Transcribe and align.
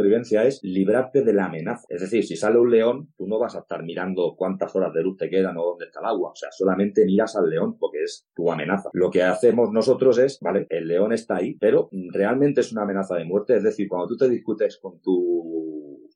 supervivencia 0.00 0.44
es 0.44 0.60
librarte 0.62 1.22
de 1.22 1.32
la 1.34 1.46
amenaza. 1.46 1.84
Es 1.88 2.00
decir, 2.00 2.24
si 2.24 2.36
sale 2.36 2.58
un 2.58 2.70
león, 2.70 3.12
tú 3.16 3.26
no 3.26 3.38
vas 3.38 3.54
a 3.54 3.60
estar 3.60 3.82
mirando 3.82 4.34
cuántas 4.36 4.74
horas 4.74 4.94
de 4.94 5.02
luz 5.02 5.18
te 5.18 5.28
quedan 5.28 5.58
o 5.58 5.62
dónde 5.62 5.86
está 5.86 6.00
el 6.00 6.06
agua. 6.06 6.30
O 6.30 6.36
sea, 6.36 6.50
solamente 6.52 7.04
miras 7.04 7.36
al 7.36 7.50
león 7.50 7.76
porque 7.78 8.02
es 8.04 8.26
tu 8.34 8.50
amenaza. 8.50 8.88
Lo 8.94 9.10
que 9.10 9.22
hacemos 9.22 9.70
nosotros 9.72 10.18
es, 10.18 10.38
vale, 10.40 10.66
el 10.70 10.88
león 10.88 11.12
está 11.12 11.36
ahí, 11.36 11.54
pero 11.60 11.90
realmente 12.12 12.62
es 12.62 12.72
una 12.72 12.82
amenaza 12.82 13.16
de 13.16 13.24
muerte. 13.24 13.56
Es 13.56 13.62
decir, 13.62 13.88
cuando 13.88 14.08
tú 14.08 14.16
te 14.16 14.28
discutes 14.28 14.78
con 14.78 15.00
tu 15.00 15.59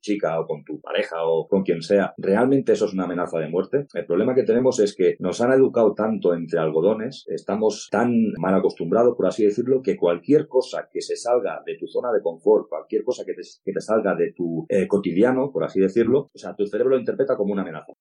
chica 0.05 0.39
o 0.39 0.45
con 0.45 0.63
tu 0.63 0.79
pareja 0.79 1.25
o 1.25 1.47
con 1.47 1.63
quien 1.63 1.81
sea, 1.81 2.13
realmente 2.17 2.73
eso 2.73 2.85
es 2.85 2.93
una 2.93 3.05
amenaza 3.05 3.39
de 3.39 3.49
muerte. 3.49 3.87
El 3.93 4.05
problema 4.05 4.35
que 4.35 4.43
tenemos 4.43 4.79
es 4.79 4.95
que 4.95 5.15
nos 5.19 5.41
han 5.41 5.51
educado 5.51 5.93
tanto 5.93 6.33
entre 6.33 6.59
algodones, 6.59 7.25
estamos 7.27 7.89
tan 7.91 8.11
mal 8.37 8.53
acostumbrados, 8.53 9.15
por 9.17 9.25
así 9.25 9.43
decirlo, 9.43 9.81
que 9.81 9.97
cualquier 9.97 10.47
cosa 10.47 10.87
que 10.91 11.01
se 11.01 11.15
salga 11.15 11.61
de 11.65 11.75
tu 11.77 11.87
zona 11.87 12.11
de 12.11 12.21
confort, 12.21 12.69
cualquier 12.69 13.03
cosa 13.03 13.23
que 13.25 13.33
te, 13.33 13.81
salga 13.81 14.15
de 14.15 14.31
tu 14.33 14.65
eh, 14.69 14.87
cotidiano, 14.87 15.51
por 15.51 15.63
así 15.63 15.79
decirlo, 15.79 16.29
o 16.33 16.37
sea, 16.37 16.55
tu 16.55 16.65
cerebro 16.67 16.91
lo 16.91 16.99
interpreta 16.99 17.35
como 17.35 17.53
una 17.53 17.63
amenaza. 17.63 17.93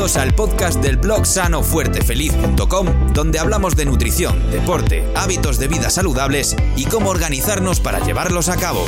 Bienvenidos 0.00 0.28
al 0.28 0.34
podcast 0.34 0.82
del 0.82 0.96
blog 0.96 1.26
sanofuertefeliz.com, 1.26 3.12
donde 3.12 3.38
hablamos 3.38 3.76
de 3.76 3.84
nutrición, 3.84 4.50
deporte, 4.50 5.06
hábitos 5.14 5.58
de 5.58 5.68
vida 5.68 5.90
saludables 5.90 6.56
y 6.74 6.86
cómo 6.86 7.10
organizarnos 7.10 7.80
para 7.80 7.98
llevarlos 7.98 8.48
a 8.48 8.56
cabo. 8.56 8.82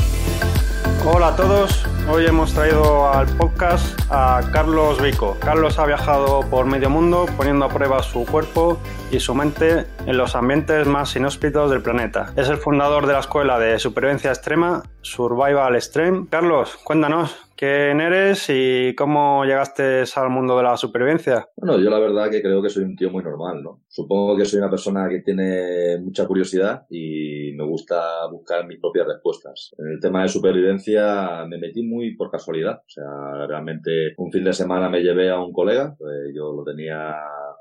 Hola 1.04 1.28
a 1.28 1.36
todos, 1.36 1.84
hoy 2.08 2.24
hemos 2.24 2.54
traído 2.54 3.12
al 3.12 3.26
podcast 3.36 3.84
a 4.08 4.40
Carlos 4.54 5.02
Vico. 5.02 5.36
Carlos 5.38 5.78
ha 5.78 5.84
viajado 5.84 6.48
por 6.48 6.64
medio 6.64 6.88
mundo 6.88 7.26
poniendo 7.36 7.66
a 7.66 7.68
prueba 7.68 8.02
su 8.02 8.24
cuerpo 8.24 8.80
y 9.10 9.20
su 9.20 9.34
mente 9.34 9.84
en 10.06 10.16
los 10.16 10.34
ambientes 10.34 10.86
más 10.86 11.14
inhóspitos 11.14 11.70
del 11.70 11.82
planeta. 11.82 12.32
Es 12.36 12.48
el 12.48 12.56
fundador 12.56 13.06
de 13.06 13.12
la 13.12 13.20
escuela 13.20 13.58
de 13.58 13.78
supervivencia 13.78 14.30
extrema 14.30 14.82
Survival 15.02 15.76
Extreme. 15.76 16.26
Carlos, 16.30 16.78
cuéntanos, 16.82 17.36
¿quién 17.62 18.00
eres 18.00 18.46
y 18.48 18.92
cómo 18.96 19.44
llegaste 19.44 20.02
al 20.16 20.30
mundo 20.30 20.56
de 20.56 20.64
la 20.64 20.76
supervivencia? 20.76 21.46
Bueno, 21.54 21.78
yo 21.78 21.90
la 21.90 22.00
verdad 22.00 22.28
que 22.28 22.42
creo 22.42 22.60
que 22.60 22.68
soy 22.68 22.82
un 22.82 22.96
tío 22.96 23.08
muy 23.08 23.22
normal, 23.22 23.62
¿no? 23.62 23.82
Supongo 23.86 24.36
que 24.36 24.44
soy 24.44 24.58
una 24.58 24.68
persona 24.68 25.08
que 25.08 25.20
tiene 25.20 25.96
mucha 26.00 26.26
curiosidad 26.26 26.86
y 26.90 27.52
me 27.52 27.64
gusta 27.64 28.26
buscar 28.32 28.66
mis 28.66 28.80
propias 28.80 29.06
respuestas. 29.06 29.76
En 29.78 29.92
el 29.92 30.00
tema 30.00 30.22
de 30.22 30.28
supervivencia 30.28 31.44
me 31.46 31.58
metí 31.58 31.84
muy 31.84 32.16
por 32.16 32.32
casualidad. 32.32 32.80
O 32.84 32.90
sea, 32.90 33.46
realmente 33.46 34.14
un 34.16 34.32
fin 34.32 34.42
de 34.42 34.54
semana 34.54 34.88
me 34.88 35.00
llevé 35.00 35.30
a 35.30 35.38
un 35.38 35.52
colega, 35.52 35.94
pues 35.96 36.32
yo 36.34 36.52
lo 36.52 36.64
tenía 36.64 37.14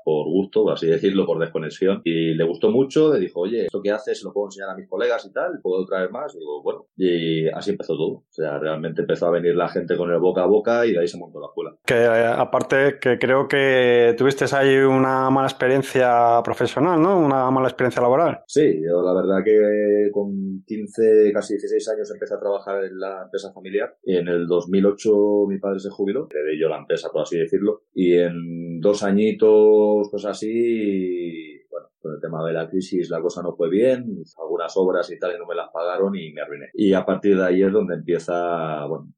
por 0.04 0.26
gusto, 0.26 0.62
por 0.64 0.74
así 0.74 0.86
decirlo, 0.86 1.26
por 1.26 1.38
desconexión, 1.38 2.00
y 2.04 2.34
le 2.34 2.44
gustó 2.44 2.70
mucho, 2.70 3.12
le 3.12 3.20
dijo, 3.20 3.40
oye, 3.40 3.64
¿esto 3.64 3.82
que 3.82 3.90
haces 3.90 4.22
lo 4.22 4.32
puedo 4.32 4.48
enseñar 4.48 4.70
a 4.70 4.76
mis 4.76 4.88
colegas 4.88 5.24
y 5.26 5.32
tal? 5.32 5.60
¿Puedo 5.62 5.84
traer 5.86 6.10
más? 6.10 6.34
Y 6.34 6.38
digo, 6.38 6.62
bueno, 6.62 6.86
y 6.96 7.48
así 7.48 7.70
empezó 7.70 7.96
todo. 7.96 8.12
O 8.12 8.24
sea, 8.30 8.58
realmente 8.58 9.02
empezó 9.02 9.26
a 9.26 9.30
venir 9.30 9.54
la 9.54 9.68
gente 9.68 9.96
con 9.96 10.10
el 10.10 10.18
boca 10.18 10.42
a 10.42 10.46
boca 10.46 10.86
y 10.86 10.92
de 10.92 11.00
ahí 11.00 11.08
se 11.08 11.18
montó 11.18 11.40
la 11.40 11.46
escuela. 11.46 11.76
Que 11.84 11.94
eh, 11.94 12.26
aparte 12.26 12.98
que 13.00 13.18
creo 13.18 13.48
que 13.48 14.14
tuviste 14.16 14.44
ahí 14.52 14.76
una 14.76 15.30
mala 15.30 15.48
experiencia 15.48 16.40
profesional, 16.44 17.00
¿no? 17.00 17.18
Una 17.18 17.50
mala 17.50 17.68
experiencia 17.68 18.02
laboral. 18.02 18.40
Sí, 18.46 18.82
yo 18.82 19.02
la 19.02 19.14
verdad 19.14 19.44
que 19.44 20.10
con 20.12 20.62
15, 20.66 21.32
casi 21.32 21.54
16 21.54 21.88
años 21.90 22.10
empecé 22.10 22.34
a 22.34 22.40
trabajar 22.40 22.84
en 22.84 22.98
la 22.98 23.22
empresa 23.24 23.52
familiar 23.52 23.96
y 24.02 24.16
en 24.16 24.28
el 24.28 24.46
2008 24.46 25.46
mi 25.48 25.58
padre 25.58 25.80
se 25.80 25.90
jubiló, 25.90 26.28
le 26.32 26.52
di 26.52 26.60
yo 26.60 26.68
la 26.68 26.78
empresa, 26.78 27.10
por 27.12 27.22
así 27.22 27.38
decirlo, 27.38 27.82
y 27.94 28.14
en 28.14 28.80
dos 28.80 29.02
añitos, 29.02 29.50
cosas 30.10 30.24
así, 30.32 31.60
bueno, 31.70 31.88
con 32.00 32.14
el 32.14 32.20
tema 32.20 32.44
de 32.46 32.52
la 32.52 32.68
crisis 32.68 33.10
la 33.10 33.20
cosa 33.20 33.42
no 33.42 33.54
fue 33.54 33.70
bien, 33.70 34.22
algunas 34.40 34.76
obras 34.76 35.10
y 35.10 35.18
tal 35.18 35.34
y 35.34 35.38
no 35.38 35.46
me 35.46 35.54
las 35.54 35.70
pagaron 35.70 36.14
y 36.16 36.32
me 36.32 36.40
arruiné. 36.40 36.70
Y 36.74 36.92
a 36.92 37.04
partir 37.04 37.36
de 37.36 37.44
ahí 37.44 37.62
es 37.62 37.72
donde 37.72 37.94
empieza, 37.94 38.84
bueno, 38.86 39.12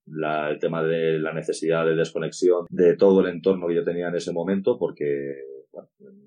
el 0.51 0.59
tema 0.59 0.83
de 0.83 1.19
la 1.19 1.33
necesidad 1.33 1.85
de 1.85 1.95
desconexión 1.95 2.67
de 2.69 2.97
todo 2.97 3.21
el 3.21 3.29
entorno 3.29 3.69
que 3.69 3.77
yo 3.77 3.85
tenía 3.85 4.09
en 4.09 4.17
ese 4.17 4.33
momento 4.33 4.79
porque 4.79 5.35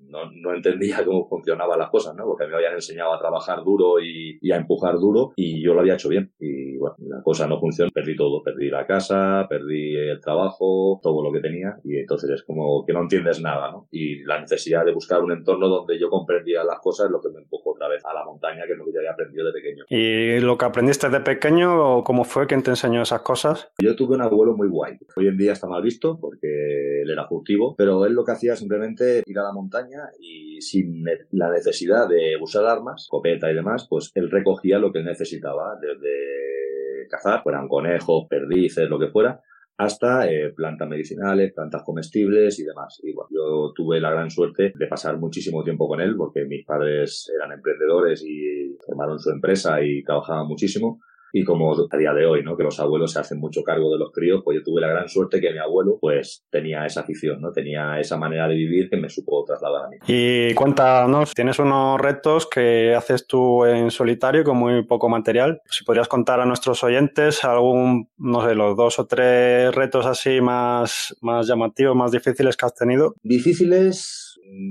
no, 0.08 0.30
no, 0.32 0.54
entendía 0.54 0.98
cómo 1.04 1.28
funcionaban 1.28 1.78
las 1.78 1.90
cosas, 1.90 2.14
¿no? 2.14 2.24
Porque 2.24 2.46
me 2.46 2.56
habían 2.56 2.74
enseñado 2.74 3.14
a 3.14 3.18
trabajar 3.18 3.62
duro 3.64 4.00
y, 4.00 4.38
y, 4.40 4.52
a 4.52 4.56
empujar 4.56 4.94
duro 4.98 5.32
y 5.36 5.62
yo 5.62 5.74
lo 5.74 5.80
había 5.80 5.94
hecho 5.94 6.08
bien. 6.08 6.32
Y 6.38 6.76
bueno, 6.76 6.96
la 7.00 7.22
cosa 7.22 7.46
no 7.46 7.60
funcionó, 7.60 7.90
perdí 7.90 8.16
todo, 8.16 8.42
perdí 8.42 8.70
la 8.70 8.86
casa, 8.86 9.46
perdí 9.48 9.96
el 9.96 10.20
trabajo, 10.20 11.00
todo 11.02 11.22
lo 11.22 11.32
que 11.32 11.40
tenía 11.40 11.78
y 11.84 11.96
entonces 11.98 12.30
es 12.30 12.42
como 12.42 12.84
que 12.84 12.92
no 12.92 13.02
entiendes 13.02 13.40
nada, 13.40 13.70
¿no? 13.70 13.88
Y 13.90 14.24
la 14.24 14.40
necesidad 14.40 14.84
de 14.84 14.92
buscar 14.92 15.22
un 15.22 15.32
entorno 15.32 15.68
donde 15.68 15.98
yo 15.98 16.08
comprendía 16.10 16.64
las 16.64 16.80
cosas 16.80 17.06
es 17.06 17.12
lo 17.12 17.20
que 17.20 17.30
me 17.30 17.40
empujó 17.40 17.72
otra 17.72 17.88
vez 17.88 18.04
a 18.04 18.14
la 18.14 18.24
montaña, 18.24 18.64
que 18.66 18.72
es 18.72 18.78
lo 18.78 18.84
que 18.84 18.92
yo 18.92 18.98
había 19.00 19.12
aprendido 19.12 19.46
de 19.46 19.52
pequeño. 19.52 19.84
¿Y 19.88 20.40
lo 20.40 20.56
que 20.56 20.64
aprendiste 20.64 21.08
de 21.08 21.20
pequeño, 21.20 22.02
cómo 22.04 22.24
fue? 22.24 22.46
¿Quién 22.46 22.62
te 22.62 22.70
enseñó 22.70 23.02
esas 23.02 23.22
cosas? 23.22 23.70
Yo 23.78 23.94
tuve 23.96 24.14
un 24.14 24.22
abuelo 24.22 24.56
muy 24.56 24.68
guay. 24.68 24.98
Hoy 25.16 25.28
en 25.28 25.36
día 25.36 25.52
está 25.52 25.66
mal 25.66 25.82
visto 25.82 26.18
porque 26.20 27.02
él 27.02 27.10
era 27.10 27.26
furtivo, 27.26 27.74
pero 27.76 28.06
él 28.06 28.12
lo 28.12 28.24
que 28.24 28.32
hacía 28.32 28.56
simplemente 28.56 29.22
ir 29.26 29.38
a 29.38 29.42
la 29.42 29.52
montaña 29.52 29.97
y 30.20 30.60
sin 30.60 31.04
la 31.32 31.50
necesidad 31.50 32.08
de 32.08 32.36
usar 32.40 32.66
armas, 32.66 33.06
copeta 33.10 33.50
y 33.50 33.54
demás, 33.54 33.86
pues 33.88 34.10
él 34.14 34.30
recogía 34.30 34.78
lo 34.78 34.92
que 34.92 35.02
necesitaba, 35.02 35.76
desde 35.80 37.08
cazar, 37.08 37.42
fueran 37.42 37.68
conejos, 37.68 38.26
perdices, 38.28 38.88
lo 38.88 38.98
que 38.98 39.08
fuera, 39.08 39.40
hasta 39.78 40.28
eh, 40.30 40.52
plantas 40.54 40.88
medicinales, 40.88 41.52
plantas 41.52 41.82
comestibles 41.84 42.58
y 42.58 42.64
demás. 42.64 43.00
Y 43.02 43.14
yo 43.14 43.72
tuve 43.74 44.00
la 44.00 44.10
gran 44.10 44.30
suerte 44.30 44.72
de 44.74 44.86
pasar 44.88 45.18
muchísimo 45.18 45.62
tiempo 45.62 45.88
con 45.88 46.00
él 46.00 46.16
porque 46.16 46.44
mis 46.44 46.66
padres 46.66 47.30
eran 47.34 47.52
emprendedores 47.52 48.24
y 48.24 48.76
formaron 48.84 49.18
su 49.20 49.30
empresa 49.30 49.80
y 49.82 50.02
trabajaban 50.02 50.48
muchísimo 50.48 51.00
y 51.32 51.44
como 51.44 51.72
a 51.72 51.96
día 51.96 52.12
de 52.12 52.26
hoy, 52.26 52.42
¿no? 52.42 52.56
Que 52.56 52.64
los 52.64 52.78
abuelos 52.80 53.12
se 53.12 53.20
hacen 53.20 53.38
mucho 53.38 53.62
cargo 53.62 53.92
de 53.92 53.98
los 53.98 54.12
críos, 54.12 54.42
pues 54.44 54.58
yo 54.58 54.62
tuve 54.62 54.80
la 54.80 54.88
gran 54.88 55.08
suerte 55.08 55.40
que 55.40 55.52
mi 55.52 55.58
abuelo, 55.58 55.98
pues, 56.00 56.44
tenía 56.50 56.86
esa 56.86 57.00
afición, 57.00 57.40
¿no? 57.40 57.52
Tenía 57.52 57.98
esa 58.00 58.16
manera 58.16 58.48
de 58.48 58.54
vivir 58.54 58.88
que 58.88 58.96
me 58.96 59.08
supo 59.08 59.44
trasladar 59.44 59.86
a 59.86 59.88
mí. 59.88 59.96
Y 60.06 60.54
cuéntanos, 60.54 61.34
tienes 61.34 61.58
unos 61.58 62.00
retos 62.00 62.46
que 62.46 62.94
haces 62.94 63.26
tú 63.26 63.64
en 63.64 63.90
solitario 63.90 64.44
con 64.44 64.56
muy 64.56 64.84
poco 64.84 65.08
material. 65.08 65.60
Si 65.66 65.84
podrías 65.84 66.08
contar 66.08 66.40
a 66.40 66.46
nuestros 66.46 66.82
oyentes 66.84 67.44
algún, 67.44 68.08
no 68.18 68.46
sé, 68.46 68.54
los 68.54 68.76
dos 68.76 68.98
o 68.98 69.06
tres 69.06 69.74
retos 69.74 70.06
así 70.06 70.40
más, 70.40 71.16
más 71.20 71.46
llamativos, 71.46 71.96
más 71.96 72.12
difíciles 72.12 72.56
que 72.56 72.66
has 72.66 72.74
tenido. 72.74 73.14
Difíciles 73.22 74.27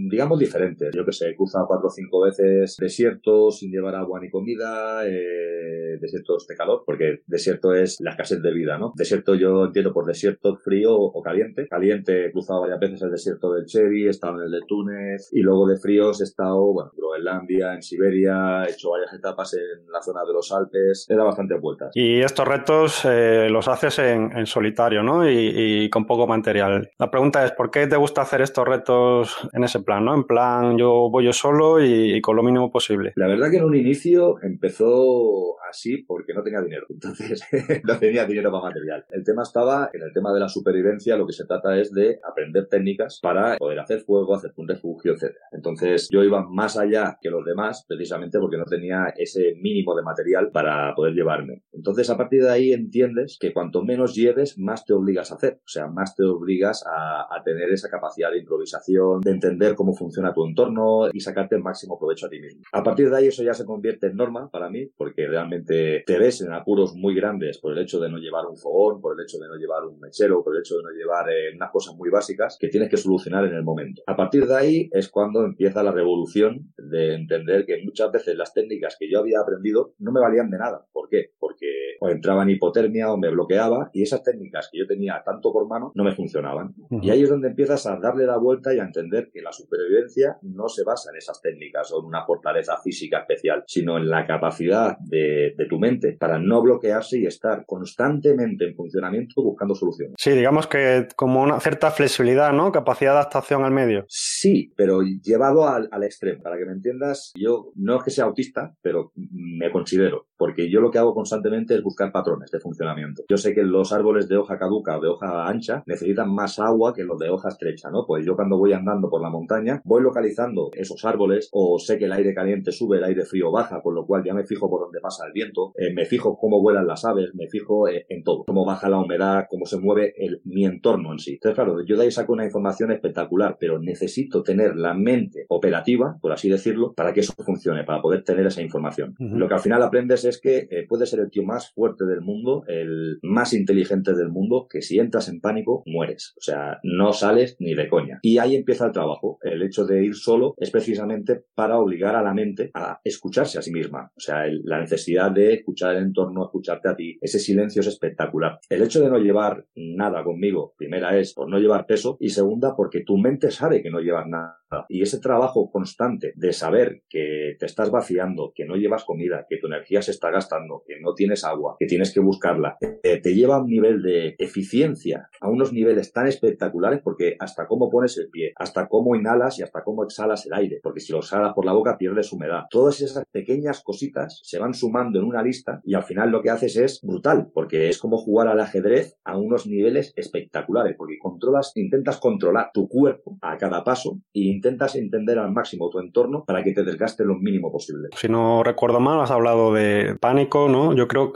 digamos, 0.09 0.39
diferentes. 0.39 0.93
Yo 0.95 1.05
que 1.05 1.11
sé, 1.11 1.29
he 1.29 1.35
cruzado 1.35 1.67
cuatro 1.67 1.88
o 1.88 1.91
cinco 1.91 2.21
veces 2.21 2.77
desiertos 2.79 3.59
sin 3.59 3.71
llevar 3.71 3.95
agua 3.95 4.19
ni 4.19 4.29
comida, 4.29 5.05
eh, 5.05 5.97
desiertos 5.99 6.47
de 6.47 6.55
calor, 6.55 6.83
porque 6.85 7.21
desierto 7.27 7.73
es 7.73 7.97
la 7.99 8.11
escasez 8.11 8.41
de 8.41 8.53
vida, 8.53 8.77
¿no? 8.77 8.93
Desierto 8.95 9.35
yo 9.35 9.66
entiendo 9.66 9.93
por 9.93 10.05
desierto 10.05 10.55
frío 10.57 10.95
o 10.95 11.21
caliente. 11.21 11.67
Caliente 11.67 12.27
he 12.27 12.31
cruzado 12.31 12.61
varias 12.61 12.79
veces 12.79 13.01
el 13.01 13.11
desierto 13.11 13.53
del 13.53 13.66
Chevy, 13.66 14.07
he 14.07 14.09
estado 14.09 14.39
en 14.39 14.45
el 14.45 14.51
de 14.51 14.61
Túnez, 14.67 15.29
y 15.31 15.41
luego 15.41 15.67
de 15.67 15.77
fríos 15.77 16.21
he 16.21 16.23
estado, 16.23 16.73
bueno, 16.73 16.91
en 16.93 16.97
Groenlandia, 16.97 17.73
en 17.73 17.81
Siberia, 17.81 18.66
he 18.66 18.71
hecho 18.71 18.91
varias 18.91 19.13
etapas 19.13 19.53
en 19.53 19.91
la 19.91 20.01
zona 20.01 20.21
de 20.25 20.33
los 20.33 20.51
Alpes, 20.51 21.05
he 21.09 21.16
dado 21.16 21.27
bastantes 21.27 21.59
vueltas. 21.61 21.91
Y 21.93 22.21
estos 22.21 22.47
retos 22.47 23.01
eh, 23.05 23.47
los 23.49 23.67
haces 23.67 23.99
en, 23.99 24.45
solitario, 24.45 25.03
¿no? 25.03 25.29
Y, 25.29 25.83
y, 25.83 25.89
con 25.89 26.05
poco 26.05 26.27
material. 26.27 26.89
La 26.99 27.09
pregunta 27.11 27.43
es, 27.43 27.51
¿por 27.51 27.69
qué 27.71 27.87
te 27.87 27.97
gusta 27.97 28.21
hacer 28.21 28.41
estos 28.41 28.67
retos 28.67 29.37
en 29.53 29.63
ese 29.67 29.81
plan, 29.81 30.03
¿no? 30.03 30.16
En 30.16 30.23
plan, 30.23 30.78
yo 30.78 31.09
voy 31.09 31.25
yo 31.25 31.33
solo 31.33 31.83
y, 31.83 32.19
con 32.22 32.35
lo 32.35 32.44
mínimo 32.44 32.72
posible. 32.72 33.13
La 33.16 33.28
verdad 33.28 33.50
que 33.51 33.57
en 33.57 33.66
un 33.66 33.75
inicio 33.75 34.41
empezó 34.41 35.56
así 35.69 36.03
porque 36.03 36.33
no 36.33 36.44
tenía 36.44 36.61
dinero, 36.61 36.85
entonces 36.89 37.41
no 37.83 37.97
tenía 37.97 38.25
dinero 38.25 38.51
para 38.51 38.63
material. 38.63 39.05
El 39.09 39.23
tema 39.23 39.44
estaba, 39.44 39.89
en 39.94 40.01
el 40.01 40.13
tema 40.13 40.33
de 40.33 40.39
la 40.39 40.50
supervivencia, 40.50 41.17
lo 41.17 41.25
que 41.25 41.33
se 41.33 41.45
trata 41.45 41.78
es 41.78 41.94
de 41.94 42.19
aprender 42.28 42.67
técnicas 42.67 43.19
para 43.22 43.57
poder 43.57 43.79
hacer 43.79 44.01
fuego, 44.01 44.35
hacer 44.35 44.51
un 44.55 44.67
refugio, 44.67 45.13
etc. 45.13 45.35
Entonces 45.51 46.08
yo 46.11 46.23
iba 46.23 46.43
más 46.47 46.78
allá 46.78 47.17
que 47.22 47.29
los 47.29 47.46
demás, 47.46 47.85
precisamente 47.87 48.40
porque 48.40 48.58
no 48.58 48.66
tenía 48.66 49.14
ese 49.16 49.55
mínimo 49.61 49.96
de 49.96 50.03
material 50.03 50.52
para 50.52 50.93
poder 50.96 51.14
llevarme. 51.14 51.64
Entonces 51.72 52.09
a 52.09 52.17
partir 52.17 52.43
de 52.43 52.52
ahí 52.52 52.73
entiendes 52.73 53.37
que 53.40 53.53
cuanto 53.53 53.84
menos 53.84 54.16
lleves, 54.16 54.58
más 54.58 54.85
te 54.85 54.93
obligas 54.93 55.31
a 55.31 55.35
hacer. 55.35 55.59
O 55.66 55.67
sea, 55.67 55.87
más 55.87 56.16
te 56.16 56.23
obligas 56.23 56.84
a, 56.85 57.28
a 57.34 57.43
tener 57.43 57.69
esa 57.72 57.90
capacidad 57.90 58.31
de 58.31 58.40
improvisación, 58.40 59.22
de 59.22 59.31
entender 59.31 59.75
cómo 59.75 59.93
funciona 59.93 60.34
tu 60.34 60.46
entorno 60.46 61.09
y 61.11 61.19
sacarte 61.19 61.55
el 61.55 61.64
máximo 61.64 61.97
provecho 61.97 62.28
a 62.28 62.29
ti 62.29 62.40
mismo. 62.40 62.61
A 62.72 62.84
partir 62.84 63.09
de 63.09 63.17
ahí 63.17 63.28
eso 63.28 63.43
ya 63.43 63.53
se 63.53 63.66
convierte 63.66 64.08
en 64.08 64.16
norma 64.16 64.49
para 64.49 64.69
mí, 64.69 64.90
porque 64.97 65.28
realmente 65.28 65.56
te 65.65 66.19
ves 66.19 66.41
en 66.41 66.53
apuros 66.53 66.95
muy 66.95 67.15
grandes 67.15 67.59
por 67.59 67.73
el 67.73 67.79
hecho 67.79 67.99
de 67.99 68.09
no 68.09 68.17
llevar 68.17 68.45
un 68.45 68.57
fogón, 68.57 69.01
por 69.01 69.17
el 69.17 69.23
hecho 69.23 69.37
de 69.37 69.47
no 69.47 69.55
llevar 69.55 69.85
un 69.85 69.99
mechero, 69.99 70.43
por 70.43 70.55
el 70.55 70.61
hecho 70.61 70.77
de 70.77 70.83
no 70.83 70.89
llevar 70.89 71.29
eh, 71.29 71.55
unas 71.55 71.71
cosas 71.71 71.95
muy 71.95 72.09
básicas 72.09 72.57
que 72.59 72.69
tienes 72.69 72.89
que 72.89 72.97
solucionar 72.97 73.45
en 73.45 73.53
el 73.53 73.63
momento. 73.63 74.01
A 74.07 74.15
partir 74.15 74.45
de 74.45 74.55
ahí 74.55 74.89
es 74.91 75.09
cuando 75.09 75.43
empieza 75.43 75.83
la 75.83 75.91
revolución 75.91 76.73
de 76.77 77.15
entender 77.15 77.65
que 77.65 77.81
muchas 77.83 78.11
veces 78.11 78.35
las 78.35 78.53
técnicas 78.53 78.95
que 78.99 79.09
yo 79.09 79.19
había 79.19 79.39
aprendido 79.39 79.93
no 79.99 80.11
me 80.11 80.19
valían 80.19 80.49
de 80.49 80.57
nada. 80.57 80.85
¿Por 80.91 81.09
qué? 81.09 81.31
Porque 81.39 81.97
o 81.99 82.09
entraba 82.09 82.44
en 82.44 82.52
hipotermia 82.52 83.11
o 83.11 83.17
me 83.17 83.29
bloqueaba 83.29 83.90
y 83.94 84.03
esas 84.03 84.23
técnicas 84.23 84.70
que 84.72 84.79
yo 84.79 84.88
tenía 84.88 85.22
tanto 85.26 85.52
por 85.52 85.67
mano 85.67 85.91
no 85.96 86.03
me 86.03 86.16
funcionaban. 86.16 86.73
Y 86.90 87.09
ahí 87.09 87.23
es 87.23 87.29
donde 87.29 87.49
empiezas 87.49 87.85
a 87.85 87.97
darle 87.97 88.26
la 88.26 88.38
vuelta 88.38 88.73
y 88.73 88.79
a 88.79 88.84
entender 88.84 89.29
que 89.32 89.41
la 89.41 89.52
supervivencia 89.52 90.38
no 90.41 90.67
se 90.67 90.84
basa 90.84 91.11
en 91.11 91.17
esas 91.17 91.41
técnicas 91.41 91.91
o 91.91 91.99
en 91.99 92.05
una 92.05 92.26
fortaleza 92.26 92.78
física 92.84 93.20
especial, 93.20 93.64
sino 93.67 93.97
en 93.97 94.09
la 94.09 94.26
capacidad 94.26 94.97
de, 94.99 95.53
de 95.58 95.66
tu 95.67 95.79
mente 95.79 96.17
para 96.20 96.40
no 96.40 96.61
bloquearse 96.61 97.20
y 97.20 97.26
estar 97.26 97.66
constantemente 97.66 98.66
en 98.66 98.76
funcionamiento 98.76 99.41
buscando 99.43 99.76
soluciones. 99.76 100.16
Sí, 100.17 100.32
digamos 100.32 100.67
que 100.67 101.08
como 101.16 101.41
una 101.41 101.59
cierta 101.59 101.91
flexibilidad, 101.91 102.53
¿no? 102.53 102.72
Capacidad 102.72 103.11
de 103.11 103.17
adaptación 103.17 103.64
al 103.64 103.72
medio. 103.72 104.05
Sí, 104.08 104.73
pero 104.76 105.02
llevado 105.02 105.67
al, 105.67 105.88
al 105.91 106.03
extremo. 106.03 106.41
Para 106.43 106.58
que 106.58 106.66
me 106.66 106.73
entiendas, 106.73 107.32
yo 107.35 107.72
no 107.76 107.97
es 107.97 108.03
que 108.03 108.11
sea 108.11 108.26
autista, 108.26 108.76
pero 108.82 109.11
me 109.16 109.72
considero, 109.72 110.28
porque 110.38 110.70
yo 110.70 110.82
lo 110.82 110.91
que 110.91 111.00
hago 111.00 111.14
constantemente 111.14 111.76
es 111.76 111.82
buscar 111.87 112.11
patrones 112.11 112.51
de 112.51 112.59
funcionamiento. 112.59 113.23
Yo 113.29 113.37
sé 113.37 113.53
que 113.53 113.63
los 113.63 113.93
árboles 113.93 114.28
de 114.28 114.37
hoja 114.37 114.57
caduca 114.59 114.97
o 114.97 115.01
de 115.01 115.07
hoja 115.07 115.47
ancha 115.47 115.84
necesitan 115.85 116.29
más 116.34 116.59
agua 116.59 116.93
que 116.93 117.03
los 117.03 117.17
de 117.17 117.29
hoja 117.29 117.49
estrecha, 117.49 117.89
¿no? 117.89 118.05
Pues 118.05 118.25
yo 118.25 118.35
cuando 118.35 118.57
voy 118.57 118.73
andando 118.73 119.09
por 119.09 119.22
la 119.22 119.29
montaña 119.29 119.81
voy 119.85 120.03
localizando 120.03 120.69
esos 120.73 121.05
árboles 121.05 121.49
o 121.51 121.79
sé 121.79 121.97
que 121.97 122.05
el 122.05 122.11
aire 122.11 122.34
caliente 122.34 122.72
sube, 122.72 122.97
el 122.97 123.03
aire 123.05 123.23
frío 123.25 123.51
baja, 123.51 123.81
con 123.81 123.95
lo 123.95 124.05
cual 124.05 124.23
ya 124.23 124.34
me 124.34 124.43
fijo 124.43 124.69
por 124.69 124.81
dónde 124.81 124.99
pasa 124.99 125.25
el 125.25 125.34
viento, 125.34 125.72
eh, 125.75 125.93
me 125.93 126.05
fijo 126.05 126.37
cómo 126.37 126.61
vuelan 126.61 126.87
las 126.87 127.05
aves, 127.05 127.34
me 127.34 127.47
fijo 127.47 127.87
eh, 127.87 128.05
en 128.09 128.23
todo, 128.23 128.43
cómo 128.45 128.66
baja 128.66 128.90
la 128.90 128.99
humedad, 128.99 129.45
cómo 129.49 129.66
se 129.66 129.79
mueve 129.79 130.13
el, 130.17 130.41
mi 130.43 130.66
entorno 130.66 131.11
en 131.13 131.19
sí. 131.19 131.33
Entonces, 131.33 131.55
claro, 131.55 131.83
yo 131.85 131.95
de 131.97 132.03
ahí 132.03 132.11
saco 132.11 132.33
una 132.33 132.45
información 132.45 132.91
espectacular, 132.91 133.57
pero 133.59 133.79
necesito 133.79 134.43
tener 134.43 134.75
la 134.75 134.93
mente 134.93 135.45
operativa, 135.49 136.17
por 136.22 136.31
así 136.31 136.49
decirlo, 136.49 136.93
para 136.93 137.13
que 137.13 137.22
eso 137.22 137.33
funcione, 137.43 137.83
para 137.83 138.01
poder 138.01 138.23
tener 138.23 138.45
esa 138.45 138.61
información. 138.61 139.16
Lo 139.19 139.47
que 139.47 139.53
al 139.53 139.59
final 139.59 139.81
aprendes 139.83 140.25
es 140.25 140.40
que 140.40 140.67
eh, 140.69 140.85
puedes 140.87 141.09
ser 141.09 141.19
el 141.19 141.29
tío 141.29 141.43
más 141.43 141.72
fuerte 141.78 142.06
del 142.06 142.22
mundo, 142.22 142.64
el 142.68 143.20
más 143.22 143.53
inteligente 143.53 144.16
del 144.16 144.29
mundo, 144.29 144.66
que 144.68 144.82
si 144.82 144.97
entras 144.97 145.29
en 145.29 145.41
pánico, 145.41 145.84
mueres. 145.85 146.34
O 146.38 146.41
sea, 146.41 146.79
no 146.82 147.14
sales 147.14 147.56
ni 147.59 147.76
de 147.76 147.88
coña. 147.88 148.18
Y 148.24 148.40
ahí 148.40 148.56
empieza 148.56 148.88
el 148.88 148.91
trabajo. 148.94 149.38
El 149.44 149.62
hecho 149.62 149.85
de 149.85 150.03
ir 150.03 150.16
solo 150.16 150.56
es 150.58 150.72
precisamente 150.72 151.44
para 151.53 151.78
obligar 151.78 152.16
a 152.16 152.24
la 152.24 152.34
mente 152.34 152.72
a 152.74 153.00
escucharse 153.03 153.59
a 153.59 153.62
sí 153.62 153.72
misma. 153.72 154.12
O 154.18 154.20
sea, 154.20 154.47
el- 154.47 154.62
la 154.64 154.79
necesidad 154.79 155.29
de 155.32 155.53
escuchar 155.53 155.96
el 155.96 156.02
entorno, 156.03 156.46
escucharte 156.46 156.90
a 156.90 156.96
ti. 156.96 157.20
Ese 157.22 157.38
silencio 157.38 157.82
es 157.82 157.88
espectacular. 157.88 158.58
El 158.70 158.82
hecho 158.82 159.00
de 159.00 159.09
no 159.09 159.20
llevar 159.20 159.66
nada 159.76 160.24
conmigo, 160.24 160.74
primera 160.78 161.16
es 161.20 161.34
por 161.35 161.47
no 161.47 161.59
llevar 161.59 161.85
peso 161.85 162.18
y 162.20 162.29
segunda 162.29 162.76
porque 162.76 163.03
tu 163.03 163.18
mente 163.18 163.52
sabe 163.52 163.84
que 163.84 163.91
no 163.91 164.00
llevas 164.00 164.26
nada. 164.28 164.58
Y 164.90 165.02
ese 165.03 165.20
trabajo 165.20 165.70
constante 165.72 166.34
de 166.35 166.52
saber 166.53 167.03
que 167.09 167.56
te 167.59 167.66
estás 167.66 167.90
vaciando, 167.91 168.52
que 168.56 168.66
no 168.66 168.76
llevas 168.76 169.06
comida, 169.06 169.46
que 169.47 169.58
tu 169.58 169.68
energía 169.68 170.02
se 170.02 170.12
está 170.12 170.29
gastando, 170.32 170.84
que 170.85 171.00
no 171.00 171.14
tienes 171.14 171.44
agua, 171.46 171.66
que 171.79 171.85
tienes 171.85 172.14
que 172.14 172.19
buscarla, 172.19 172.78
eh, 172.81 173.19
te 173.22 173.34
lleva 173.34 173.55
a 173.55 173.61
un 173.61 173.69
nivel 173.69 174.02
de 174.02 174.35
eficiencia, 174.37 175.29
a 175.41 175.49
unos 175.49 175.73
niveles 175.73 176.11
tan 176.14 176.28
espectaculares 176.28 177.02
porque 177.03 177.35
hasta 177.40 177.67
cómo 177.67 177.90
pones 177.90 178.17
el 178.17 178.29
pie, 178.29 178.53
hasta 178.55 178.87
cómo 178.87 179.16
inhalas 179.16 179.59
y 179.59 179.64
hasta 179.64 179.84
cómo 179.84 180.03
exhalas 180.03 180.46
el 180.46 180.53
aire, 180.53 180.79
porque 180.81 180.99
si 180.99 181.11
lo 181.11 181.19
exhalas 181.19 181.53
por 181.53 181.66
la 181.66 181.73
boca 181.73 181.97
pierdes 181.97 182.31
humedad. 182.31 182.64
Todas 182.69 183.02
esas 183.02 183.25
pequeñas 183.31 183.81
cositas 183.84 184.40
se 184.43 184.59
van 184.59 184.73
sumando 184.73 185.19
en 185.19 185.25
una 185.25 185.43
lista 185.43 185.81
y 185.84 185.96
al 185.96 186.03
final 186.03 186.29
lo 186.29 186.41
que 186.41 186.49
haces 186.49 186.78
es 186.78 187.02
brutal, 187.02 187.49
porque 187.53 187.90
es 187.90 187.97
como 187.99 188.17
jugar 188.17 188.47
al 188.47 188.59
ajedrez 188.59 189.17
a 189.23 189.37
unos 189.37 189.67
niveles 189.67 190.14
espectaculares, 190.16 190.96
porque 190.97 191.17
controlas, 191.19 191.72
intentas 191.75 192.17
controlar 192.19 192.72
tu 192.73 192.87
cuerpo 192.87 193.37
a 193.41 193.58
cada 193.58 193.84
paso 193.84 194.19
e 194.34 194.41
intentas 194.41 194.96
entender 194.96 195.40
al 195.40 195.52
máximo 195.52 195.90
tu 195.90 195.99
entorno 195.99 196.43
para 196.46 196.64
que 196.64 196.73
te 196.73 196.84
desgaste 196.84 197.25
lo 197.25 197.35
mínimo 197.35 197.72
posible. 197.72 198.09
Si 198.16 198.28
no 198.28 198.64
recuerdo 198.64 198.99
mal, 198.99 199.19
has 199.22 199.31
hablado 199.31 199.73
de 199.73 200.16
pánico, 200.19 200.69
¿no? 200.69 200.93
Yo 200.96 201.08
creo 201.08 201.34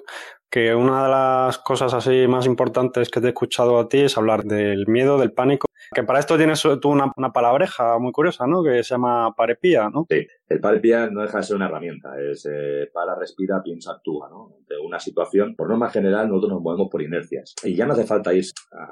que 0.52 0.76
una 0.76 1.06
de 1.06 1.10
las 1.10 1.58
cosas 1.60 1.94
así 1.94 2.28
más 2.28 2.46
importantes 2.46 3.10
que 3.10 3.22
te 3.22 3.28
he 3.28 3.30
escuchado 3.30 3.80
a 3.80 3.88
ti 3.88 4.00
es 4.00 4.18
hablar 4.18 4.44
del 4.44 4.86
miedo, 4.86 5.18
del 5.18 5.32
pánico. 5.32 5.66
Que 5.94 6.04
para 6.04 6.20
esto 6.20 6.38
tienes 6.38 6.62
tú 6.82 6.90
una, 6.90 7.12
una 7.16 7.32
palabreja 7.32 7.98
muy 8.00 8.12
curiosa, 8.12 8.46
¿no? 8.48 8.64
Que 8.64 8.84
se 8.84 8.94
llama 8.94 9.34
parepía, 9.36 9.90
¿no? 9.90 10.06
Sí, 10.10 10.28
el 10.50 10.60
parepía 10.60 11.10
no 11.10 11.22
deja 11.22 11.38
de 11.38 11.44
ser 11.44 11.56
una 11.56 11.68
herramienta, 11.68 12.14
es 12.20 12.48
eh, 12.50 12.90
para, 12.94 13.16
respira, 13.16 13.62
piensa, 13.64 13.94
actúa, 13.94 14.30
¿no? 14.30 14.54
Ante 14.58 14.78
una 14.78 15.00
situación, 15.00 15.56
por 15.56 15.70
norma 15.70 15.90
general, 15.90 16.28
nosotros 16.28 16.52
nos 16.52 16.62
movemos 16.62 16.90
por 16.90 17.02
inercias. 17.02 17.56
Y 17.64 17.76
ya 17.76 17.86
no 17.86 17.94
hace 17.94 18.06
falta 18.06 18.34
ir 18.34 18.46
a, 18.74 18.92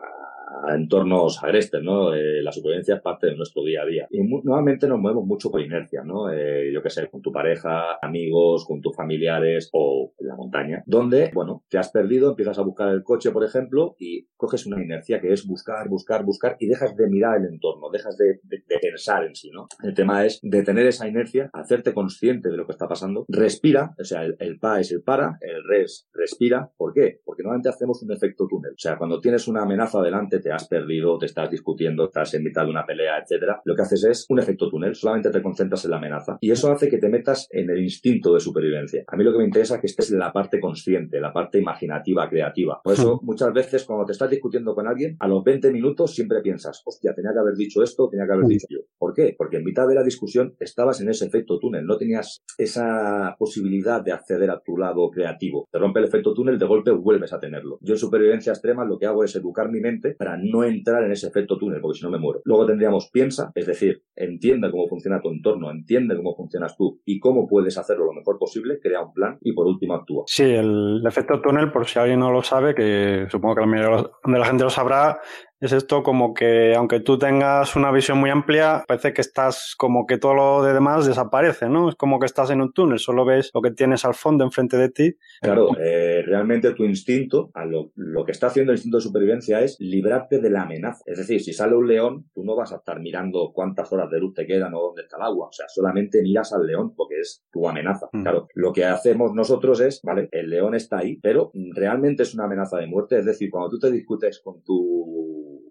a 0.66 0.76
entornos 0.76 1.44
agrestes, 1.44 1.82
¿no? 1.84 2.14
Eh, 2.14 2.42
la 2.42 2.52
supervivencia 2.52 2.96
es 2.96 3.02
parte 3.02 3.28
de 3.28 3.36
nuestro 3.36 3.64
día 3.64 3.84
a 3.84 3.86
día. 3.86 4.08
Y 4.10 4.22
normalmente 4.22 4.88
nos 4.88 5.00
movemos 5.00 5.26
mucho 5.26 5.52
por 5.52 5.62
inercia, 5.62 6.04
¿no? 6.04 6.32
Eh, 6.32 6.72
yo 6.74 6.82
qué 6.82 6.90
sé, 6.90 7.08
con 7.08 7.22
tu 7.22 7.32
pareja, 7.32 7.98
amigos, 8.02 8.66
con 8.66 8.82
tus 8.82 8.96
familiares 8.96 9.70
o 9.74 10.14
en 10.20 10.28
la 10.28 10.36
montaña, 10.36 10.84
donde, 10.86 11.32
bueno, 11.34 11.64
te 11.70 11.78
has 11.78 11.92
perdido, 11.92 12.32
empiezas 12.32 12.58
a 12.60 12.64
buscar 12.64 12.90
el 12.90 13.04
coche, 13.04 13.32
por 13.32 13.44
ejemplo, 13.44 13.96
y 14.00 14.28
coges 14.36 14.66
una 14.66 14.82
inercia 14.82 15.20
que 15.20 15.34
es 15.34 15.46
buscar, 15.46 15.88
buscar, 15.88 16.24
buscar 16.24 16.58
y 16.60 16.68
dejas 16.68 16.96
de 16.96 17.08
mirar 17.08 17.38
el 17.38 17.46
entorno, 17.46 17.90
dejas 17.92 18.18
de, 18.18 18.40
pensar 18.82 19.26
en 19.26 19.36
sí, 19.36 19.52
¿no? 19.52 19.68
El 19.84 19.94
tema 19.94 20.26
es 20.26 20.40
detener 20.42 20.88
esa 20.88 21.08
inercia, 21.08 21.50
hacerte 21.54 21.94
consciente 21.94 22.50
de 22.50 22.58
lo 22.58 22.66
que 22.66 22.72
está 22.72 22.88
pasando, 22.88 23.26
respira, 23.28 23.94
o 24.00 24.04
sea, 24.04 24.24
el, 24.24 24.36
el 24.40 24.58
pa 24.58 24.80
es 24.80 24.92
el 24.92 25.02
para, 25.02 25.38
el 25.42 25.64
res 25.68 26.08
respira. 26.14 26.72
¿Por 26.78 26.94
qué? 26.94 27.20
Porque 27.26 27.44
normalmente 27.44 27.70
hacemos 27.70 28.02
un 28.04 28.12
efecto 28.12 28.48
túnel. 28.48 28.72
O 28.72 28.78
sea, 28.78 28.98
cuando 28.98 29.20
tienes 29.20 29.48
una 29.48 29.64
amenaza 29.64 30.02
delante, 30.02 30.39
te 30.40 30.52
has 30.52 30.68
perdido, 30.68 31.18
te 31.18 31.26
estás 31.26 31.50
discutiendo, 31.50 32.06
estás 32.06 32.34
en 32.34 32.44
mitad 32.44 32.64
de 32.64 32.72
una 32.72 32.86
pelea, 32.86 33.20
etcétera, 33.20 33.62
lo 33.66 33.76
que 33.76 33.82
haces 33.82 34.04
es 34.04 34.26
un 34.30 34.40
efecto 34.40 34.70
túnel, 34.70 34.96
solamente 34.96 35.30
te 35.30 35.42
concentras 35.42 35.86
en 35.86 35.92
la 35.92 35.98
amenaza. 35.98 36.38
Y 36.42 36.52
eso 36.52 36.72
hace 36.72 36.90
que 36.90 36.98
te 36.98 37.10
metas 37.10 37.48
en 37.52 37.70
el 37.70 37.82
instinto 37.82 38.34
de 38.34 38.40
supervivencia. 38.40 39.04
A 39.08 39.16
mí 39.16 39.24
lo 39.24 39.32
que 39.32 39.40
me 39.40 39.46
interesa 39.46 39.76
es 39.76 39.82
que 39.82 39.88
estés 39.88 40.12
en 40.12 40.20
la 40.20 40.32
parte 40.32 40.60
consciente, 40.60 41.20
la 41.20 41.34
parte 41.34 41.60
imaginativa, 41.60 42.30
creativa. 42.30 42.82
Por 42.84 42.94
eso, 42.94 43.20
muchas 43.24 43.54
veces 43.54 43.86
cuando 43.86 44.06
te 44.06 44.12
estás 44.12 44.30
discutiendo 44.30 44.76
con 44.76 44.88
alguien, 44.88 45.16
a 45.20 45.28
los 45.28 45.44
20 45.44 45.72
minutos 45.72 46.14
siempre 46.14 46.42
piensas, 46.42 46.82
hostia, 46.86 47.14
tenía 47.14 47.32
que 47.34 47.40
haber 47.40 47.56
dicho 47.56 47.84
esto, 47.84 48.10
tenía 48.10 48.26
que 48.26 48.34
haber 48.34 48.46
dicho 48.46 48.68
yo. 48.70 48.80
¿Por 48.98 49.14
qué? 49.14 49.36
Porque 49.38 49.58
en 49.58 49.64
mitad 49.64 49.88
de 49.88 49.96
la 49.96 50.04
discusión 50.04 50.56
estabas 50.60 51.02
en 51.02 51.10
ese 51.10 51.26
efecto 51.26 51.60
túnel, 51.60 51.86
no 51.86 51.98
tenías 51.98 52.44
esa 52.58 53.36
posibilidad 53.38 54.02
de 54.04 54.12
acceder 54.12 54.50
a 54.50 54.60
tu 54.60 54.78
lado 54.78 55.10
creativo. 55.10 55.68
Te 55.72 55.80
rompe 55.80 56.00
el 56.00 56.06
efecto 56.06 56.34
túnel, 56.34 56.58
de 56.58 56.66
golpe 56.66 56.92
vuelves 56.92 57.34
a 57.34 57.40
tenerlo. 57.40 57.78
Yo 57.82 57.94
en 57.94 58.00
supervivencia 58.00 58.54
extrema 58.54 58.86
lo 58.86 58.98
que 58.98 59.06
hago 59.06 59.24
es 59.24 59.36
educar 59.36 59.70
mi 59.72 59.80
mente 59.80 60.16
para 60.16 60.29
no 60.38 60.64
entrar 60.64 61.04
en 61.04 61.12
ese 61.12 61.28
efecto 61.28 61.58
túnel, 61.58 61.82
porque 61.82 62.00
si 62.00 62.06
no 62.06 62.12
me 62.12 62.20
muero. 62.20 62.42
Luego 62.46 62.66
tendríamos 62.66 63.10
piensa, 63.12 63.52
es 63.56 63.66
decir, 63.66 64.04
entiende 64.16 64.72
cómo 64.72 64.88
funciona 64.88 65.22
tu 65.22 65.30
entorno, 65.30 65.72
entiende 65.72 66.16
cómo 66.16 66.36
funcionas 66.36 66.76
tú 66.78 67.02
y 67.06 67.20
cómo 67.20 67.48
puedes 67.48 67.78
hacerlo 67.78 68.06
lo 68.06 68.14
mejor 68.14 68.38
posible, 68.38 68.80
crea 68.82 69.04
un 69.04 69.14
plan 69.14 69.38
y 69.42 69.54
por 69.54 69.68
último 69.68 69.96
actúa. 69.96 70.24
Sí, 70.28 70.44
el 70.44 71.02
efecto 71.06 71.42
túnel, 71.42 71.72
por 71.72 71.86
si 71.86 72.00
alguien 72.00 72.20
no 72.20 72.32
lo 72.32 72.42
sabe, 72.42 72.76
que 72.76 73.26
supongo 73.30 73.56
que 73.56 73.62
la 73.62 73.68
mayoría 73.68 74.10
de 74.26 74.40
la 74.40 74.46
gente 74.46 74.64
lo 74.64 74.70
sabrá, 74.70 75.20
es 75.60 75.74
esto 75.74 76.04
como 76.04 76.34
que 76.34 76.74
aunque 76.76 77.00
tú 77.00 77.18
tengas 77.18 77.76
una 77.76 77.92
visión 77.92 78.18
muy 78.18 78.30
amplia, 78.30 78.84
parece 78.88 79.14
que 79.14 79.22
estás 79.22 79.76
como 79.78 80.06
que 80.06 80.18
todo 80.18 80.34
lo 80.34 80.64
de 80.64 80.74
demás 80.74 81.06
desaparece, 81.06 81.70
¿no? 81.70 81.90
Es 81.90 81.96
como 81.96 82.20
que 82.20 82.26
estás 82.26 82.50
en 82.50 82.62
un 82.62 82.72
túnel, 82.72 83.00
solo 83.00 83.26
ves 83.26 83.52
lo 83.54 83.62
que 83.62 83.72
tienes 83.72 84.06
al 84.06 84.14
fondo 84.14 84.44
enfrente 84.44 84.78
de 84.78 84.90
ti. 84.90 85.16
Claro, 85.42 85.72
eh, 85.78 86.24
realmente 86.26 86.74
tu 86.74 86.84
instinto, 86.86 87.52
a 87.54 87.66
lo, 87.66 87.92
lo 87.96 88.24
que 88.24 88.32
está 88.32 88.48
haciendo 88.48 88.72
el 88.72 88.78
instinto 88.78 88.98
de 88.98 89.04
supervivencia 89.04 89.62
es 89.62 89.76
librarte 89.80 90.40
de 90.40 90.50
la 90.50 90.64
amenaza. 90.64 91.02
Es 91.06 91.18
decir, 91.18 91.42
si 91.42 91.54
sale 91.54 91.76
un 91.76 91.88
león, 91.88 92.26
tú 92.34 92.44
no 92.44 92.56
vas 92.56 92.72
a 92.72 92.78
estar 92.78 93.00
mirando 93.00 93.52
cuántas 93.54 93.92
horas 93.92 94.10
de 94.10 94.20
luz 94.20 94.34
te 94.34 94.46
quedan 94.46 94.74
o 94.74 94.82
dónde 94.82 95.02
está 95.02 95.18
el 95.18 95.24
agua. 95.24 95.48
O 95.48 95.52
sea, 95.52 95.68
solamente 95.68 96.22
miras 96.22 96.54
al 96.54 96.66
león 96.66 96.94
porque 96.96 97.20
es 97.20 97.44
tu 97.52 97.68
amenaza. 97.68 98.08
Mm. 98.14 98.22
Claro, 98.22 98.48
lo 98.54 98.72
que 98.72 98.86
hacemos 98.86 99.34
nosotros 99.34 99.82
es, 99.82 100.02
vale, 100.04 100.30
el 100.32 100.50
león 100.50 100.76
está 100.76 101.00
ahí, 101.00 101.18
pero 101.18 101.52
realmente 101.76 102.24
es 102.24 102.34
una 102.34 102.46
amenaza 102.46 102.78
de 102.78 102.88
muerte. 102.88 103.18
Es 103.18 103.26
decir, 103.26 103.50
cuando 103.50 103.70
tú 103.70 103.80
te 103.80 103.92
discutes 103.92 104.40
con 104.40 104.62
tu 104.64 105.19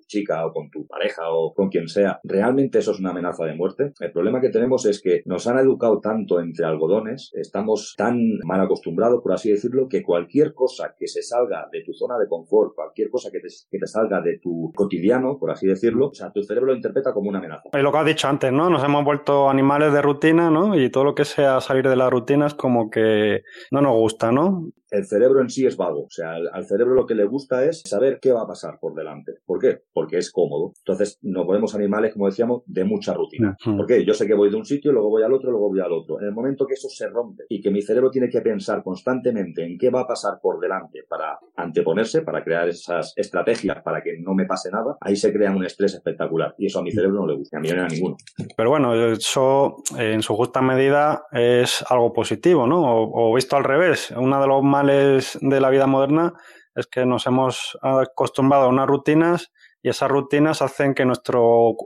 chica 0.08 0.44
o 0.44 0.52
con 0.52 0.70
tu 0.70 0.86
pareja 0.86 1.22
o 1.30 1.54
con 1.54 1.68
quien 1.68 1.88
sea, 1.88 2.20
realmente 2.24 2.78
eso 2.78 2.90
es 2.90 2.98
una 2.98 3.10
amenaza 3.10 3.44
de 3.44 3.54
muerte. 3.54 3.92
El 4.00 4.12
problema 4.12 4.40
que 4.40 4.48
tenemos 4.50 4.86
es 4.86 5.00
que 5.00 5.22
nos 5.26 5.46
han 5.46 5.58
educado 5.58 6.00
tanto 6.00 6.40
entre 6.40 6.66
algodones, 6.66 7.30
estamos 7.34 7.94
tan 7.96 8.18
mal 8.44 8.60
acostumbrados, 8.60 9.22
por 9.22 9.32
así 9.32 9.50
decirlo, 9.50 9.88
que 9.88 10.02
cualquier 10.02 10.54
cosa 10.54 10.94
que 10.98 11.06
se 11.06 11.22
salga 11.22 11.68
de 11.70 11.82
tu 11.84 11.92
zona 11.92 12.18
de 12.18 12.26
confort, 12.26 12.74
cualquier 12.74 13.10
cosa 13.10 13.30
que 13.30 13.40
te, 13.40 13.48
que 13.70 13.78
te 13.78 13.86
salga 13.86 14.20
de 14.20 14.38
tu 14.38 14.72
cotidiano, 14.74 15.38
por 15.38 15.50
así 15.50 15.66
decirlo, 15.66 16.08
o 16.08 16.14
sea, 16.14 16.32
tu 16.32 16.42
cerebro 16.42 16.68
lo 16.68 16.76
interpreta 16.76 17.12
como 17.12 17.28
una 17.28 17.38
amenaza. 17.38 17.68
Y 17.72 17.82
lo 17.82 17.92
que 17.92 17.98
has 17.98 18.06
dicho 18.06 18.28
antes, 18.28 18.52
¿no? 18.52 18.70
Nos 18.70 18.82
hemos 18.82 19.04
vuelto 19.04 19.48
animales 19.48 19.92
de 19.92 20.02
rutina, 20.02 20.50
¿no? 20.50 20.78
Y 20.78 20.90
todo 20.90 21.04
lo 21.04 21.14
que 21.14 21.24
sea 21.24 21.60
salir 21.60 21.88
de 21.88 21.96
la 21.96 22.10
rutina 22.10 22.46
es 22.46 22.54
como 22.54 22.90
que 22.90 23.42
no 23.70 23.80
nos 23.80 23.92
gusta, 23.92 24.32
¿no? 24.32 24.70
El 24.90 25.06
cerebro 25.06 25.40
en 25.40 25.50
sí 25.50 25.66
es 25.66 25.76
vago, 25.76 26.04
o 26.04 26.10
sea, 26.10 26.32
al, 26.32 26.48
al 26.52 26.64
cerebro 26.64 26.94
lo 26.94 27.06
que 27.06 27.14
le 27.14 27.24
gusta 27.24 27.64
es 27.64 27.82
saber 27.84 28.18
qué 28.20 28.32
va 28.32 28.42
a 28.42 28.46
pasar 28.46 28.78
por 28.80 28.94
delante. 28.94 29.34
¿Por 29.44 29.58
qué? 29.58 29.82
Porque 29.92 30.18
es 30.18 30.30
cómodo. 30.32 30.72
Entonces 30.78 31.18
nos 31.22 31.46
volvemos 31.46 31.74
animales, 31.74 32.12
como 32.12 32.26
decíamos, 32.26 32.62
de 32.66 32.84
mucha 32.84 33.14
rutina. 33.14 33.56
Ujú. 33.64 33.76
Porque 33.76 34.04
yo 34.04 34.14
sé 34.14 34.26
que 34.26 34.34
voy 34.34 34.50
de 34.50 34.56
un 34.56 34.64
sitio, 34.64 34.92
luego 34.92 35.10
voy 35.10 35.22
al 35.22 35.32
otro, 35.32 35.50
luego 35.50 35.68
voy 35.68 35.80
al 35.80 35.92
otro. 35.92 36.20
En 36.20 36.26
el 36.26 36.32
momento 36.32 36.66
que 36.66 36.74
eso 36.74 36.88
se 36.88 37.08
rompe 37.08 37.44
y 37.48 37.60
que 37.60 37.70
mi 37.70 37.82
cerebro 37.82 38.10
tiene 38.10 38.28
que 38.28 38.40
pensar 38.40 38.82
constantemente 38.82 39.64
en 39.64 39.78
qué 39.78 39.90
va 39.90 40.00
a 40.00 40.06
pasar 40.06 40.38
por 40.40 40.60
delante 40.60 41.04
para 41.08 41.38
anteponerse, 41.56 42.22
para 42.22 42.42
crear 42.42 42.68
esas 42.68 43.12
estrategias 43.16 43.82
para 43.82 44.02
que 44.02 44.18
no 44.18 44.34
me 44.34 44.46
pase 44.46 44.70
nada, 44.70 44.96
ahí 45.00 45.16
se 45.16 45.32
crea 45.32 45.50
un 45.50 45.64
estrés 45.64 45.94
espectacular. 45.94 46.54
Y 46.58 46.66
eso 46.66 46.78
a 46.78 46.82
mi 46.82 46.90
cerebro 46.90 47.20
no 47.20 47.26
le 47.26 47.36
gusta, 47.36 47.58
a 47.58 47.60
mí 47.60 47.68
no 47.68 47.82
a 47.82 47.88
ninguno. 47.88 48.16
Pero 48.56 48.70
bueno, 48.70 48.94
eso 49.12 49.76
eh, 49.98 50.12
en 50.12 50.22
su 50.22 50.34
justa 50.34 50.60
medida 50.60 51.24
es 51.32 51.84
algo 51.88 52.12
positivo, 52.12 52.66
¿no? 52.66 52.82
O, 52.82 53.30
o 53.30 53.34
visto 53.34 53.56
al 53.56 53.64
revés, 53.64 54.12
uno 54.16 54.40
de 54.40 54.46
los 54.46 54.62
de 54.82 55.60
la 55.60 55.70
vida 55.70 55.86
moderna 55.86 56.34
es 56.74 56.86
que 56.86 57.04
nos 57.04 57.26
hemos 57.26 57.76
acostumbrado 57.82 58.64
a 58.64 58.68
unas 58.68 58.86
rutinas 58.86 59.50
y 59.82 59.88
esas 59.88 60.10
rutinas 60.10 60.62
hacen 60.62 60.94
que 60.94 61.04
nuestra 61.04 61.38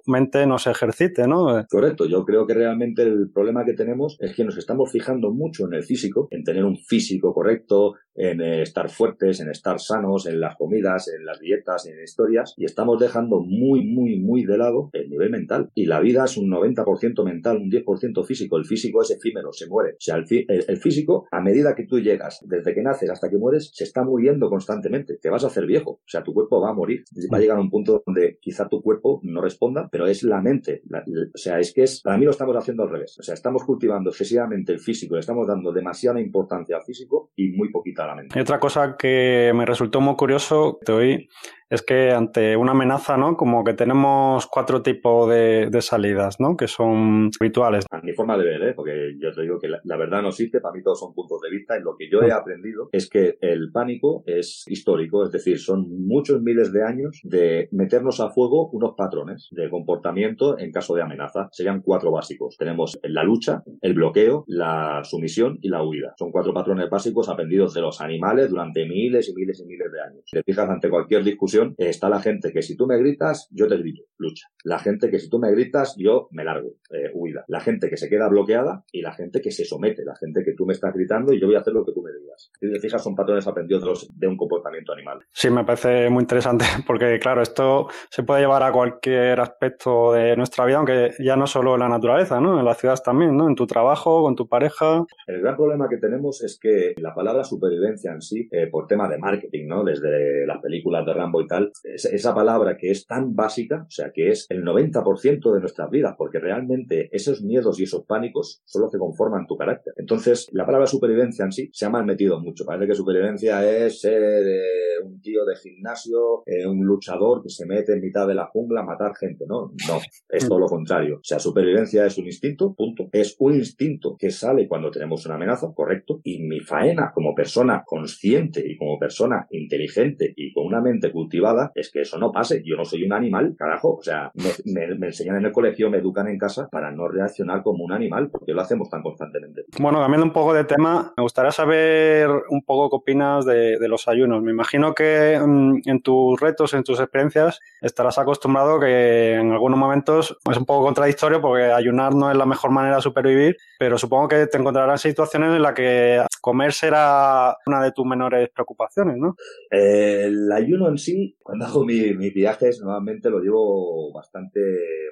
mente 0.06 0.46
no 0.46 0.58
se 0.58 0.70
ejercite, 0.70 1.26
¿no? 1.26 1.64
Correcto, 1.68 2.06
yo 2.06 2.24
creo 2.24 2.46
que 2.46 2.54
realmente 2.54 3.02
el 3.02 3.30
problema 3.30 3.64
que 3.64 3.74
tenemos 3.74 4.16
es 4.20 4.34
que 4.34 4.44
nos 4.44 4.56
estamos 4.56 4.90
fijando 4.90 5.30
mucho 5.30 5.66
en 5.66 5.74
el 5.74 5.82
físico, 5.82 6.28
en 6.30 6.44
tener 6.44 6.64
un 6.64 6.76
físico 6.76 7.34
correcto, 7.34 7.94
en 8.14 8.40
eh, 8.40 8.62
estar 8.62 8.90
fuertes, 8.90 9.40
en 9.40 9.50
estar 9.50 9.80
sanos, 9.80 10.26
en 10.26 10.40
las 10.40 10.56
comidas, 10.56 11.08
en 11.08 11.24
las 11.24 11.38
dietas, 11.40 11.86
en 11.86 12.02
historias, 12.02 12.54
y 12.56 12.64
estamos 12.64 12.98
dejando 13.00 13.40
muy, 13.40 13.84
muy, 13.84 14.18
muy 14.18 14.44
de 14.44 14.58
lado 14.58 14.90
el 14.92 15.08
nivel 15.08 15.30
mental. 15.30 15.70
Y 15.74 15.86
la 15.86 16.00
vida 16.00 16.24
es 16.24 16.36
un 16.36 16.50
90% 16.50 17.24
mental, 17.24 17.58
un 17.58 17.70
10% 17.70 18.24
físico. 18.24 18.56
El 18.56 18.64
físico 18.64 19.02
es 19.02 19.10
efímero, 19.10 19.52
se 19.52 19.66
muere. 19.68 19.92
O 19.92 20.00
sea, 20.00 20.16
el, 20.16 20.24
el, 20.48 20.76
físico, 20.78 21.26
a 21.30 21.40
medida 21.40 21.74
que 21.74 21.86
tú 21.86 22.00
llegas, 22.00 22.40
desde 22.46 22.74
que 22.74 22.82
naces 22.82 23.10
hasta 23.10 23.30
que 23.30 23.38
mueres, 23.38 23.70
se 23.74 23.84
está 23.84 24.02
muriendo 24.02 24.48
constantemente. 24.48 25.18
Te 25.20 25.30
vas 25.30 25.44
a 25.44 25.48
hacer 25.48 25.66
viejo. 25.66 25.92
O 25.92 26.08
sea, 26.08 26.22
tu 26.22 26.32
cuerpo 26.34 26.60
va 26.60 26.70
a 26.70 26.74
morir. 26.74 27.04
Va 27.32 27.38
a 27.38 27.40
llegar 27.40 27.56
a 27.56 27.60
un 27.60 27.70
punto 27.70 27.81
donde 27.84 28.38
quizá 28.40 28.68
tu 28.68 28.82
cuerpo 28.82 29.20
no 29.22 29.40
responda, 29.40 29.88
pero 29.90 30.06
es 30.06 30.22
la 30.22 30.40
mente. 30.40 30.82
o 30.90 31.38
sea, 31.38 31.58
es 31.58 31.72
que 31.72 31.84
es, 31.84 32.02
para 32.02 32.18
mí 32.18 32.24
lo 32.24 32.30
estamos 32.30 32.56
haciendo 32.56 32.82
al 32.82 32.90
revés. 32.90 33.16
O 33.18 33.22
sea, 33.22 33.34
estamos 33.34 33.64
cultivando 33.64 34.10
excesivamente 34.10 34.72
el 34.72 34.80
físico, 34.80 35.14
le 35.14 35.20
estamos 35.20 35.46
dando 35.46 35.72
demasiada 35.72 36.20
importancia 36.20 36.76
al 36.76 36.82
físico 36.82 37.30
y 37.36 37.52
muy 37.52 37.70
poquita 37.70 37.92
y 38.34 38.40
otra 38.40 38.58
cosa 38.58 38.96
que 38.98 39.52
me 39.54 39.66
resultó 39.66 40.00
muy 40.00 40.16
curioso, 40.16 40.78
te 40.84 40.92
oí, 40.92 41.28
es 41.72 41.80
que 41.80 42.10
ante 42.10 42.54
una 42.54 42.72
amenaza, 42.72 43.16
¿no? 43.16 43.34
Como 43.34 43.64
que 43.64 43.72
tenemos 43.72 44.46
cuatro 44.46 44.82
tipos 44.82 45.26
de, 45.30 45.70
salidas, 45.80 46.38
¿no? 46.38 46.54
Que 46.54 46.68
son 46.68 47.30
habituales. 47.40 47.86
A 47.90 48.02
mi 48.02 48.12
forma 48.12 48.36
de 48.36 48.44
ver, 48.44 48.62
¿eh? 48.62 48.72
Porque 48.74 49.16
yo 49.18 49.32
te 49.32 49.40
digo 49.40 49.58
que 49.58 49.68
la, 49.68 49.96
verdad 49.96 50.20
no 50.20 50.28
existe, 50.28 50.60
para 50.60 50.74
mí 50.74 50.82
todos 50.82 51.00
son 51.00 51.14
puntos 51.14 51.40
de 51.40 51.48
vista 51.48 51.78
y 51.78 51.82
lo 51.82 51.96
que 51.96 52.10
yo 52.10 52.22
he 52.22 52.30
aprendido 52.30 52.90
es 52.92 53.08
que 53.08 53.38
el 53.40 53.72
pánico 53.72 54.22
es 54.26 54.64
histórico, 54.68 55.24
es 55.24 55.32
decir, 55.32 55.58
son 55.58 55.86
muchos 56.06 56.42
miles 56.42 56.74
de 56.74 56.84
años 56.84 57.20
de 57.24 57.68
meternos 57.72 58.20
a 58.20 58.28
fuego 58.28 58.68
unos 58.68 58.92
patrones 58.94 59.48
de 59.52 59.70
comportamiento 59.70 60.58
en 60.58 60.72
caso 60.72 60.94
de 60.94 61.02
amenaza. 61.02 61.48
Serían 61.52 61.80
cuatro 61.80 62.12
básicos. 62.12 62.58
Tenemos 62.58 63.00
la 63.02 63.24
lucha, 63.24 63.62
el 63.80 63.94
bloqueo, 63.94 64.44
la 64.46 65.00
sumisión 65.04 65.58
y 65.62 65.70
la 65.70 65.82
huida. 65.82 66.12
Son 66.18 66.30
cuatro 66.32 66.52
patrones 66.52 66.90
básicos 66.90 67.30
aprendidos 67.30 67.72
de 67.72 67.80
los 67.80 68.02
animales 68.02 68.50
durante 68.50 68.86
miles 68.86 69.30
y 69.30 69.34
miles 69.34 69.58
y 69.60 69.64
miles 69.64 69.90
de 69.90 70.00
años. 70.02 70.24
Te 70.30 70.42
fijas 70.42 70.68
ante 70.68 70.90
cualquier 70.90 71.24
discusión 71.24 71.61
está 71.76 72.08
la 72.08 72.20
gente 72.20 72.52
que 72.52 72.62
si 72.62 72.76
tú 72.76 72.86
me 72.86 72.98
gritas, 72.98 73.48
yo 73.50 73.68
te 73.68 73.76
grito, 73.76 74.02
lucha. 74.18 74.48
La 74.64 74.78
gente 74.78 75.10
que 75.10 75.18
si 75.18 75.28
tú 75.28 75.38
me 75.38 75.50
gritas, 75.50 75.94
yo 75.96 76.28
me 76.30 76.44
largo, 76.44 76.76
eh, 76.90 77.10
huida. 77.14 77.44
La 77.48 77.60
gente 77.60 77.88
que 77.88 77.96
se 77.96 78.08
queda 78.08 78.28
bloqueada 78.28 78.84
y 78.92 79.02
la 79.02 79.12
gente 79.12 79.40
que 79.40 79.50
se 79.50 79.64
somete, 79.64 80.04
la 80.04 80.16
gente 80.16 80.42
que 80.44 80.54
tú 80.54 80.66
me 80.66 80.72
estás 80.72 80.94
gritando 80.94 81.32
y 81.32 81.40
yo 81.40 81.46
voy 81.46 81.56
a 81.56 81.60
hacer 81.60 81.72
lo 81.72 81.84
que 81.84 81.92
tú 81.92 82.02
me 82.02 82.10
digas. 82.12 82.50
Si 82.58 82.70
te 82.70 82.80
fijas, 82.80 83.02
son 83.02 83.14
patrones 83.14 83.46
aprendidos 83.46 84.08
de, 84.14 84.26
un 84.26 84.36
comportamiento 84.36 84.92
animal. 84.92 85.20
Sí, 85.32 85.50
me 85.50 85.64
parece 85.64 86.08
muy 86.08 86.22
interesante 86.22 86.64
porque, 86.86 87.18
claro, 87.18 87.42
esto 87.42 87.88
se 88.10 88.22
puede 88.22 88.42
llevar 88.42 88.62
a 88.62 88.72
cualquier 88.72 89.40
aspecto 89.40 90.12
de 90.12 90.36
nuestra 90.36 90.64
vida, 90.64 90.78
aunque 90.78 91.10
ya 91.18 91.36
no 91.36 91.46
solo 91.46 91.74
en 91.74 91.80
la 91.80 91.88
naturaleza, 91.88 92.40
¿no? 92.40 92.58
En 92.58 92.64
la 92.64 92.74
ciudad 92.74 92.98
también, 93.02 93.36
¿no? 93.36 93.48
En 93.48 93.54
tu 93.54 93.66
trabajo, 93.66 94.22
con 94.22 94.36
tu 94.36 94.48
pareja. 94.48 95.04
El 95.26 95.40
gran 95.40 95.56
problema 95.56 95.88
que 95.88 95.98
tenemos 95.98 96.42
es 96.42 96.58
que 96.58 96.94
la 96.98 97.14
palabra 97.14 97.44
supervivencia 97.44 98.12
en 98.12 98.22
sí, 98.22 98.48
eh, 98.50 98.68
por 98.68 98.86
tema 98.86 99.08
de 99.08 99.18
marketing, 99.18 99.66
¿no? 99.66 99.84
Desde 99.84 100.46
las 100.46 100.60
películas 100.60 101.04
de 101.06 101.14
Rambo 101.14 101.40
y 101.40 101.46
esa 101.84 102.34
palabra 102.34 102.76
que 102.76 102.90
es 102.90 103.06
tan 103.06 103.34
básica, 103.34 103.84
o 103.86 103.90
sea, 103.90 104.10
que 104.12 104.30
es 104.30 104.46
el 104.48 104.64
90% 104.64 105.52
de 105.52 105.60
nuestras 105.60 105.90
vidas, 105.90 106.14
porque 106.16 106.38
realmente 106.38 107.08
esos 107.12 107.42
miedos 107.42 107.78
y 107.80 107.84
esos 107.84 108.04
pánicos 108.04 108.62
son 108.64 108.82
los 108.82 108.92
que 108.92 108.98
conforman 108.98 109.46
tu 109.46 109.56
carácter. 109.56 109.94
Entonces, 109.96 110.48
la 110.52 110.64
palabra 110.64 110.86
supervivencia 110.86 111.44
en 111.44 111.52
sí 111.52 111.70
se 111.72 111.86
ha 111.86 111.90
mal 111.90 112.04
metido 112.04 112.40
mucho. 112.40 112.64
Parece 112.64 112.86
que 112.86 112.94
supervivencia 112.94 113.66
es 113.66 114.00
ser 114.00 114.22
eh, 114.22 115.02
un 115.04 115.20
tío 115.20 115.44
de 115.44 115.56
gimnasio, 115.56 116.42
eh, 116.46 116.66
un 116.66 116.84
luchador 116.84 117.42
que 117.42 117.50
se 117.50 117.66
mete 117.66 117.92
en 117.92 118.00
mitad 118.00 118.26
de 118.26 118.34
la 118.34 118.46
jungla 118.46 118.80
a 118.80 118.84
matar 118.84 119.14
gente, 119.16 119.44
¿no? 119.46 119.72
No, 119.88 120.00
es 120.28 120.48
todo 120.48 120.58
lo 120.58 120.66
contrario. 120.66 121.16
O 121.16 121.24
sea, 121.24 121.38
supervivencia 121.38 122.06
es 122.06 122.18
un 122.18 122.26
instinto, 122.26 122.74
punto. 122.74 123.08
Es 123.12 123.36
un 123.38 123.54
instinto 123.54 124.16
que 124.18 124.30
sale 124.30 124.68
cuando 124.68 124.90
tenemos 124.90 125.24
una 125.26 125.34
amenaza, 125.34 125.72
correcto. 125.74 126.20
Y 126.24 126.42
mi 126.42 126.60
faena 126.60 127.12
como 127.14 127.34
persona 127.34 127.82
consciente 127.86 128.62
y 128.66 128.76
como 128.76 128.98
persona 128.98 129.46
inteligente 129.50 130.32
y 130.36 130.52
con 130.52 130.66
una 130.66 130.80
mente 130.80 131.10
cultivada 131.10 131.41
es 131.74 131.90
que 131.90 132.02
eso 132.02 132.18
no 132.18 132.32
pase. 132.32 132.62
Yo 132.64 132.76
no 132.76 132.84
soy 132.84 133.04
un 133.04 133.12
animal, 133.12 133.54
carajo. 133.56 133.96
O 133.96 134.02
sea, 134.02 134.30
me, 134.64 134.84
enseñan 135.06 135.36
en 135.36 135.46
el 135.46 135.52
colegio, 135.52 135.90
me 135.90 135.98
educan 135.98 136.28
en 136.28 136.38
casa 136.38 136.68
para 136.70 136.90
no 136.90 137.08
reaccionar 137.08 137.62
como 137.62 137.84
un 137.84 137.92
animal, 137.92 138.30
porque 138.30 138.52
lo 138.52 138.60
hacemos 138.60 138.88
tan 138.88 139.02
constantemente. 139.02 139.64
Bueno, 139.78 140.00
cambiando 140.00 140.26
un 140.26 140.32
poco 140.32 140.54
de 140.54 140.64
tema, 140.64 141.12
me 141.16 141.22
gustaría 141.22 141.50
saber 141.50 142.28
un 142.50 142.62
poco 142.62 142.90
qué 142.90 142.96
opinas 142.96 143.44
de, 143.44 143.78
los 143.88 144.08
ayunos. 144.08 144.42
Me 144.42 144.52
imagino 144.52 144.94
que 144.94 145.38
mm, 145.38 145.88
en 145.88 146.02
tus 146.02 146.40
retos, 146.40 146.72
en 146.74 146.84
tus 146.84 147.00
experiencias, 147.00 147.60
estarás 147.80 148.18
acostumbrado 148.18 148.80
que 148.80 149.34
en 149.34 149.52
algunos 149.52 149.78
momentos 149.78 150.38
es 150.50 150.56
un 150.56 150.64
poco 150.64 150.84
contradictorio 150.84 151.40
porque 151.40 151.64
ayunar 151.64 152.14
no 152.14 152.30
es 152.30 152.36
la 152.36 152.46
mejor 152.46 152.70
manera 152.70 152.96
de 152.96 153.02
supervivir, 153.02 153.56
pero 153.78 153.98
supongo 153.98 154.28
que 154.28 154.46
te 154.46 154.58
encontrarás 154.58 155.00
situaciones 155.00 155.54
en 155.54 155.62
las 155.62 155.74
que 155.74 156.22
comer 156.40 156.72
será 156.72 157.56
una 157.66 157.82
de 157.82 157.92
tus 157.92 158.06
menores 158.06 158.48
preocupaciones, 158.50 159.16
¿no? 159.16 159.36
el 159.70 160.50
ayuno 160.52 160.88
en 160.88 160.98
sí 160.98 161.21
cuando 161.42 161.66
hago 161.66 161.84
mis 161.84 162.34
viajes, 162.34 162.80
normalmente 162.80 163.30
lo 163.30 163.40
llevo 163.40 164.12
bastante 164.12 164.60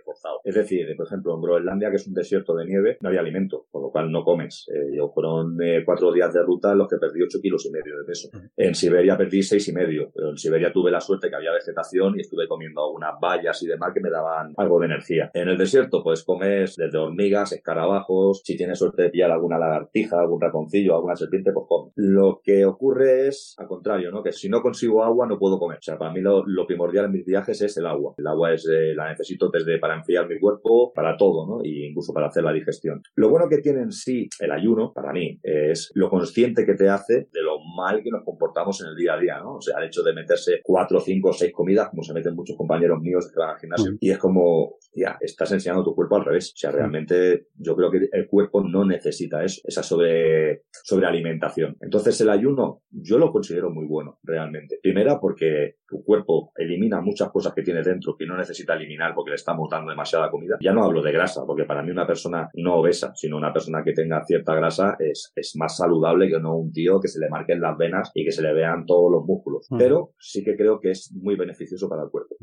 forzado. 0.04 0.40
Es 0.44 0.54
decir, 0.54 0.86
por 0.96 1.06
ejemplo, 1.06 1.34
en 1.34 1.42
Groenlandia, 1.42 1.90
que 1.90 1.96
es 1.96 2.06
un 2.06 2.14
desierto 2.14 2.54
de 2.54 2.66
nieve, 2.66 2.98
no 3.00 3.08
había 3.08 3.20
alimento, 3.20 3.66
por 3.70 3.82
lo 3.82 3.90
cual 3.90 4.10
no 4.10 4.24
comes. 4.24 4.66
Eh, 4.68 4.96
yo 4.96 5.08
fueron 5.08 5.56
eh, 5.62 5.82
cuatro 5.84 6.12
días 6.12 6.32
de 6.32 6.42
ruta 6.42 6.72
en 6.72 6.78
los 6.78 6.88
que 6.88 6.96
perdí 6.96 7.22
ocho 7.22 7.40
kilos 7.40 7.66
y 7.66 7.70
medio 7.70 7.98
de 7.98 8.04
peso. 8.04 8.28
En 8.56 8.74
Siberia 8.74 9.16
perdí 9.16 9.42
seis 9.42 9.68
y 9.68 9.72
medio, 9.72 10.10
pero 10.14 10.30
en 10.30 10.36
Siberia 10.36 10.72
tuve 10.72 10.90
la 10.90 11.00
suerte 11.00 11.28
que 11.28 11.36
había 11.36 11.52
vegetación 11.52 12.14
y 12.16 12.20
estuve 12.20 12.48
comiendo 12.48 12.84
algunas 12.84 13.14
bayas 13.20 13.62
y 13.62 13.66
demás 13.66 13.92
que 13.94 14.00
me 14.00 14.10
daban 14.10 14.54
algo 14.56 14.80
de 14.80 14.86
energía. 14.86 15.30
En 15.34 15.48
el 15.48 15.58
desierto, 15.58 16.02
pues 16.02 16.24
comes 16.24 16.76
desde 16.76 16.98
hormigas, 16.98 17.52
escarabajos, 17.52 18.42
si 18.44 18.56
tienes 18.56 18.78
suerte 18.78 19.02
de 19.02 19.10
pillar 19.10 19.30
alguna 19.30 19.58
lagartija, 19.58 20.20
algún 20.20 20.40
ratoncillo, 20.40 20.94
alguna 20.94 21.16
serpiente, 21.16 21.52
pues 21.52 21.66
comes. 21.68 21.92
Lo 21.96 22.40
que 22.42 22.64
ocurre 22.64 23.28
es, 23.28 23.54
al 23.58 23.66
contrario, 23.66 24.10
¿no? 24.10 24.22
Que 24.22 24.32
si 24.32 24.48
no 24.48 24.62
consigo 24.62 25.02
agua, 25.02 25.26
no 25.26 25.38
puedo 25.38 25.58
comer. 25.58 25.78
O 25.78 25.82
sea, 25.82 25.98
para 26.00 26.12
mí 26.12 26.22
lo, 26.22 26.66
primordial 26.66 27.04
en 27.04 27.12
mis 27.12 27.26
viajes 27.26 27.60
es 27.60 27.76
el 27.76 27.84
agua. 27.84 28.14
El 28.16 28.26
agua 28.26 28.54
es, 28.54 28.66
eh, 28.66 28.94
la 28.94 29.10
necesito 29.10 29.50
desde 29.50 29.78
para 29.78 29.96
enfriar 29.96 30.26
mi 30.26 30.40
cuerpo, 30.40 30.92
para 30.94 31.18
todo, 31.18 31.46
¿no? 31.46 31.60
Y 31.62 31.88
incluso 31.88 32.14
para 32.14 32.28
hacer 32.28 32.42
la 32.42 32.54
digestión. 32.54 33.02
Lo 33.16 33.28
bueno 33.28 33.50
que 33.50 33.58
tiene 33.58 33.82
en 33.82 33.92
sí 33.92 34.26
el 34.38 34.50
ayuno, 34.50 34.94
para 34.94 35.12
mí, 35.12 35.38
es 35.42 35.92
lo 35.94 36.08
consciente 36.08 36.64
que 36.64 36.74
te 36.74 36.88
hace 36.88 37.28
de 37.30 37.42
lo 37.42 37.58
mal 37.76 38.02
que 38.02 38.10
nos 38.10 38.24
comportamos 38.24 38.80
en 38.80 38.88
el 38.88 38.96
día 38.96 39.12
a 39.12 39.20
día, 39.20 39.38
¿no? 39.40 39.56
O 39.56 39.60
sea, 39.60 39.78
el 39.78 39.88
hecho 39.88 40.02
de 40.02 40.14
meterse 40.14 40.60
cuatro, 40.62 41.00
cinco, 41.00 41.34
seis 41.34 41.52
comidas, 41.52 41.90
como 41.90 42.02
se 42.02 42.14
meten 42.14 42.34
muchos 42.34 42.56
compañeros 42.56 42.98
míos 43.02 43.30
que 43.30 43.38
van 43.38 43.50
al 43.50 43.60
gimnasio, 43.60 43.92
y 44.00 44.10
es 44.10 44.18
como, 44.18 44.76
ya, 44.94 45.16
estás 45.20 45.52
enseñando 45.52 45.84
tu 45.84 45.94
cuerpo 45.94 46.16
al 46.16 46.24
revés. 46.24 46.52
O 46.54 46.56
sea, 46.56 46.70
realmente 46.70 47.46
yo 47.54 47.76
creo 47.76 47.90
que 47.90 48.08
el 48.12 48.26
cuerpo 48.26 48.62
no 48.62 48.84
necesita 48.84 49.44
eso, 49.44 49.60
esa 49.64 49.82
sobre, 49.82 50.64
sobrealimentación. 50.70 51.76
Entonces 51.80 52.20
el 52.20 52.30
ayuno 52.30 52.82
yo 52.90 53.18
lo 53.18 53.32
considero 53.32 53.70
muy 53.70 53.86
bueno, 53.86 54.18
realmente. 54.22 54.78
Primera 54.82 55.20
porque 55.20 55.76
tu 55.86 56.02
cuerpo 56.02 56.52
elimina 56.56 57.00
muchas 57.00 57.30
cosas 57.30 57.52
que 57.54 57.62
tiene 57.62 57.82
dentro 57.82 58.16
que 58.16 58.26
no 58.26 58.36
necesita 58.36 58.74
eliminar 58.74 59.14
porque 59.14 59.30
le 59.30 59.36
estamos 59.36 59.68
dando 59.70 59.90
demasiada 59.90 60.30
comida. 60.30 60.58
Ya 60.60 60.72
no 60.72 60.84
hablo 60.84 61.02
de 61.02 61.12
grasa, 61.12 61.44
porque 61.46 61.64
para 61.64 61.82
mí 61.82 61.90
una 61.90 62.06
persona 62.06 62.48
no 62.54 62.76
obesa, 62.76 63.12
sino 63.14 63.36
una 63.36 63.52
persona 63.52 63.82
que 63.84 63.92
tenga 63.92 64.24
cierta 64.24 64.54
grasa 64.54 64.96
es, 64.98 65.32
es 65.34 65.54
más 65.56 65.76
saludable 65.76 66.28
que 66.28 66.40
no 66.40 66.56
un 66.56 66.72
tío 66.72 67.00
que 67.00 67.08
se 67.08 67.20
le 67.20 67.28
marquen 67.28 67.60
las 67.60 67.76
venas 67.76 68.10
y 68.14 68.24
que 68.24 68.32
se 68.32 68.42
le 68.42 68.52
vean 68.52 68.86
todos 68.86 69.10
los 69.10 69.24
músculos. 69.24 69.66
Mm. 69.70 69.78
Pero 69.78 70.14
sí 70.18 70.44
que 70.44 70.56
creo 70.56 70.80
que 70.80 70.90
es 70.90 71.12
muy 71.12 71.36
beneficioso 71.36 71.88
para 71.88 72.02
el 72.02 72.10
cuerpo. 72.10 72.36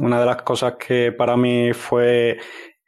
Una 0.00 0.20
de 0.20 0.26
las 0.26 0.42
cosas 0.42 0.74
que 0.74 1.12
para 1.12 1.36
mí 1.36 1.72
fue 1.72 2.38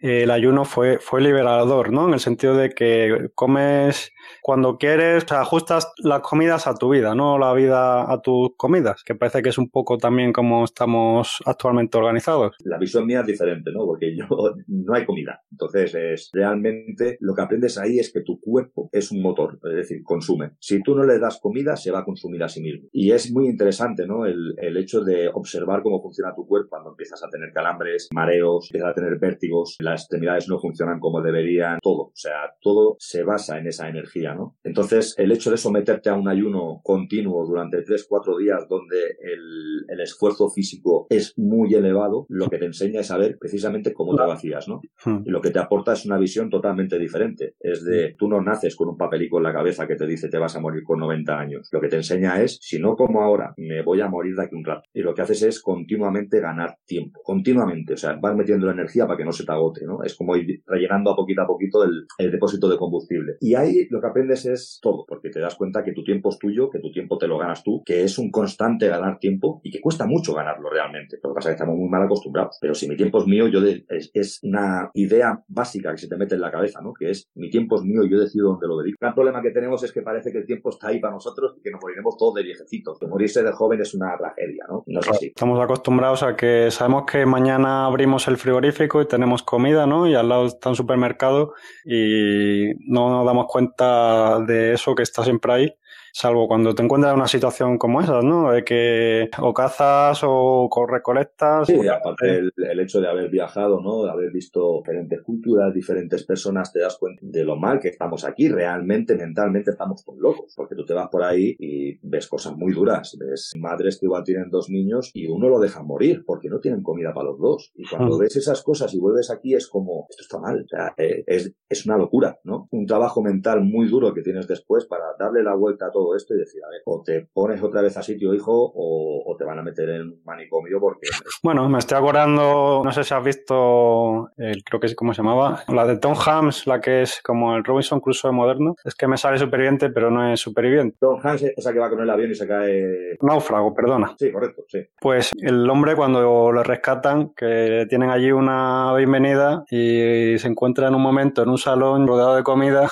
el 0.00 0.30
ayuno 0.30 0.64
fue, 0.64 0.98
fue 0.98 1.20
liberador, 1.20 1.92
¿no? 1.92 2.08
En 2.08 2.14
el 2.14 2.20
sentido 2.20 2.56
de 2.56 2.70
que 2.70 3.30
comes 3.34 4.12
cuando 4.42 4.78
quieres, 4.78 5.30
o 5.30 5.34
ajustas 5.34 5.92
las 6.02 6.20
comidas 6.20 6.66
a 6.66 6.74
tu 6.74 6.90
vida, 6.90 7.14
no 7.14 7.38
la 7.38 7.52
vida 7.52 8.10
a 8.10 8.20
tus 8.20 8.50
comidas, 8.56 9.02
que 9.04 9.14
parece 9.14 9.42
que 9.42 9.50
es 9.50 9.58
un 9.58 9.70
poco 9.70 9.98
también 9.98 10.32
como 10.32 10.64
estamos 10.64 11.38
actualmente 11.44 11.98
organizados. 11.98 12.56
La 12.64 12.78
visión 12.78 13.06
mía 13.06 13.20
es 13.20 13.26
diferente, 13.26 13.70
¿no? 13.72 13.84
Porque 13.84 14.16
yo 14.16 14.26
no 14.66 14.94
hay 14.94 15.04
comida. 15.04 15.42
Entonces, 15.50 15.94
es 15.94 16.30
realmente 16.32 17.16
lo 17.20 17.34
que 17.34 17.42
aprendes 17.42 17.78
ahí 17.78 17.98
es 17.98 18.12
que 18.12 18.22
tu 18.22 18.40
cuerpo 18.40 18.88
es 18.92 19.10
un 19.12 19.22
motor, 19.22 19.58
es 19.64 19.76
decir, 19.76 20.02
consume. 20.02 20.52
Si 20.60 20.82
tú 20.82 20.94
no 20.94 21.04
le 21.04 21.18
das 21.18 21.38
comida, 21.40 21.76
se 21.76 21.90
va 21.90 22.00
a 22.00 22.04
consumir 22.04 22.42
a 22.42 22.48
sí 22.48 22.62
mismo. 22.62 22.88
Y 22.92 23.12
es 23.12 23.30
muy 23.32 23.46
interesante, 23.46 24.06
¿no? 24.06 24.24
El, 24.24 24.54
el 24.58 24.76
hecho 24.76 25.02
de 25.02 25.28
observar 25.28 25.82
cómo 25.82 26.00
funciona 26.00 26.34
tu 26.34 26.46
cuerpo 26.46 26.70
cuando 26.70 26.90
empiezas 26.90 27.22
a 27.22 27.28
tener 27.28 27.52
calambres, 27.52 28.08
mareos, 28.14 28.68
empiezas 28.70 28.90
a 28.90 28.94
tener 28.94 29.18
vértigos, 29.18 29.76
las 29.90 30.02
extremidades 30.02 30.48
no 30.48 30.58
funcionan 30.58 31.00
como 31.00 31.20
deberían, 31.20 31.78
todo. 31.82 32.04
O 32.04 32.12
sea, 32.14 32.54
todo 32.60 32.96
se 32.98 33.22
basa 33.22 33.58
en 33.58 33.66
esa 33.66 33.88
energía, 33.88 34.34
¿no? 34.34 34.56
Entonces, 34.64 35.14
el 35.18 35.32
hecho 35.32 35.50
de 35.50 35.58
someterte 35.58 36.08
a 36.08 36.14
un 36.14 36.28
ayuno 36.28 36.80
continuo 36.82 37.44
durante 37.46 37.84
3-4 37.84 38.38
días 38.38 38.66
donde 38.68 38.96
el, 39.20 39.84
el, 39.88 40.00
esfuerzo 40.00 40.48
físico 40.48 41.06
es 41.10 41.34
muy 41.36 41.74
elevado, 41.74 42.24
lo 42.28 42.48
que 42.48 42.58
te 42.58 42.64
enseña 42.64 43.00
es 43.00 43.08
saber 43.08 43.36
precisamente 43.38 43.92
cómo 43.92 44.16
te 44.16 44.22
vacías, 44.22 44.66
¿no? 44.66 44.80
Hmm. 45.04 45.22
Y 45.26 45.30
lo 45.30 45.40
que 45.40 45.50
que 45.50 45.54
te 45.54 45.58
aporta 45.58 45.94
es 45.94 46.06
una 46.06 46.16
visión 46.16 46.48
totalmente 46.48 46.96
diferente. 46.98 47.54
Es 47.58 47.84
de, 47.84 48.14
tú 48.16 48.28
no 48.28 48.40
naces 48.40 48.76
con 48.76 48.88
un 48.88 48.96
papelico 48.96 49.38
en 49.38 49.44
la 49.44 49.52
cabeza 49.52 49.86
que 49.86 49.96
te 49.96 50.06
dice 50.06 50.28
te 50.28 50.38
vas 50.38 50.54
a 50.54 50.60
morir 50.60 50.84
con 50.84 51.00
90 51.00 51.38
años. 51.38 51.68
Lo 51.72 51.80
que 51.80 51.88
te 51.88 51.96
enseña 51.96 52.40
es, 52.40 52.58
si 52.60 52.78
no 52.78 52.94
como 52.94 53.22
ahora, 53.22 53.52
me 53.56 53.82
voy 53.82 54.00
a 54.00 54.08
morir 54.08 54.36
de 54.36 54.44
aquí 54.44 54.54
un 54.54 54.64
rato. 54.64 54.88
Y 54.94 55.02
lo 55.02 55.12
que 55.12 55.22
haces 55.22 55.42
es 55.42 55.60
continuamente 55.60 56.40
ganar 56.40 56.76
tiempo. 56.86 57.20
Continuamente. 57.24 57.94
O 57.94 57.96
sea, 57.96 58.16
vas 58.20 58.36
metiendo 58.36 58.66
la 58.66 58.72
energía 58.72 59.06
para 59.06 59.16
que 59.16 59.24
no 59.24 59.32
se 59.32 59.44
te 59.44 59.50
agote, 59.50 59.79
¿no? 59.86 60.02
Es 60.02 60.14
como 60.14 60.36
ir 60.36 60.62
rellenando 60.66 61.10
a 61.10 61.16
poquito 61.16 61.42
a 61.42 61.46
poquito 61.46 61.84
el, 61.84 62.06
el 62.18 62.30
depósito 62.30 62.68
de 62.68 62.76
combustible. 62.76 63.36
Y 63.40 63.54
ahí 63.54 63.86
lo 63.90 64.00
que 64.00 64.06
aprendes 64.06 64.46
es 64.46 64.78
todo, 64.82 65.04
porque 65.06 65.30
te 65.30 65.40
das 65.40 65.54
cuenta 65.54 65.84
que 65.84 65.92
tu 65.92 66.04
tiempo 66.04 66.30
es 66.30 66.38
tuyo, 66.38 66.70
que 66.70 66.78
tu 66.78 66.90
tiempo 66.90 67.18
te 67.18 67.26
lo 67.26 67.38
ganas 67.38 67.62
tú, 67.62 67.82
que 67.84 68.02
es 68.02 68.18
un 68.18 68.30
constante 68.30 68.88
ganar 68.88 69.18
tiempo 69.18 69.60
y 69.62 69.70
que 69.70 69.80
cuesta 69.80 70.06
mucho 70.06 70.34
ganarlo 70.34 70.70
realmente. 70.70 71.18
Lo 71.22 71.30
que 71.30 71.34
pasa 71.34 71.50
es 71.50 71.54
que 71.54 71.62
estamos 71.62 71.76
muy 71.76 71.88
mal 71.88 72.02
acostumbrados. 72.02 72.58
Pero 72.60 72.74
si 72.74 72.88
mi 72.88 72.96
tiempo 72.96 73.18
es 73.18 73.26
mío, 73.26 73.48
yo 73.48 73.60
es, 73.64 74.10
es, 74.14 74.40
una 74.42 74.90
idea 74.94 75.42
básica 75.48 75.92
que 75.92 75.98
se 75.98 76.08
te 76.08 76.16
mete 76.16 76.34
en 76.34 76.40
la 76.40 76.50
cabeza, 76.50 76.80
¿no? 76.80 76.92
Que 76.92 77.10
es 77.10 77.28
mi 77.34 77.50
tiempo 77.50 77.76
es 77.76 77.82
mío 77.82 78.02
yo 78.04 78.18
decido 78.18 78.48
dónde 78.50 78.66
lo 78.66 78.78
dedico. 78.78 78.96
El 79.00 79.06
gran 79.06 79.14
problema 79.14 79.42
que 79.42 79.50
tenemos 79.50 79.82
es 79.82 79.92
que 79.92 80.02
parece 80.02 80.32
que 80.32 80.38
el 80.38 80.46
tiempo 80.46 80.70
está 80.70 80.88
ahí 80.88 81.00
para 81.00 81.14
nosotros 81.14 81.54
y 81.58 81.62
que 81.62 81.70
nos 81.70 81.80
moriremos 81.82 82.16
todos 82.16 82.34
de 82.34 82.42
viejecitos. 82.42 82.98
Que 82.98 83.06
morirse 83.06 83.42
de 83.42 83.52
joven 83.52 83.80
es 83.80 83.94
una 83.94 84.16
tragedia, 84.16 84.64
¿no? 84.68 84.84
No 84.86 85.00
es 85.00 85.08
así. 85.08 85.26
Estamos 85.26 85.60
acostumbrados 85.60 86.22
a 86.22 86.36
que 86.36 86.70
sabemos 86.70 87.04
que 87.10 87.26
mañana 87.26 87.86
abrimos 87.86 88.26
el 88.28 88.36
frigorífico 88.36 89.02
y 89.02 89.06
tenemos 89.06 89.42
comida, 89.42 89.69
¿no? 89.72 90.08
Y 90.08 90.14
al 90.14 90.28
lado 90.28 90.46
está 90.46 90.68
un 90.68 90.76
supermercado 90.76 91.54
y 91.84 92.72
no 92.86 93.10
nos 93.10 93.26
damos 93.26 93.46
cuenta 93.46 94.40
de 94.40 94.74
eso 94.74 94.94
que 94.94 95.02
está 95.02 95.24
siempre 95.24 95.52
ahí 95.52 95.74
salvo 96.12 96.48
cuando 96.48 96.74
te 96.74 96.82
encuentras 96.82 97.12
en 97.12 97.18
una 97.18 97.28
situación 97.28 97.78
como 97.78 98.00
esa, 98.00 98.20
¿no? 98.20 98.52
De 98.52 98.64
que 98.64 99.30
o 99.38 99.54
cazas 99.54 100.20
o 100.22 100.68
recolectas. 100.86 101.66
Sí, 101.66 101.88
aparte 101.88 102.38
el, 102.56 102.80
hecho 102.80 103.00
de 103.00 103.08
haber 103.08 103.30
viajado, 103.30 103.80
¿no? 103.80 104.04
De 104.04 104.10
haber 104.10 104.30
visto 104.30 104.78
diferentes 104.78 105.22
culturas, 105.22 105.74
diferentes 105.74 106.24
personas, 106.24 106.72
te 106.72 106.80
das 106.80 106.96
cuenta 106.98 107.20
de 107.22 107.44
lo 107.44 107.56
mal 107.56 107.78
que 107.78 107.88
estamos 107.88 108.24
aquí. 108.24 108.48
Realmente, 108.48 109.16
mentalmente, 109.16 109.70
estamos 109.70 110.04
todos 110.04 110.18
locos. 110.18 110.54
Porque 110.56 110.74
tú 110.74 110.84
te 110.84 110.94
vas 110.94 111.08
por 111.08 111.22
ahí 111.22 111.56
y 111.58 111.98
ves 112.02 112.26
cosas 112.28 112.56
muy 112.56 112.72
duras. 112.72 113.16
Ves 113.18 113.52
madres 113.58 113.98
que 113.98 114.06
igual 114.06 114.24
tienen 114.24 114.50
dos 114.50 114.70
niños 114.70 115.10
y 115.14 115.26
uno 115.26 115.48
lo 115.48 115.58
deja 115.58 115.82
morir 115.82 116.24
porque 116.26 116.48
no 116.48 116.60
tienen 116.60 116.82
comida 116.82 117.12
para 117.12 117.30
los 117.30 117.38
dos. 117.38 117.72
Y 117.74 117.84
cuando 117.88 118.18
ves 118.18 118.36
esas 118.36 118.62
cosas 118.62 118.92
y 118.94 118.98
vuelves 118.98 119.30
aquí 119.30 119.54
es 119.54 119.68
como, 119.68 120.06
esto 120.10 120.22
está 120.22 120.38
mal. 120.38 120.64
O 120.64 120.68
sea, 120.68 120.94
eh, 120.96 121.24
es, 121.26 121.52
es 121.68 121.86
una 121.86 121.96
locura, 121.96 122.38
¿no? 122.44 122.68
Un 122.70 122.86
trabajo 122.86 123.22
mental 123.22 123.62
muy 123.62 123.88
duro 123.88 124.14
que 124.14 124.22
tienes 124.22 124.46
después 124.46 124.86
para 124.86 125.04
darle 125.18 125.42
la 125.42 125.54
vuelta 125.54 125.86
a 125.86 125.90
todo 125.90 125.99
todo 126.00 126.16
esto 126.16 126.34
y 126.34 126.38
decir, 126.38 126.62
a 126.64 126.70
ver, 126.70 126.80
o 126.86 127.02
te 127.04 127.28
pones 127.32 127.62
otra 127.62 127.82
vez 127.82 127.96
a 127.96 128.02
sitio, 128.02 128.32
hijo, 128.34 128.72
o, 128.74 129.36
te 129.38 129.44
van 129.44 129.58
a 129.58 129.62
meter 129.62 129.88
en 129.88 130.02
un 130.02 130.22
manicomio 130.24 130.80
porque... 130.80 131.08
Bueno, 131.42 131.68
me 131.68 131.78
estoy 131.78 131.96
acordando, 131.96 132.82
no 132.84 132.92
sé 132.92 133.04
si 133.04 133.14
has 133.14 133.24
visto, 133.24 134.30
el, 134.36 134.62
creo 134.62 134.80
que 134.80 134.88
es 134.88 134.94
como 134.94 135.14
se 135.14 135.22
llamaba, 135.22 135.62
la 135.68 135.86
de 135.86 135.98
Tom 135.98 136.14
Hanks, 136.14 136.66
la 136.66 136.80
que 136.80 137.02
es 137.02 137.20
como 137.22 137.56
el 137.56 137.64
Robinson 137.64 138.00
Crusoe 138.00 138.32
moderno. 138.32 138.74
Es 138.84 138.94
que 138.94 139.06
me 139.06 139.16
sale 139.16 139.38
superviviente, 139.38 139.90
pero 139.90 140.10
no 140.10 140.32
es 140.32 140.40
superviviente. 140.40 140.96
Tom 141.00 141.18
Hanks 141.22 141.42
es 141.42 141.54
esa 141.56 141.72
que 141.72 141.78
va 141.78 141.88
con 141.88 142.00
el 142.00 142.10
avión 142.10 142.30
y 142.30 142.34
se 142.34 142.46
cae... 142.46 143.16
Náufrago, 143.22 143.74
perdona. 143.74 144.14
Sí, 144.18 144.30
correcto, 144.30 144.64
sí. 144.68 144.80
Pues 145.00 145.30
el 145.40 145.68
hombre 145.70 145.96
cuando 145.96 146.52
lo 146.52 146.62
rescatan, 146.62 147.32
que 147.34 147.86
tienen 147.88 148.10
allí 148.10 148.32
una 148.32 148.94
bienvenida 148.94 149.64
y 149.70 150.38
se 150.38 150.48
encuentra 150.48 150.88
en 150.88 150.94
un 150.94 151.02
momento 151.02 151.42
en 151.42 151.48
un 151.48 151.58
salón 151.58 152.06
rodeado 152.06 152.36
de 152.36 152.42
comida 152.42 152.90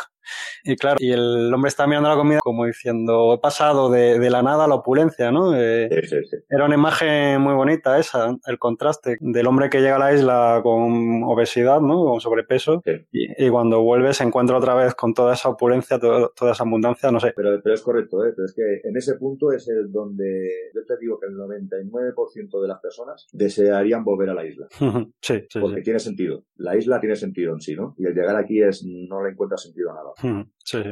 y 0.64 0.76
claro, 0.76 0.97
y 0.99 1.12
el 1.12 1.52
hombre 1.52 1.68
está 1.68 1.87
mirando 1.87 2.08
la 2.08 2.16
comida 2.16 2.40
como 2.42 2.66
diciendo, 2.66 3.35
he 3.35 3.38
pasado 3.38 3.90
de, 3.90 4.18
de 4.18 4.30
la 4.30 4.42
nada 4.42 4.64
a 4.64 4.68
la 4.68 4.76
opulencia, 4.76 5.30
¿no? 5.30 5.54
Eh, 5.56 5.88
sí, 5.90 6.08
sí, 6.08 6.16
sí. 6.30 6.37
Era 6.49 6.64
una 6.64 6.75
imagen 6.75 7.40
muy 7.40 7.54
bonita 7.54 7.99
esa, 7.99 8.37
el 8.47 8.58
contraste 8.58 9.16
del 9.20 9.47
hombre 9.47 9.70
que 9.70 9.80
llega 9.80 9.97
a 9.97 9.99
la 9.99 10.14
isla 10.14 10.61
con 10.62 11.23
obesidad, 11.25 11.80
¿no? 11.80 12.04
Con 12.04 12.20
sobrepeso. 12.20 12.82
Y, 13.12 13.47
y, 13.47 13.50
cuando 13.50 13.82
vuelve 13.82 14.12
se 14.14 14.25
encuentra 14.25 14.56
otra 14.56 14.75
vez 14.75 14.94
con 14.94 15.14
toda 15.14 15.35
esa 15.35 15.49
opulencia, 15.49 15.99
toda, 15.99 16.30
toda 16.35 16.52
esa 16.52 16.64
abundancia, 16.64 17.11
no 17.11 17.20
sé. 17.20 17.32
Pero, 17.35 17.61
pero, 17.62 17.75
es 17.75 17.82
correcto, 17.82 18.25
¿eh? 18.25 18.32
Pero 18.35 18.47
es 18.47 18.54
que 18.54 18.88
en 18.88 18.97
ese 18.97 19.14
punto 19.16 19.52
es 19.52 19.68
el 19.68 19.90
donde 19.90 20.50
yo 20.75 20.85
te 20.85 20.97
digo 20.99 21.18
que 21.18 21.26
el 21.26 21.37
99% 21.37 22.61
de 22.61 22.68
las 22.68 22.80
personas 22.80 23.26
desearían 23.32 24.04
volver 24.04 24.30
a 24.30 24.35
la 24.35 24.47
isla. 24.47 24.66
sí, 25.20 25.44
sí. 25.49 25.61
Porque 25.61 25.82
tiene 25.82 25.99
sentido. 25.99 26.44
La 26.56 26.76
isla 26.76 27.00
tiene 27.00 27.16
sentido 27.16 27.52
en 27.52 27.61
sí, 27.61 27.75
¿no? 27.75 27.94
Y 27.99 28.06
el 28.06 28.14
llegar 28.14 28.37
aquí 28.37 28.62
es, 28.62 28.85
no 28.85 29.23
le 29.23 29.30
encuentra 29.30 29.56
sentido 29.56 29.90
a 29.90 29.94
nada. 29.94 30.11
Sí, 30.64 30.82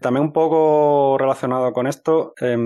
También 0.00 0.26
un 0.26 0.32
poco 0.32 1.18
relacionado 1.18 1.72
con 1.72 1.86
esto, 1.86 2.34
eh, 2.40 2.56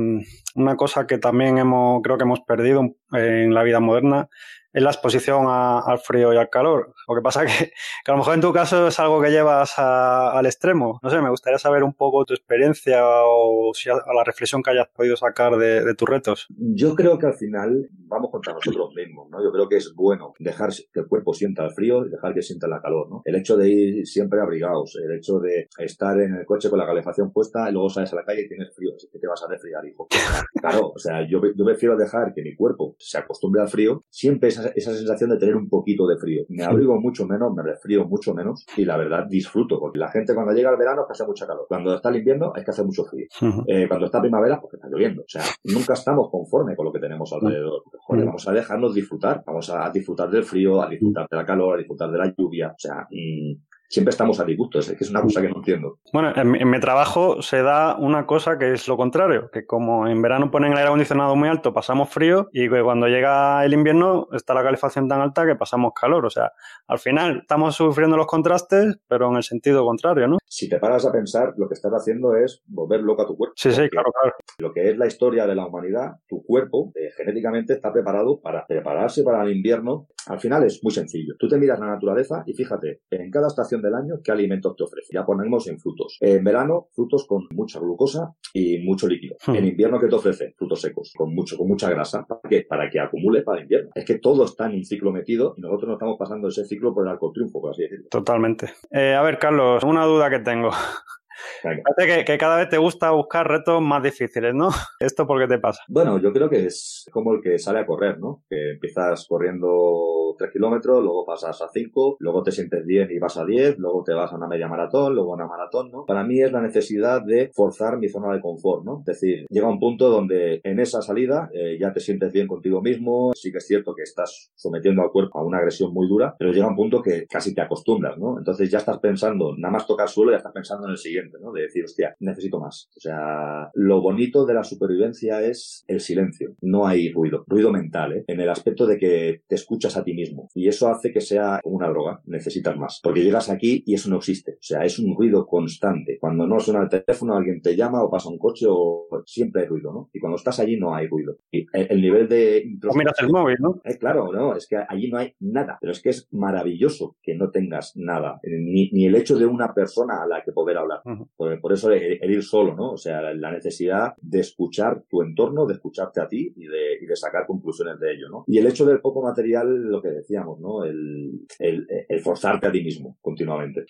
una 0.54 0.76
cosa 0.76 1.06
que 1.06 1.18
también 1.18 1.58
hemos, 1.58 2.02
creo 2.02 2.16
que 2.16 2.24
hemos 2.24 2.40
perdido 2.40 2.82
en 3.12 3.54
la 3.54 3.62
vida 3.62 3.80
moderna 3.80 4.28
es 4.74 4.82
la 4.82 4.90
exposición 4.90 5.46
al 5.48 5.98
frío 5.98 6.34
y 6.34 6.36
al 6.36 6.50
calor. 6.50 6.92
Lo 7.08 7.14
que 7.14 7.22
pasa 7.22 7.46
que, 7.46 7.72
que 8.04 8.10
a 8.10 8.12
lo 8.12 8.18
mejor 8.18 8.34
en 8.34 8.40
tu 8.40 8.52
caso 8.52 8.88
es 8.88 9.00
algo 9.00 9.22
que 9.22 9.30
llevas 9.30 9.78
al 9.78 10.44
extremo. 10.46 10.98
No 11.02 11.10
sé, 11.10 11.20
me 11.22 11.30
gustaría 11.30 11.58
saber 11.58 11.84
un 11.84 11.94
poco 11.94 12.24
tu 12.24 12.34
experiencia 12.34 13.00
o 13.04 13.72
si 13.72 13.88
a, 13.88 13.94
la 13.94 14.24
reflexión 14.24 14.62
que 14.62 14.70
hayas 14.70 14.88
podido 14.88 15.16
sacar 15.16 15.56
de, 15.56 15.94
tus 15.94 16.08
retos. 16.08 16.46
Yo 16.48 16.94
creo 16.96 17.18
que 17.18 17.26
al 17.26 17.34
final 17.34 17.88
vamos 17.92 18.30
contra 18.32 18.52
nosotros 18.52 18.92
mismos, 18.96 19.28
¿no? 19.30 19.42
Yo 19.42 19.52
creo 19.52 19.68
que 19.68 19.76
es 19.76 19.94
bueno 19.94 20.34
dejar 20.40 20.70
que 20.92 21.00
el 21.00 21.06
cuerpo 21.06 21.32
sienta 21.32 21.64
el 21.64 21.72
frío 21.72 22.04
y 22.04 22.10
dejar 22.10 22.34
que 22.34 22.42
sienta 22.42 22.66
la 22.66 22.80
calor, 22.80 23.08
¿no? 23.08 23.22
El 23.24 23.36
hecho 23.36 23.56
de 23.56 23.68
ir 23.68 24.06
siempre 24.06 24.40
abrigados, 24.40 24.96
el 24.96 25.16
hecho 25.16 25.38
de 25.38 25.68
estar 25.78 26.20
en 26.20 26.34
el 26.34 26.44
coche 26.44 26.68
con 26.68 26.80
la 26.80 26.86
calefacción 26.86 27.32
puesta 27.32 27.68
y 27.68 27.72
luego 27.72 27.88
sales 27.90 28.12
a 28.12 28.16
la 28.16 28.24
calle 28.24 28.42
y 28.42 28.48
tienes 28.48 28.74
frío, 28.74 28.92
así 28.96 29.08
que 29.12 29.20
te 29.20 29.28
vas 29.28 29.42
a 29.44 29.48
resfriar, 29.48 29.84
hijo. 29.86 30.08
Claro, 30.64 30.92
o 30.94 30.98
sea, 30.98 31.28
yo, 31.28 31.42
yo 31.54 31.64
prefiero 31.64 31.94
dejar 31.94 32.32
que 32.32 32.42
mi 32.42 32.54
cuerpo 32.56 32.96
se 32.98 33.18
acostumbre 33.18 33.60
al 33.60 33.68
frío, 33.68 34.02
siempre 34.08 34.50
esa, 34.64 34.72
esa 34.74 34.94
sensación 34.94 35.30
de 35.30 35.38
tener 35.38 35.56
un 35.56 35.68
poquito 35.68 36.06
de 36.06 36.16
frío. 36.16 36.44
Me 36.48 36.64
abrigo 36.64 37.00
mucho 37.00 37.26
menos, 37.26 37.54
me 37.54 37.62
resfrío 37.62 38.04
mucho 38.06 38.34
menos 38.34 38.64
y 38.76 38.84
la 38.84 38.96
verdad 38.96 39.26
disfruto, 39.28 39.78
porque 39.78 39.98
la 39.98 40.10
gente 40.10 40.34
cuando 40.34 40.52
llega 40.52 40.70
el 40.70 40.76
verano 40.76 41.02
es 41.02 41.06
que 41.06 41.12
hace 41.12 41.26
mucha 41.26 41.46
calor. 41.46 41.66
Cuando 41.68 41.94
está 41.94 42.08
el 42.08 42.16
invierno 42.16 42.52
es 42.54 42.64
que 42.64 42.70
hace 42.70 42.84
mucho 42.84 43.04
frío. 43.04 43.26
Eh, 43.66 43.86
cuando 43.88 44.06
está 44.06 44.20
primavera, 44.20 44.60
pues 44.60 44.74
está 44.74 44.88
lloviendo. 44.88 45.22
O 45.22 45.28
sea, 45.28 45.42
nunca 45.64 45.94
estamos 45.94 46.30
conformes 46.30 46.76
con 46.76 46.86
lo 46.86 46.92
que 46.92 47.00
tenemos 47.00 47.32
alrededor. 47.32 47.82
Joder, 48.00 48.26
vamos 48.26 48.46
a 48.48 48.52
dejarnos 48.52 48.94
disfrutar, 48.94 49.42
vamos 49.46 49.70
a 49.70 49.90
disfrutar 49.90 50.30
del 50.30 50.44
frío, 50.44 50.82
a 50.82 50.88
disfrutar 50.88 51.26
de 51.30 51.36
la 51.36 51.44
calor, 51.44 51.74
a 51.74 51.78
disfrutar 51.78 52.10
de 52.10 52.18
la 52.18 52.34
lluvia. 52.36 52.68
O 52.68 52.78
sea, 52.78 53.06
mmm, 53.10 53.52
siempre 53.94 54.10
estamos 54.10 54.40
a 54.40 54.44
disgusto, 54.44 54.80
es 54.80 54.92
que 54.92 55.04
es 55.04 55.10
una 55.10 55.22
cosa 55.22 55.40
que 55.40 55.48
no 55.48 55.56
entiendo. 55.56 55.98
Bueno, 56.12 56.32
en 56.34 56.50
mi, 56.50 56.58
en 56.58 56.68
mi, 56.68 56.80
trabajo 56.80 57.40
se 57.42 57.62
da 57.62 57.96
una 57.96 58.26
cosa 58.26 58.58
que 58.58 58.72
es 58.72 58.88
lo 58.88 58.96
contrario, 58.96 59.50
que 59.52 59.64
como 59.64 60.08
en 60.08 60.20
verano 60.20 60.50
ponen 60.50 60.72
el 60.72 60.78
aire 60.78 60.88
acondicionado 60.88 61.36
muy 61.36 61.48
alto, 61.48 61.72
pasamos 61.72 62.10
frío 62.10 62.48
y 62.52 62.68
que 62.68 62.82
cuando 62.82 63.06
llega 63.06 63.64
el 63.64 63.72
invierno 63.72 64.26
está 64.32 64.52
la 64.52 64.64
calefacción 64.64 65.08
tan 65.08 65.20
alta 65.20 65.46
que 65.46 65.54
pasamos 65.54 65.92
calor. 65.98 66.26
O 66.26 66.30
sea, 66.30 66.52
al 66.88 66.98
final 66.98 67.38
estamos 67.42 67.76
sufriendo 67.76 68.16
los 68.16 68.26
contrastes, 68.26 68.96
pero 69.06 69.30
en 69.30 69.36
el 69.36 69.44
sentido 69.44 69.84
contrario, 69.84 70.26
¿no? 70.26 70.38
Si 70.44 70.68
te 70.68 70.78
paras 70.78 71.06
a 71.06 71.12
pensar, 71.12 71.54
lo 71.56 71.68
que 71.68 71.74
estás 71.74 71.92
haciendo 71.92 72.36
es 72.36 72.62
volver 72.66 73.00
loco 73.00 73.22
a 73.22 73.26
tu 73.26 73.36
cuerpo. 73.36 73.54
Sí, 73.56 73.70
sí, 73.70 73.88
claro, 73.88 74.10
claro. 74.12 74.36
Lo 74.58 74.72
que 74.72 74.90
es 74.90 74.98
la 74.98 75.06
historia 75.06 75.46
de 75.46 75.54
la 75.54 75.66
humanidad, 75.66 76.16
tu 76.28 76.44
cuerpo 76.44 76.92
eh, 76.94 77.10
genéticamente 77.16 77.74
está 77.74 77.92
preparado 77.92 78.40
para 78.40 78.66
prepararse 78.66 79.22
para 79.22 79.42
el 79.44 79.56
invierno. 79.56 80.08
Al 80.26 80.40
final 80.40 80.64
es 80.64 80.82
muy 80.82 80.92
sencillo. 80.92 81.34
Tú 81.38 81.48
te 81.48 81.58
miras 81.58 81.78
la 81.78 81.86
naturaleza 81.86 82.42
y 82.46 82.54
fíjate, 82.54 83.02
en 83.10 83.30
cada 83.30 83.48
estación 83.48 83.82
del 83.82 83.94
año 83.94 84.20
qué 84.22 84.32
alimentos 84.32 84.74
te 84.76 84.84
ofrece. 84.84 85.08
Ya 85.12 85.24
ponemos 85.24 85.68
en 85.68 85.78
frutos. 85.78 86.16
En 86.20 86.42
verano, 86.42 86.88
frutos 86.92 87.26
con 87.26 87.46
mucha 87.50 87.78
glucosa 87.80 88.34
y 88.52 88.78
mucho 88.78 89.06
líquido. 89.06 89.36
Hmm. 89.46 89.54
En 89.54 89.66
invierno, 89.66 90.00
¿qué 90.00 90.08
te 90.08 90.14
ofrece? 90.14 90.54
Frutos 90.56 90.80
secos, 90.80 91.12
con 91.16 91.34
mucho, 91.34 91.56
con 91.56 91.68
mucha 91.68 91.90
grasa. 91.90 92.24
¿Para 92.26 92.40
qué? 92.48 92.62
Para 92.68 92.90
que 92.90 93.00
acumule 93.00 93.42
para 93.42 93.58
el 93.58 93.64
invierno. 93.64 93.90
Es 93.94 94.04
que 94.04 94.18
todo 94.18 94.44
está 94.44 94.66
en 94.66 94.76
un 94.76 94.84
ciclo 94.84 95.12
metido 95.12 95.54
y 95.56 95.60
nosotros 95.60 95.88
nos 95.88 95.96
estamos 95.96 96.16
pasando 96.18 96.48
ese 96.48 96.64
ciclo 96.64 96.94
por 96.94 97.04
el 97.04 97.12
arco 97.12 97.30
triunfo, 97.32 97.60
por 97.60 97.70
así 97.70 97.82
decirlo. 97.82 98.06
Totalmente. 98.10 98.72
Eh, 98.90 99.14
a 99.14 99.22
ver, 99.22 99.38
Carlos, 99.38 99.84
una 99.84 100.04
duda 100.04 100.30
que 100.30 100.38
tengo. 100.40 100.70
Parece 101.62 102.18
que, 102.18 102.24
que, 102.24 102.38
cada 102.38 102.56
vez 102.56 102.68
te 102.68 102.78
gusta 102.78 103.10
buscar 103.10 103.48
retos 103.48 103.80
más 103.82 104.02
difíciles, 104.02 104.54
¿no? 104.54 104.68
¿Esto 105.00 105.26
por 105.26 105.40
qué 105.40 105.48
te 105.48 105.58
pasa? 105.58 105.82
Bueno, 105.88 106.18
yo 106.18 106.32
creo 106.32 106.48
que 106.48 106.66
es 106.66 107.08
como 107.12 107.32
el 107.34 107.40
que 107.40 107.58
sale 107.58 107.80
a 107.80 107.86
correr, 107.86 108.18
¿no? 108.18 108.42
Que 108.48 108.72
empiezas 108.72 109.26
corriendo 109.28 110.34
3 110.38 110.50
kilómetros, 110.52 111.02
luego 111.02 111.24
pasas 111.24 111.60
a 111.62 111.68
5, 111.68 112.16
luego 112.18 112.42
te 112.42 112.52
sientes 112.52 112.86
10 112.86 113.10
y 113.10 113.18
vas 113.18 113.36
a 113.36 113.44
10, 113.44 113.78
luego 113.78 114.02
te 114.04 114.12
vas 114.12 114.32
a 114.32 114.36
una 114.36 114.48
media 114.48 114.68
maratón, 114.68 115.14
luego 115.14 115.32
a 115.32 115.36
una 115.36 115.46
maratón, 115.46 115.90
¿no? 115.90 116.04
Para 116.04 116.24
mí 116.24 116.40
es 116.40 116.52
la 116.52 116.60
necesidad 116.60 117.22
de 117.22 117.50
forzar 117.54 117.98
mi 117.98 118.08
zona 118.08 118.32
de 118.32 118.40
confort, 118.40 118.84
¿no? 118.84 118.98
Es 119.00 119.20
decir, 119.20 119.46
llega 119.48 119.68
un 119.68 119.78
punto 119.78 120.08
donde 120.08 120.60
en 120.64 120.80
esa 120.80 121.02
salida 121.02 121.50
eh, 121.52 121.76
ya 121.80 121.92
te 121.92 122.00
sientes 122.00 122.32
bien 122.32 122.46
contigo 122.46 122.82
mismo, 122.82 123.32
sí 123.34 123.52
que 123.52 123.58
es 123.58 123.66
cierto 123.66 123.94
que 123.94 124.02
estás 124.02 124.50
sometiendo 124.54 125.02
al 125.02 125.10
cuerpo 125.10 125.38
a 125.38 125.44
una 125.44 125.58
agresión 125.58 125.92
muy 125.92 126.08
dura, 126.08 126.34
pero 126.38 126.52
llega 126.52 126.68
un 126.68 126.76
punto 126.76 127.02
que 127.02 127.26
casi 127.26 127.54
te 127.54 127.60
acostumbras, 127.60 128.18
¿no? 128.18 128.38
Entonces 128.38 128.70
ya 128.70 128.78
estás 128.78 128.98
pensando, 128.98 129.54
nada 129.56 129.72
más 129.72 129.86
tocar 129.86 130.08
suelo, 130.08 130.32
ya 130.32 130.38
estás 130.38 130.52
pensando 130.52 130.86
en 130.86 130.92
el 130.92 130.98
siguiente 130.98 131.23
¿no? 131.40 131.52
De 131.52 131.62
decir, 131.62 131.84
hostia, 131.84 132.16
necesito 132.20 132.60
más. 132.60 132.90
O 132.96 133.00
sea, 133.00 133.70
lo 133.74 134.00
bonito 134.00 134.46
de 134.46 134.54
la 134.54 134.64
supervivencia 134.64 135.42
es 135.42 135.84
el 135.88 136.00
silencio. 136.00 136.54
No 136.60 136.86
hay 136.86 137.12
ruido. 137.12 137.44
Ruido 137.46 137.70
mental, 137.70 138.12
¿eh? 138.12 138.24
En 138.26 138.40
el 138.40 138.48
aspecto 138.48 138.86
de 138.86 138.98
que 138.98 139.42
te 139.46 139.54
escuchas 139.54 139.96
a 139.96 140.04
ti 140.04 140.14
mismo. 140.14 140.48
Y 140.54 140.68
eso 140.68 140.88
hace 140.88 141.12
que 141.12 141.20
sea 141.20 141.60
una 141.64 141.88
droga. 141.88 142.20
Necesitas 142.26 142.76
más. 142.76 143.00
Porque 143.02 143.22
llegas 143.22 143.50
aquí 143.50 143.82
y 143.86 143.94
eso 143.94 144.10
no 144.10 144.16
existe. 144.16 144.52
O 144.52 144.62
sea, 144.62 144.84
es 144.84 144.98
un 144.98 145.16
ruido 145.16 145.46
constante. 145.46 146.18
Cuando 146.20 146.46
no 146.46 146.60
suena 146.60 146.82
el 146.82 146.88
teléfono, 146.88 147.36
alguien 147.36 147.60
te 147.60 147.76
llama 147.76 148.02
o 148.02 148.10
pasa 148.10 148.28
un 148.28 148.38
coche 148.38 148.66
o 148.68 149.06
siempre 149.26 149.62
hay 149.62 149.68
ruido, 149.68 149.92
¿no? 149.92 150.10
Y 150.12 150.20
cuando 150.20 150.36
estás 150.36 150.60
allí 150.60 150.78
no 150.78 150.94
hay 150.94 151.06
ruido. 151.06 151.36
Y 151.50 151.66
el, 151.72 152.00
nivel 152.00 152.28
de... 152.28 152.78
O 152.88 152.96
miras 152.96 153.16
el 153.20 153.30
móvil, 153.30 153.56
¿no? 153.60 153.80
Eh, 153.84 153.96
claro, 153.98 154.32
no, 154.32 154.56
es 154.56 154.66
que 154.66 154.76
allí 154.76 155.10
no 155.10 155.18
hay 155.18 155.34
nada. 155.40 155.78
Pero 155.80 155.92
es 155.92 156.02
que 156.02 156.10
es 156.10 156.28
maravilloso 156.32 157.16
que 157.22 157.34
no 157.34 157.50
tengas 157.50 157.92
nada. 157.96 158.40
Ni, 158.42 158.90
ni 158.90 159.06
el 159.06 159.14
hecho 159.14 159.36
de 159.36 159.46
una 159.46 159.74
persona 159.74 160.22
a 160.22 160.26
la 160.26 160.42
que 160.42 160.52
poder 160.52 160.78
hablar. 160.78 161.00
por, 161.36 161.72
eso 161.72 161.90
el, 161.90 162.30
ir 162.30 162.42
solo, 162.42 162.74
¿no? 162.74 162.92
O 162.92 162.96
sea, 162.96 163.20
la 163.34 163.50
necesidad 163.50 164.14
de 164.20 164.40
escuchar 164.40 165.04
tu 165.08 165.22
entorno, 165.22 165.66
de 165.66 165.74
escucharte 165.74 166.20
a 166.20 166.28
ti 166.28 166.52
y 166.56 166.66
de, 166.66 166.98
y 167.00 167.06
de 167.06 167.16
sacar 167.16 167.46
conclusiones 167.46 167.98
de 167.98 168.12
ello, 168.12 168.28
¿no? 168.28 168.44
Y 168.46 168.58
el 168.58 168.66
hecho 168.66 168.84
del 168.84 169.00
poco 169.00 169.22
material, 169.22 169.82
lo 169.82 170.00
que 170.02 170.08
decíamos, 170.08 170.60
¿no? 170.60 170.84
El, 170.84 171.46
el, 171.58 171.86
el 172.08 172.20
forzarte 172.20 172.66
a 172.66 172.72
ti 172.72 172.82
mismo 172.82 173.16
continuamente. 173.20 173.86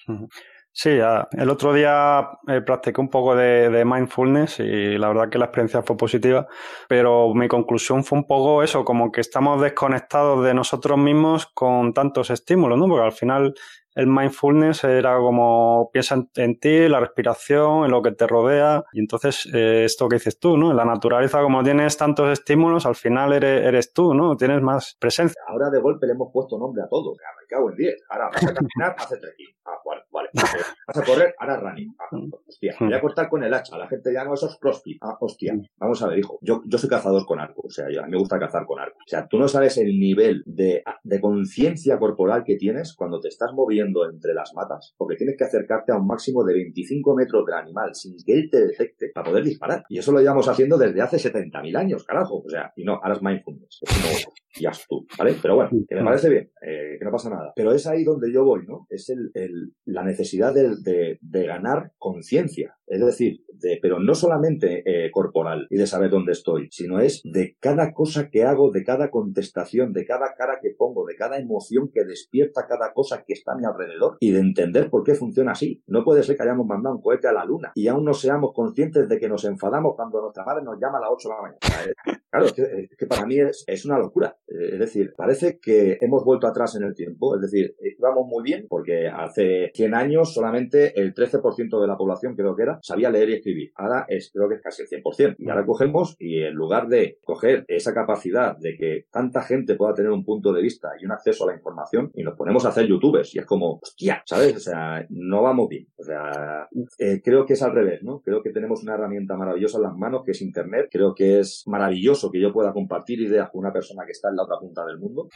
Sí, 0.77 0.91
el 0.91 1.51
otro 1.51 1.73
día 1.73 2.31
eh, 2.49 2.61
practiqué 2.61 3.01
un 3.01 3.09
poco 3.09 3.37
de, 3.37 3.85
mindfulness 3.85 4.59
y 4.59 4.99
la 4.99 5.07
verdad 5.07 5.29
que 5.29 5.39
la 5.39 5.45
experiencia 5.45 5.83
fue 5.83 5.97
positiva, 5.97 6.49
pero 6.89 7.33
mi 7.33 7.47
conclusión 7.47 8.03
fue 8.03 8.19
un 8.19 8.27
poco 8.27 8.61
eso, 8.61 8.85
como 8.85 9.13
que 9.13 9.21
estamos 9.21 9.63
desconectados 9.63 10.45
de 10.45 10.53
nosotros 10.53 10.99
mismos 10.99 11.47
con 11.47 11.93
tantos 11.93 12.31
estímulos, 12.31 12.77
¿no? 12.77 12.89
Porque 12.89 13.05
al 13.05 13.13
final 13.13 13.55
el 13.95 14.07
mindfulness 14.07 14.85
era 14.85 15.17
como 15.19 15.91
piensa 15.93 16.17
en, 16.35 16.59
ti, 16.59 16.89
la 16.89 17.01
respiración, 17.01 17.85
en 17.85 17.91
lo 17.91 18.03
que 18.03 18.13
te 18.13 18.27
rodea. 18.27 18.85
Y 18.93 19.01
entonces, 19.01 19.49
eh, 19.53 19.85
esto 19.85 20.09
que 20.09 20.17
dices 20.17 20.39
tú, 20.39 20.57
¿no? 20.57 20.71
En 20.71 20.77
la 20.77 20.85
naturaleza, 20.85 21.41
como 21.43 21.63
tienes 21.63 21.97
tantos 21.97 22.31
estímulos, 22.31 22.87
al 22.87 22.95
final 22.95 23.33
eres, 23.33 23.65
eres 23.67 23.93
tú, 23.93 24.15
¿no? 24.15 24.37
Tienes 24.37 24.63
más 24.63 24.97
presencia. 24.99 25.41
Ahora 25.47 25.71
de 25.71 25.81
golpe 25.81 26.07
le 26.07 26.13
hemos 26.13 26.33
puesto 26.33 26.59
nombre 26.59 26.83
a 26.83 26.89
todo. 26.89 27.13
Me 27.13 27.47
cago 27.49 27.71
en 27.71 27.77
10. 27.77 27.95
Ahora 28.09 28.31
vas 28.33 28.45
a 28.45 28.55
caminar, 28.55 28.97
hace 28.99 29.17
trekking. 29.17 29.55
Ah, 29.67 29.79
vale, 30.15 30.31
vale. 30.33 30.49
Vas 30.87 30.97
a 30.97 31.05
correr, 31.05 31.35
ahora 31.39 31.57
running. 31.59 31.95
Ah, 31.99 32.17
hostia. 32.47 32.77
Voy 32.81 32.93
a 32.93 33.01
cortar 33.01 33.29
con 33.29 33.43
el 33.43 33.53
hacha. 33.53 33.77
La 33.77 33.89
gente 33.89 34.13
llama 34.13 34.35
esos 34.35 34.59
crossfit. 34.59 34.99
Ah, 35.03 35.17
hostia. 35.21 35.55
Vamos 35.79 36.03
a 36.03 36.09
ver, 36.09 36.19
hijo. 36.19 36.39
Yo, 36.41 36.63
yo 36.67 36.79
soy 36.79 36.89
cazador 36.89 37.27
con 37.27 37.41
arco. 37.41 37.63
O 37.67 37.71
sea, 37.71 37.91
yo, 37.91 38.01
a 38.01 38.05
mí 38.07 38.13
me 38.13 38.19
gusta 38.19 38.39
cazar 38.39 38.65
con 38.65 38.79
arco. 38.79 38.97
O 38.99 39.09
sea, 39.09 39.27
tú 39.27 39.39
no 39.39 39.49
sabes 39.49 39.77
el 39.79 39.99
nivel 39.99 40.43
de, 40.47 40.83
de 41.03 41.21
conciencia 41.21 41.99
corporal 41.99 42.45
que 42.45 42.57
tienes 42.57 42.95
cuando 42.95 43.21
te 43.21 43.29
estás 43.29 43.53
moviendo 43.53 44.09
entre 44.09 44.35
las 44.35 44.55
matas, 44.55 44.95
porque 44.97 45.17
tienes 45.17 45.37
que 45.37 45.45
acercarte 45.45 45.93
a 45.93 45.97
un 45.97 46.07
máximo 46.07 46.45
de 46.45 46.55
25 46.55 47.15
metros 47.17 47.45
del 47.47 47.57
animal 47.57 47.95
sin 47.95 48.17
que 48.25 48.35
él 48.35 48.49
te 48.51 48.67
detecte 48.67 49.11
para 49.15 49.29
poder 49.29 49.45
disparar. 49.45 49.85
Y 49.89 49.99
eso 49.99 50.13
lo 50.13 50.21
llevamos 50.21 50.49
haciendo 50.49 50.79
desde 50.79 51.03
hace 51.03 51.17
70.000 51.17 51.77
años, 51.77 52.05
carajo. 52.05 52.43
O 52.45 52.49
sea, 52.49 52.73
y 52.77 52.85
no, 52.85 52.95
ahora 52.95 53.15
es 53.15 53.23
mindfulness. 53.23 53.81
Es 53.83 53.93
como, 53.93 54.35
ya 54.61 54.73
tú, 54.89 55.07
¿vale? 55.19 55.37
Pero 55.41 55.57
bueno, 55.57 55.71
que 55.89 55.95
me 55.95 56.05
parece 56.05 56.29
bien, 56.29 56.51
eh, 56.63 56.97
que 56.99 57.05
no 57.05 57.11
pasa 57.11 57.31
nada. 57.31 57.53
Pero 57.57 57.73
es 57.73 57.87
ahí 57.87 58.05
donde 58.05 58.33
yo 58.33 58.45
voy, 58.45 58.65
¿no? 58.67 58.87
Es 58.89 59.09
el, 59.11 59.31
el 59.35 59.73
la 59.87 60.04
necesidad 60.05 60.55
de, 60.55 60.77
de, 60.83 61.19
de 61.21 61.47
ganar 61.47 61.93
conciencia. 61.99 62.77
Es 62.87 63.01
decir, 63.01 63.45
de, 63.49 63.79
pero 63.81 63.99
no 63.99 64.15
solamente 64.15 64.83
eh, 64.85 65.11
corporal 65.11 65.67
y 65.71 65.77
de 65.77 65.87
saber 65.87 66.11
dónde 66.11 66.33
estoy, 66.33 66.69
sino 66.71 67.01
es 67.01 67.23
de 67.25 67.57
cada 67.59 67.95
cosa 67.95 68.29
que 68.29 68.45
hago, 68.45 68.71
de 68.71 68.85
cada 68.85 69.11
contestación, 69.11 69.93
de 69.93 70.05
cada 70.05 70.35
cara 70.37 70.59
que 70.63 70.71
pongo, 70.77 71.07
de 71.07 71.17
cada 71.17 71.39
emoción 71.39 71.91
que 71.93 72.05
despierta 72.05 72.67
cada 72.67 72.93
cosa 72.93 73.25
que 73.27 73.33
está 73.33 73.53
a 73.53 73.57
mi 73.57 73.65
alrededor 73.65 74.19
y 74.21 74.33
de 74.33 74.41
entender 74.41 74.91
por 74.91 75.03
qué 75.03 75.15
funciona 75.15 75.53
así. 75.53 75.83
No 75.87 76.05
puede 76.05 76.23
ser 76.23 76.37
que 76.37 76.43
hayamos 76.43 76.67
mandado 76.67 76.97
un 76.97 77.03
cohete 77.03 77.29
a 77.29 77.33
la 77.33 77.45
luna 77.45 77.73
y 77.75 77.89
aún 77.89 78.05
no 78.05 78.13
seamos 78.13 78.53
conscientes 78.55 79.09
de 79.09 79.19
que 79.19 79.29
nos 79.29 79.45
enfadamos 79.45 79.95
cuando 79.97 80.21
nuestra 80.21 80.45
madre 80.45 80.63
nos 80.63 80.79
llama 80.79 80.99
a 80.99 81.03
las 81.03 81.11
8 81.13 81.29
de 81.29 81.35
la 81.35 81.43
mañana. 81.43 82.19
Claro, 82.31 82.47
es 82.47 82.97
que, 82.97 83.07
para 83.07 83.27
mí 83.27 83.39
es, 83.39 83.65
es, 83.67 83.85
una 83.85 83.97
locura. 83.97 84.37
Eh, 84.49 84.71
es 84.73 84.79
decir, 84.81 85.15
parece 85.17 85.61
que 85.61 85.97
hemos 86.01 86.25
vuelto 86.25 86.49
atrás 86.49 86.75
en 86.75 86.83
el 86.83 86.95
tiempo. 86.95 87.37
Es 87.37 87.43
decir, 87.43 87.77
íbamos 87.81 88.27
muy 88.27 88.43
bien 88.43 88.67
porque 88.69 89.09
hace 89.09 89.71
100 89.73 89.94
años 89.95 90.35
solamente 90.35 90.99
el 91.01 91.15
13% 91.15 91.81
de 91.81 91.87
la 91.87 91.97
población, 91.97 92.35
creo 92.35 92.55
que 92.57 92.63
era, 92.63 92.79
sabía 92.83 93.11
leer 93.11 93.31
y 93.31 93.35
escribir. 93.35 93.73
Ahora 93.77 94.05
es, 94.09 94.31
creo 94.33 94.49
que 94.49 94.57
es 94.57 94.63
casi 94.63 94.83
el 94.83 94.89
100%. 94.89 95.37
Y 95.39 95.49
ahora 95.49 95.67
cogemos 95.67 96.17
y 96.19 96.41
en 96.41 96.55
lugar 96.55 96.89
de 96.89 97.19
coger 97.25 97.65
esa 97.69 97.95
capacidad 97.95 98.57
de 98.59 98.77
que 98.77 99.07
tanta 99.11 99.43
gente 99.43 99.75
pueda 99.75 99.95
tener 99.95 100.11
un 100.11 100.25
punto 100.25 100.53
de 100.53 100.63
vista 100.63 100.91
y 101.01 101.05
un 101.05 101.13
acceso 101.13 101.45
a 101.45 101.49
la 101.49 101.57
información 101.57 102.11
y 102.15 102.23
nos 102.23 102.37
ponemos 102.37 102.65
a 102.65 102.69
hacer 102.69 102.87
youtubers 102.87 103.35
y 103.35 103.39
es 103.39 103.47
como, 103.47 103.79
hostia, 103.83 104.23
¿sabes? 104.27 104.57
O 104.57 104.61
sea, 104.61 105.07
no 105.11 105.43
vamos 105.43 105.69
bien. 105.69 105.87
O 105.97 106.05
sea, 106.05 106.69
eh, 106.99 107.21
creo 107.23 107.47
que 107.47 107.55
es 107.55 107.63
al 107.63 107.75
revés, 107.75 108.03
¿no? 108.03 108.21
Creo 108.21 108.43
que 108.43 108.51
tenemos 108.51 108.83
una 108.83 108.95
herramienta 108.95 109.37
maravillosa 109.37 109.79
en 109.79 109.85
las 109.85 109.97
manos 109.97 110.23
que 110.25 110.33
es 110.33 110.43
Internet. 110.43 110.89
Creo 110.91 111.15
que 111.15 111.41
es 111.41 111.65
maravilloso 111.67 112.31
que 112.31 112.41
yo 112.41 112.53
pueda 112.53 112.73
compartir 112.73 113.21
ideas 113.21 113.51
con 113.51 113.61
una 113.61 113.73
persona 113.73 114.05
que 114.05 114.13
está 114.13 114.29
en 114.29 114.37
la 114.37 114.45
otra 114.45 114.59
punta 114.59 114.85
del 114.85 114.99
mundo. 114.99 115.29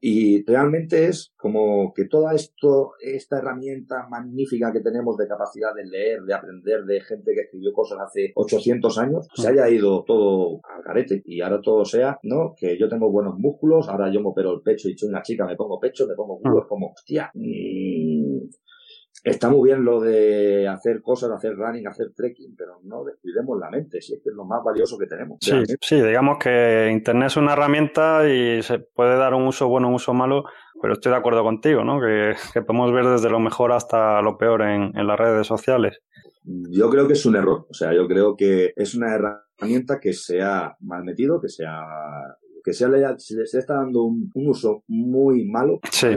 Y 0.00 0.44
realmente 0.44 1.06
es 1.06 1.32
como 1.36 1.92
que 1.94 2.06
toda 2.06 2.34
esto, 2.34 2.92
esta 3.00 3.38
herramienta 3.38 3.95
magnífica 4.08 4.72
que 4.72 4.80
tenemos 4.80 5.16
de 5.16 5.26
capacidad 5.26 5.74
de 5.74 5.84
leer, 5.84 6.22
de 6.22 6.34
aprender 6.34 6.84
de 6.84 7.00
gente 7.00 7.32
que 7.34 7.42
escribió 7.42 7.72
cosas 7.72 7.98
hace 8.00 8.32
800 8.34 8.98
años, 8.98 9.28
se 9.34 9.48
haya 9.48 9.68
ido 9.68 10.04
todo 10.04 10.60
al 10.62 10.82
carete 10.82 11.22
y 11.24 11.40
ahora 11.40 11.60
todo 11.60 11.84
sea, 11.84 12.18
¿no? 12.22 12.54
Que 12.56 12.78
yo 12.78 12.88
tengo 12.88 13.10
buenos 13.10 13.38
músculos, 13.38 13.88
ahora 13.88 14.12
yo 14.12 14.20
me 14.20 14.28
opero 14.28 14.52
el 14.52 14.60
pecho 14.62 14.88
y 14.88 14.96
soy 14.96 15.08
una 15.08 15.22
chica, 15.22 15.46
me 15.46 15.56
pongo 15.56 15.80
pecho, 15.80 16.06
me 16.06 16.14
pongo 16.14 16.38
culo, 16.38 16.66
como, 16.68 16.92
hostia, 16.92 17.30
Está 19.24 19.50
muy 19.50 19.70
bien 19.70 19.84
lo 19.84 20.00
de 20.00 20.68
hacer 20.68 21.02
cosas, 21.02 21.32
hacer 21.32 21.56
running, 21.56 21.88
hacer 21.88 22.12
trekking, 22.14 22.54
pero 22.56 22.78
no 22.84 23.02
descuidemos 23.02 23.58
la 23.58 23.70
mente, 23.70 24.00
si 24.00 24.14
es 24.14 24.22
que 24.22 24.30
es 24.30 24.36
lo 24.36 24.44
más 24.44 24.62
valioso 24.62 24.96
que 24.96 25.06
tenemos. 25.06 25.38
Sí, 25.40 25.64
sí, 25.80 25.96
digamos 25.96 26.38
que 26.38 26.90
Internet 26.92 27.28
es 27.28 27.36
una 27.36 27.54
herramienta 27.54 28.28
y 28.28 28.62
se 28.62 28.78
puede 28.78 29.16
dar 29.16 29.34
un 29.34 29.48
uso 29.48 29.66
bueno, 29.66 29.88
un 29.88 29.94
uso 29.94 30.14
malo, 30.14 30.44
pero 30.80 30.94
estoy 30.94 31.12
de 31.12 31.18
acuerdo 31.18 31.42
contigo, 31.42 31.84
¿no? 31.84 32.00
Que, 32.00 32.34
podemos 32.62 32.92
ver 32.92 33.06
desde 33.06 33.30
lo 33.30 33.40
mejor 33.40 33.72
hasta 33.72 34.20
lo 34.22 34.36
peor 34.38 34.62
en, 34.62 34.96
en 34.96 35.06
las 35.06 35.18
redes 35.18 35.46
sociales. 35.46 36.00
Yo 36.44 36.90
creo 36.90 37.06
que 37.06 37.14
es 37.14 37.26
un 37.26 37.36
error, 37.36 37.66
o 37.68 37.74
sea, 37.74 37.92
yo 37.92 38.06
creo 38.06 38.36
que 38.36 38.72
es 38.76 38.94
una 38.94 39.14
herramienta 39.14 39.98
que 40.00 40.12
se 40.12 40.42
ha 40.42 40.76
mal 40.80 41.04
metido, 41.04 41.40
que 41.40 41.48
se 41.48 41.64
ha 41.66 41.82
que 42.66 42.72
se 42.72 42.88
le, 42.88 43.06
se 43.16 43.58
está 43.60 43.74
dando 43.74 44.02
un, 44.02 44.28
uso 44.34 44.82
muy 44.88 45.44
malo 45.44 45.78
sí. 45.88 46.08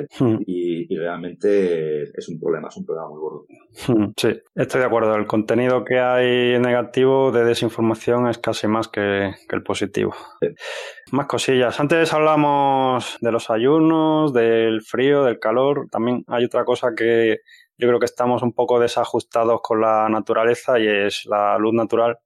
y, 0.48 0.98
realmente 0.98 2.02
es 2.02 2.28
un 2.28 2.40
problema, 2.40 2.70
es 2.70 2.78
un 2.78 2.88
problema 2.88 3.08
muy 3.08 3.20
gordo. 3.20 3.46
Sí, 4.18 4.42
estoy 4.56 4.82
de 4.82 4.88
acuerdo. 4.88 5.14
El 5.14 5.28
contenido 5.28 5.86
que 5.86 6.00
hay 6.00 6.58
negativo 6.60 7.32
de 7.32 7.46
desinformación 7.46 8.28
es 8.28 8.40
casi 8.40 8.66
más 8.66 8.88
que, 8.88 9.32
el 9.48 9.64
positivo. 9.64 10.16
Más 11.12 11.28
cosillas. 11.28 11.80
Antes 11.80 12.12
hablamos 12.14 13.20
de 13.22 13.32
los 13.32 13.52
ayunos, 13.52 14.34
del 14.34 14.82
frío, 14.82 15.24
del 15.24 15.38
calor. 15.38 15.88
También 15.92 16.24
hay 16.26 16.46
otra 16.46 16.66
cosa 16.66 16.96
que 16.98 17.42
yo 17.78 17.88
creo 17.88 18.00
que 18.00 18.06
estamos 18.06 18.42
un 18.42 18.54
poco 18.54 18.80
desajustados 18.80 19.60
con 19.62 19.82
la 19.82 20.10
naturaleza 20.10 20.80
y 20.80 20.88
es 20.88 21.28
la 21.28 21.60
luz 21.60 21.76
natural 21.76 22.18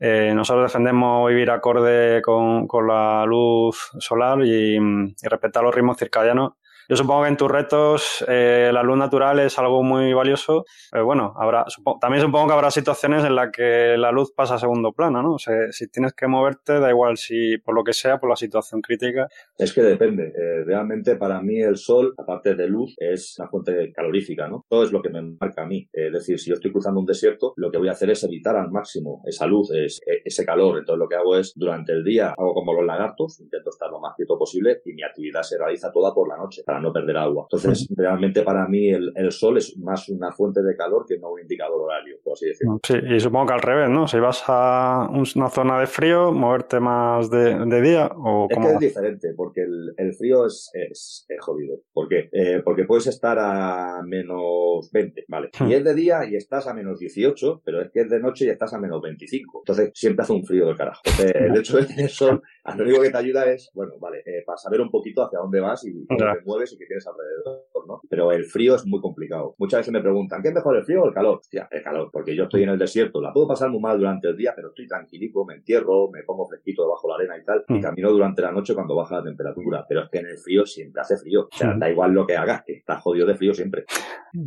eh, 0.00 0.32
nosotros 0.34 0.70
defendemos 0.70 1.28
vivir 1.28 1.50
acorde 1.50 2.20
con, 2.22 2.66
con 2.66 2.86
la 2.86 3.24
luz 3.26 3.90
solar 3.98 4.44
y, 4.44 4.76
y 4.76 5.28
respetar 5.28 5.62
los 5.62 5.74
ritmos 5.74 5.98
circadianos 5.98 6.52
yo 6.88 6.96
supongo 6.96 7.22
que 7.22 7.28
en 7.28 7.36
tus 7.36 7.50
retos 7.50 8.24
eh, 8.28 8.70
la 8.72 8.82
luz 8.82 8.96
natural 8.96 9.40
es 9.40 9.58
algo 9.58 9.82
muy 9.82 10.12
valioso. 10.12 10.64
Pero 10.90 11.04
bueno, 11.04 11.34
habrá, 11.36 11.64
también 12.00 12.22
supongo 12.22 12.46
que 12.46 12.52
habrá 12.52 12.70
situaciones 12.70 13.24
en 13.24 13.34
las 13.34 13.50
que 13.50 13.96
la 13.96 14.12
luz 14.12 14.32
pasa 14.32 14.54
a 14.54 14.58
segundo 14.58 14.92
plano, 14.92 15.22
¿no? 15.22 15.34
O 15.34 15.38
sea, 15.38 15.72
si 15.72 15.88
tienes 15.88 16.12
que 16.12 16.26
moverte, 16.26 16.78
da 16.78 16.90
igual 16.90 17.16
si 17.16 17.58
por 17.58 17.74
lo 17.74 17.82
que 17.82 17.92
sea, 17.92 18.18
por 18.18 18.30
la 18.30 18.36
situación 18.36 18.80
crítica. 18.80 19.28
Es 19.58 19.72
que 19.72 19.82
depende. 19.82 20.32
Eh, 20.36 20.64
realmente 20.64 21.16
para 21.16 21.40
mí 21.40 21.60
el 21.60 21.76
sol, 21.76 22.14
aparte 22.18 22.54
de 22.54 22.68
luz, 22.68 22.94
es 22.98 23.36
una 23.38 23.48
fuente 23.48 23.92
calorífica, 23.92 24.48
¿no? 24.48 24.64
Todo 24.68 24.84
es 24.84 24.92
lo 24.92 25.02
que 25.02 25.10
me 25.10 25.22
marca 25.22 25.62
a 25.62 25.66
mí. 25.66 25.88
es 25.92 26.12
decir, 26.12 26.38
si 26.38 26.50
yo 26.50 26.54
estoy 26.54 26.72
cruzando 26.72 27.00
un 27.00 27.06
desierto, 27.06 27.52
lo 27.56 27.70
que 27.70 27.78
voy 27.78 27.88
a 27.88 27.92
hacer 27.92 28.10
es 28.10 28.22
evitar 28.22 28.56
al 28.56 28.70
máximo 28.70 29.22
esa 29.26 29.46
luz, 29.46 29.72
es, 29.72 30.00
e, 30.06 30.22
ese 30.24 30.44
calor. 30.44 30.78
Entonces 30.78 31.00
lo 31.00 31.08
que 31.08 31.16
hago 31.16 31.36
es, 31.36 31.52
durante 31.56 31.92
el 31.92 32.04
día, 32.04 32.34
hago 32.36 32.54
como 32.54 32.74
los 32.74 32.84
lagartos, 32.84 33.40
intento 33.40 33.70
estar 33.70 33.90
lo 33.90 34.00
más 34.00 34.14
quieto 34.14 34.38
posible 34.38 34.80
y 34.84 34.92
mi 34.92 35.02
actividad 35.02 35.42
se 35.42 35.58
realiza 35.58 35.90
toda 35.90 36.14
por 36.14 36.28
la 36.28 36.36
noche 36.36 36.62
no 36.80 36.92
perder 36.92 37.16
agua. 37.16 37.46
Entonces, 37.50 37.88
realmente 37.96 38.42
para 38.42 38.66
mí 38.68 38.88
el, 38.88 39.12
sol 39.30 39.58
es 39.58 39.76
más 39.78 40.08
una 40.08 40.32
fuente 40.32 40.62
de 40.62 40.76
calor 40.76 41.04
que 41.06 41.18
no 41.18 41.30
un 41.32 41.40
indicador 41.40 41.80
horario, 41.82 42.16
por 42.22 42.34
así 42.34 42.46
decirlo. 42.46 42.80
Sí, 42.86 42.94
y 42.94 43.20
supongo 43.20 43.46
que 43.46 43.52
al 43.54 43.62
revés, 43.62 43.90
¿no? 43.90 44.06
Si 44.06 44.18
vas 44.18 44.44
a 44.46 45.08
una 45.10 45.48
zona 45.48 45.80
de 45.80 45.86
frío, 45.86 46.32
moverte 46.32 46.80
más 46.80 47.30
de, 47.30 47.80
día 47.80 48.10
o... 48.16 48.46
Es 48.48 48.58
que 48.58 48.72
es 48.72 48.78
diferente, 48.78 49.34
porque 49.36 49.62
el, 49.62 50.14
frío 50.14 50.46
es, 50.46 50.70
es, 50.74 51.26
jodido. 51.40 51.76
¿Por 51.92 52.08
qué? 52.08 52.28
Eh, 52.32 52.62
porque 52.64 52.84
puedes 52.84 53.06
estar 53.06 53.38
a 53.38 54.02
menos 54.04 54.90
20, 54.92 55.24
¿vale? 55.28 55.50
Y 55.66 55.74
es 55.74 55.84
de 55.84 55.94
día 55.94 56.24
y 56.28 56.36
estás 56.36 56.66
a 56.66 56.74
menos 56.74 56.98
18, 56.98 57.62
pero 57.64 57.82
es 57.82 57.90
que 57.90 58.00
es 58.00 58.10
de 58.10 58.20
noche 58.20 58.46
y 58.46 58.48
estás 58.48 58.72
a 58.72 58.78
menos 58.78 59.02
25. 59.02 59.62
Entonces, 59.62 59.90
siempre 59.94 60.22
hace 60.22 60.32
un 60.32 60.44
frío 60.44 60.66
del 60.66 60.76
carajo. 60.76 61.02
el 61.18 61.56
hecho 61.56 61.76
de 61.76 61.84
tener 61.84 62.10
sol 62.10 62.42
lo 62.74 62.84
único 62.84 63.02
que 63.02 63.10
te 63.10 63.18
ayuda 63.18 63.46
es, 63.46 63.70
bueno, 63.74 63.92
vale, 64.00 64.22
eh, 64.26 64.42
para 64.44 64.56
saber 64.56 64.80
un 64.80 64.90
poquito 64.90 65.22
hacia 65.22 65.38
dónde 65.38 65.60
vas 65.60 65.84
y 65.84 66.06
cómo 66.06 66.18
te 66.18 66.44
mueves 66.44 66.72
y 66.72 66.78
qué 66.78 66.86
tienes 66.86 67.06
alrededor, 67.06 67.66
¿no? 67.86 68.00
Pero 68.08 68.32
el 68.32 68.44
frío 68.44 68.74
es 68.74 68.86
muy 68.86 69.00
complicado. 69.00 69.54
Muchas 69.58 69.80
veces 69.80 69.92
me 69.92 70.00
preguntan, 70.00 70.42
¿qué 70.42 70.48
es 70.48 70.54
mejor 70.54 70.76
el 70.76 70.84
frío 70.84 71.02
o 71.02 71.08
el 71.08 71.14
calor? 71.14 71.38
Hostia, 71.38 71.68
el 71.70 71.82
calor, 71.82 72.10
porque 72.12 72.34
yo 72.34 72.44
estoy 72.44 72.64
en 72.64 72.70
el 72.70 72.78
desierto, 72.78 73.20
la 73.20 73.32
puedo 73.32 73.48
pasar 73.48 73.70
muy 73.70 73.80
mal 73.80 73.98
durante 73.98 74.28
el 74.28 74.36
día, 74.36 74.52
pero 74.54 74.68
estoy 74.68 74.86
tranquilico, 74.86 75.44
me 75.44 75.54
entierro, 75.54 76.10
me 76.10 76.22
pongo 76.22 76.46
fresquito 76.48 76.82
debajo 76.82 77.06
de 77.06 77.12
la 77.12 77.16
arena 77.16 77.38
y 77.38 77.44
tal, 77.44 77.64
y 77.68 77.74
mm. 77.74 77.82
camino 77.82 78.10
durante 78.10 78.42
la 78.42 78.52
noche 78.52 78.74
cuando 78.74 78.96
baja 78.96 79.16
la 79.16 79.24
temperatura. 79.24 79.84
Pero 79.88 80.02
es 80.04 80.10
que 80.10 80.18
en 80.18 80.26
el 80.26 80.38
frío 80.38 80.66
siempre 80.66 81.02
hace 81.02 81.16
frío. 81.16 81.48
O 81.52 81.56
sea, 81.56 81.74
mm. 81.74 81.78
da 81.78 81.90
igual 81.90 82.12
lo 82.12 82.26
que 82.26 82.36
hagas, 82.36 82.62
que 82.64 82.74
estás 82.74 83.02
jodido 83.02 83.26
de 83.26 83.34
frío 83.34 83.54
siempre. 83.54 83.84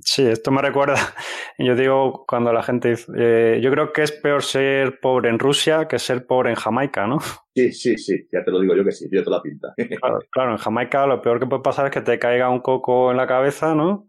Sí, 0.04 0.26
esto 0.26 0.52
me 0.52 0.62
recuerda, 0.62 0.96
yo 1.58 1.76
digo 1.76 2.26
cuando 2.28 2.54
la 2.54 2.64
gente 2.64 2.90
dice, 2.90 3.12
eh, 3.16 3.60
yo 3.62 3.72
creo 3.72 3.92
que 3.94 4.04
es 4.04 4.12
peor 4.12 4.44
ser 4.44 5.00
pobre 5.00 5.30
en 5.30 5.40
Rusia 5.40 5.88
que 5.88 6.00
ser 6.00 6.26
pobre 6.26 6.50
en 6.50 6.56
Jamaica, 6.56 7.08
¿no? 7.08 7.20
Sí, 7.56 7.72
sí, 7.72 7.98
sí, 7.98 8.28
ya 8.32 8.44
te 8.44 8.52
lo 8.52 8.60
digo 8.60 8.76
yo 8.76 8.84
que 8.84 8.92
sí, 8.92 9.10
tiene 9.10 9.24
toda 9.24 9.38
la 9.38 9.44
pinta. 9.44 9.74
Claro, 10.32 10.52
en 10.52 10.58
Jamaica 10.58 11.06
lo 11.08 11.22
peor 11.22 11.40
que 11.40 11.48
puede 11.48 11.64
pasar 11.64 11.88
es 11.88 11.92
que 11.92 12.02
te 12.02 12.20
caiga 12.20 12.50
un 12.50 12.62
coco 12.62 13.12
en 13.12 13.18
la 13.18 13.28
cabeza, 13.28 13.76
¿no? 13.76 14.08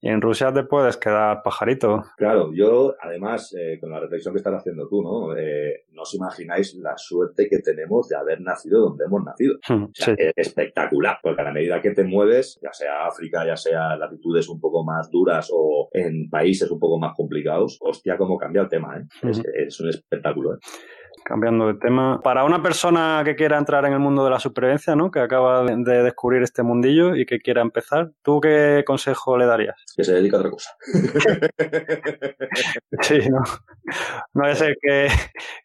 Y 0.00 0.08
en 0.08 0.20
Rusia 0.20 0.52
te 0.52 0.62
puedes 0.62 0.96
quedar 0.96 1.42
pajarito. 1.42 2.04
Claro, 2.16 2.52
yo 2.54 2.94
además, 3.00 3.52
eh, 3.58 3.78
con 3.80 3.90
la 3.90 3.98
reflexión 3.98 4.32
que 4.32 4.38
estás 4.38 4.54
haciendo 4.54 4.88
tú, 4.88 5.02
¿no? 5.02 5.36
Eh, 5.36 5.86
no 5.90 6.02
os 6.02 6.14
imagináis 6.14 6.74
la 6.76 6.96
suerte 6.96 7.48
que 7.48 7.58
tenemos 7.58 8.08
de 8.08 8.16
haber 8.16 8.40
nacido 8.40 8.80
donde 8.80 9.06
hemos 9.06 9.24
nacido. 9.24 9.56
Hmm, 9.68 9.86
es 9.92 10.32
espectacular, 10.36 11.18
porque 11.20 11.42
a 11.42 11.46
la 11.46 11.52
medida 11.52 11.82
que 11.82 11.90
te 11.90 12.04
mueves, 12.04 12.60
ya 12.62 12.72
sea 12.72 13.06
África, 13.06 13.44
ya 13.44 13.56
sea 13.56 13.96
latitudes 13.96 14.48
un 14.48 14.60
poco 14.60 14.84
más 14.84 15.10
duras 15.10 15.50
o 15.52 15.88
en 15.92 16.30
países 16.30 16.70
un 16.70 16.78
poco 16.78 17.00
más 17.00 17.16
complicados, 17.16 17.78
hostia, 17.80 18.16
cómo 18.16 18.38
cambia 18.38 18.62
el 18.62 18.68
tema, 18.68 18.98
¿eh? 18.98 19.04
es, 19.28 19.42
es, 19.52 19.80
un 19.80 19.88
espectáculo, 19.88 20.54
¿eh? 20.54 20.58
Cambiando 21.28 21.66
de 21.66 21.74
tema. 21.74 22.20
Para 22.22 22.44
una 22.44 22.62
persona 22.62 23.20
que 23.22 23.36
quiera 23.36 23.58
entrar 23.58 23.84
en 23.84 23.92
el 23.92 23.98
mundo 23.98 24.24
de 24.24 24.30
la 24.30 24.40
supervivencia, 24.40 24.96
¿no? 24.96 25.10
Que 25.10 25.20
acaba 25.20 25.62
de 25.62 26.02
descubrir 26.02 26.42
este 26.42 26.62
mundillo 26.62 27.14
y 27.14 27.26
que 27.26 27.38
quiera 27.38 27.60
empezar, 27.60 28.12
¿tú 28.22 28.40
qué 28.40 28.82
consejo 28.86 29.36
le 29.36 29.44
darías? 29.44 29.76
Que 29.94 30.04
se 30.04 30.14
dedique 30.14 30.34
a 30.34 30.38
otra 30.38 30.50
cosa. 30.50 30.70
sí, 33.02 33.18
no. 33.28 33.40
No 34.34 34.48
es 34.48 34.62
que, 34.80 35.08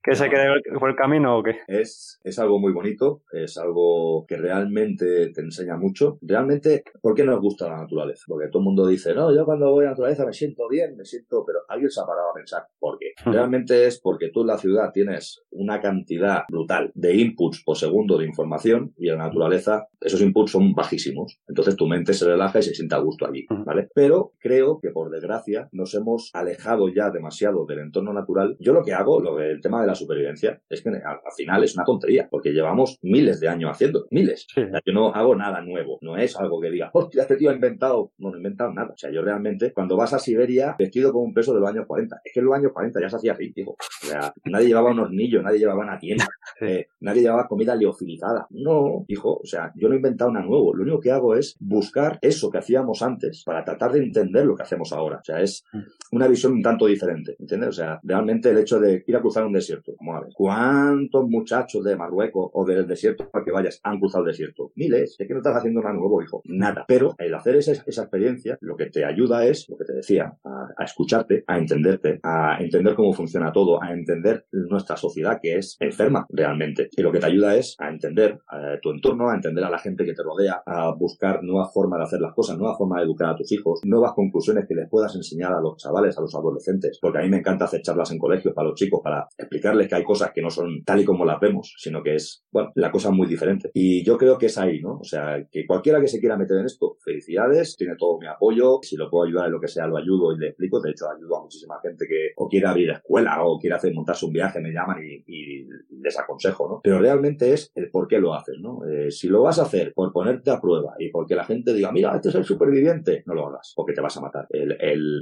que 0.01 0.15
se 0.15 0.29
quede 0.29 0.47
por 0.79 0.89
el 0.89 0.95
camino 0.95 1.37
o 1.37 1.43
qué. 1.43 1.59
Es, 1.67 2.19
es 2.23 2.39
algo 2.39 2.59
muy 2.59 2.73
bonito, 2.73 3.23
es 3.31 3.57
algo 3.57 4.25
que 4.27 4.35
realmente 4.35 5.31
te 5.31 5.41
enseña 5.41 5.77
mucho. 5.77 6.17
Realmente, 6.21 6.83
¿por 7.01 7.15
qué 7.15 7.23
nos 7.23 7.39
gusta 7.39 7.69
la 7.69 7.77
naturaleza? 7.77 8.23
Porque 8.27 8.49
todo 8.49 8.59
el 8.59 8.65
mundo 8.65 8.87
dice, 8.87 9.13
no, 9.13 9.33
yo 9.33 9.45
cuando 9.45 9.71
voy 9.71 9.83
a 9.83 9.85
la 9.85 9.91
naturaleza 9.91 10.25
me 10.25 10.33
siento 10.33 10.67
bien, 10.67 10.97
me 10.97 11.05
siento, 11.05 11.43
pero 11.45 11.59
alguien 11.69 11.89
se 11.89 12.01
ha 12.01 12.05
parado 12.05 12.31
a 12.31 12.33
pensar 12.33 12.63
por 12.79 12.97
qué. 12.99 13.13
Realmente 13.25 13.85
es 13.85 14.01
porque 14.01 14.29
tú 14.33 14.41
en 14.41 14.47
la 14.47 14.57
ciudad 14.57 14.91
tienes 14.91 15.43
una 15.53 15.79
cantidad 15.81 16.43
brutal 16.49 16.91
de 16.95 17.15
inputs 17.15 17.63
por 17.63 17.77
segundo 17.77 18.17
de 18.17 18.25
información 18.25 18.93
y 18.97 19.09
en 19.09 19.17
la 19.17 19.27
naturaleza 19.27 19.87
esos 20.01 20.21
inputs 20.21 20.51
son 20.51 20.73
bajísimos. 20.73 21.39
Entonces 21.47 21.75
tu 21.75 21.87
mente 21.87 22.13
se 22.13 22.25
relaja 22.25 22.59
y 22.59 22.63
se 22.63 22.73
siente 22.73 22.95
a 22.95 22.99
gusto 22.99 23.25
allí, 23.25 23.45
¿vale? 23.65 23.89
Pero 23.93 24.33
creo 24.39 24.79
que 24.81 24.89
por 24.89 25.09
desgracia 25.09 25.69
nos 25.71 25.93
hemos 25.93 26.29
alejado 26.33 26.89
ya 26.89 27.09
demasiado 27.09 27.65
del 27.65 27.79
entorno 27.79 28.13
natural. 28.13 28.57
Yo 28.59 28.73
lo 28.73 28.83
que 28.83 28.93
hago, 28.93 29.21
lo 29.21 29.35
del 29.35 29.61
tema 29.61 29.81
de 29.81 29.87
la 29.87 29.95
supervivencia, 29.95 30.61
es 30.69 30.81
que 30.81 30.89
al, 30.89 31.19
final 31.35 31.63
es 31.63 31.75
una 31.75 31.85
tontería, 31.85 32.27
porque 32.29 32.51
llevamos 32.51 32.97
miles 33.01 33.39
de 33.39 33.47
años 33.47 33.71
haciendo, 33.71 34.07
miles. 34.11 34.47
yo 34.55 34.93
no 34.93 35.13
hago 35.13 35.35
nada 35.35 35.61
nuevo, 35.61 35.97
no 36.01 36.17
es 36.17 36.35
algo 36.37 36.59
que 36.59 36.69
diga, 36.69 36.89
hostia, 36.93 37.23
este 37.23 37.37
tío 37.37 37.49
ha 37.49 37.53
inventado, 37.53 38.11
no, 38.17 38.29
no 38.29 38.35
he 38.35 38.37
inventado 38.37 38.73
nada. 38.73 38.91
O 38.93 38.97
sea, 38.97 39.11
yo 39.11 39.21
realmente, 39.21 39.73
cuando 39.73 39.95
vas 39.95 40.13
a 40.13 40.19
Siberia 40.19 40.75
vestido 40.77 41.11
con 41.11 41.23
un 41.23 41.33
peso 41.33 41.53
de 41.53 41.59
los 41.59 41.69
años 41.69 41.85
40, 41.87 42.21
es 42.23 42.33
que 42.33 42.39
en 42.39 42.45
los 42.45 42.55
años 42.55 42.71
40 42.73 42.99
ya 43.01 43.09
se 43.09 43.15
hacía 43.15 43.33
así, 43.33 43.51
digo. 43.55 43.71
O 43.71 44.05
sea, 44.05 44.33
nadie 44.45 44.67
llevaba 44.67 44.91
unos 44.91 45.11
niños 45.11 45.42
nadie 45.43 45.59
llevaba 45.59 45.83
una 45.83 45.99
tienda, 45.99 46.27
eh, 46.61 46.87
nadie 47.01 47.21
llevaba 47.21 47.47
comida 47.47 47.75
liofilizada. 47.75 48.47
No, 48.51 49.05
hijo, 49.07 49.37
o 49.37 49.45
sea, 49.45 49.71
yo 49.75 49.87
no 49.87 49.93
he 49.93 49.97
inventado 49.97 50.31
nada 50.31 50.45
nuevo. 50.45 50.73
Lo 50.73 50.83
único 50.83 50.99
que 50.99 51.11
hago 51.11 51.35
es 51.35 51.55
buscar 51.59 52.19
eso 52.21 52.49
que 52.49 52.57
hacíamos 52.57 53.01
antes 53.01 53.43
para 53.45 53.63
tratar 53.63 53.91
de 53.91 54.03
entender 54.03 54.45
lo 54.45 54.55
que 54.55 54.63
hacemos 54.63 54.91
ahora. 54.93 55.17
O 55.17 55.23
sea, 55.23 55.41
es 55.41 55.63
mm. 55.73 56.15
una 56.15 56.27
visión 56.27 56.53
un 56.53 56.61
tanto 56.61 56.85
diferente, 56.85 57.35
¿entiendes? 57.39 57.69
O 57.69 57.73
sea, 57.73 57.99
realmente 58.03 58.49
el 58.49 58.57
hecho 58.57 58.79
de 58.79 59.03
ir 59.05 59.15
a 59.15 59.21
cruzar 59.21 59.45
un 59.45 59.53
desierto, 59.53 59.95
como 59.95 60.15
a 60.15 60.21
ver, 60.21 60.29
¿cuántos 60.33 61.27
muchachos 61.27 61.83
de 61.83 61.95
Marruecos 61.95 62.49
o 62.53 62.65
del 62.65 62.87
desierto 62.87 63.29
para 63.29 63.43
que 63.43 63.51
vayas 63.51 63.79
han 63.83 63.99
cruzado 63.99 64.23
el 64.23 64.31
desierto? 64.31 64.71
Miles. 64.75 65.15
Es 65.19 65.27
que 65.27 65.33
no 65.33 65.39
estás 65.39 65.57
haciendo 65.57 65.81
nada 65.81 65.93
nuevo, 65.93 66.21
hijo. 66.21 66.41
Nada. 66.45 66.85
Pero 66.87 67.15
el 67.17 67.33
hacer 67.33 67.55
esa, 67.55 67.71
esa 67.85 68.03
experiencia, 68.03 68.57
lo 68.61 68.75
que 68.75 68.87
te 68.87 69.05
ayuda 69.05 69.45
es, 69.45 69.67
lo 69.69 69.77
que 69.77 69.85
te 69.85 69.93
decía, 69.93 70.37
a, 70.43 70.67
a 70.77 70.83
escucharte, 70.83 71.43
a 71.47 71.57
entenderte, 71.57 72.19
a 72.23 72.57
entender 72.59 72.95
cómo 72.95 73.13
funciona 73.13 73.51
todo, 73.51 73.81
a 73.81 73.91
entender 73.91 74.45
nuestra 74.51 74.97
sociedad 74.97 75.32
que 75.41 75.57
es 75.57 75.77
enferma 75.79 76.25
realmente. 76.29 76.89
Y 76.91 77.01
lo 77.01 77.11
que 77.11 77.19
te 77.19 77.25
ayuda 77.25 77.55
es 77.55 77.75
a 77.79 77.89
entender 77.89 78.39
tu 78.81 78.91
entorno, 78.91 79.29
a 79.29 79.35
entender 79.35 79.63
a 79.63 79.69
la 79.69 79.79
gente 79.79 80.05
que 80.05 80.13
te 80.13 80.23
rodea, 80.23 80.61
a 80.65 80.93
buscar 80.95 81.43
nuevas 81.43 81.73
formas 81.73 81.99
de 81.99 82.03
hacer 82.05 82.21
las 82.21 82.33
cosas, 82.33 82.57
nuevas 82.57 82.77
formas 82.77 82.99
de 82.99 83.05
educar 83.05 83.29
a 83.29 83.35
tus 83.35 83.51
hijos, 83.51 83.81
nuevas 83.83 84.13
conclusiones 84.13 84.65
que 84.67 84.75
les 84.75 84.89
puedas 84.89 85.15
enseñar 85.15 85.53
a 85.53 85.61
los 85.61 85.77
chavales, 85.77 86.17
a 86.17 86.21
los 86.21 86.33
adolescentes. 86.35 86.99
Porque 87.01 87.19
a 87.19 87.21
mí 87.21 87.29
me 87.29 87.37
encanta 87.37 87.65
hacer 87.65 87.81
charlas 87.81 88.11
en 88.11 88.19
colegios 88.19 88.53
para 88.53 88.69
los 88.69 88.75
chicos, 88.75 89.01
para 89.03 89.27
explicarles 89.37 89.87
que 89.87 89.95
hay 89.95 90.03
cosas 90.03 90.31
que 90.33 90.41
no 90.41 90.49
son 90.49 90.83
tal 90.83 91.01
y 91.01 91.05
como 91.05 91.25
las 91.25 91.39
vemos, 91.39 91.73
sino 91.77 92.01
que 92.03 92.15
es, 92.15 92.43
bueno, 92.51 92.71
la 92.75 92.91
cosa 92.91 93.11
muy 93.11 93.27
diferente. 93.27 93.71
Y 93.73 94.03
yo 94.03 94.17
creo 94.17 94.37
que 94.37 94.47
es 94.47 94.57
ahí, 94.57 94.81
¿no? 94.81 94.97
O 94.99 95.03
sea, 95.03 95.45
que 95.51 95.65
cualquiera 95.65 95.99
que 95.99 96.07
se 96.07 96.19
quiera 96.19 96.37
meter 96.37 96.57
en 96.57 96.65
esto, 96.65 96.97
felicidades, 97.03 97.75
tiene 97.77 97.95
todo 97.97 98.19
mi 98.19 98.27
apoyo, 98.27 98.79
si 98.81 98.95
lo 98.95 99.09
puedo 99.09 99.25
ayudar 99.27 99.47
en 99.47 99.53
lo 99.53 99.59
que 99.59 99.67
sea, 99.67 99.87
lo 99.87 99.97
ayudo 99.97 100.33
y 100.33 100.39
le 100.39 100.47
explico. 100.49 100.81
De 100.81 100.91
hecho, 100.91 101.05
ayudo 101.09 101.37
a 101.37 101.41
muchísima 101.43 101.79
gente 101.81 102.05
que 102.07 102.31
o 102.35 102.47
quiere 102.47 102.67
abrir 102.67 102.89
escuela 102.91 103.43
o 103.43 103.59
quiere 103.59 103.75
hacer 103.75 103.93
montarse 103.93 104.25
un 104.25 104.33
viaje, 104.33 104.59
me 104.59 104.71
llaman 104.71 104.97
y 105.03 105.22
y, 105.27 105.67
les 106.01 106.19
aconsejo, 106.19 106.67
¿no? 106.67 106.81
Pero 106.83 106.99
realmente 106.99 107.53
es 107.53 107.71
el 107.75 107.89
por 107.89 108.07
qué 108.07 108.19
lo 108.19 108.33
haces, 108.33 108.59
¿no? 108.59 108.85
Eh, 108.85 109.09
si 109.09 109.29
lo 109.29 109.43
vas 109.43 109.59
a 109.59 109.63
hacer 109.63 109.93
por 109.93 110.11
ponerte 110.11 110.51
a 110.51 110.59
prueba 110.59 110.95
y 110.99 111.09
porque 111.09 111.35
la 111.35 111.45
gente 111.45 111.73
diga, 111.73 111.91
mira, 111.91 112.13
este 112.15 112.29
es 112.29 112.35
el 112.35 112.43
superviviente, 112.43 113.23
no 113.25 113.33
lo 113.33 113.47
hagas, 113.47 113.73
porque 113.75 113.93
te 113.93 114.01
vas 114.01 114.17
a 114.17 114.21
matar. 114.21 114.47
El, 114.49 114.77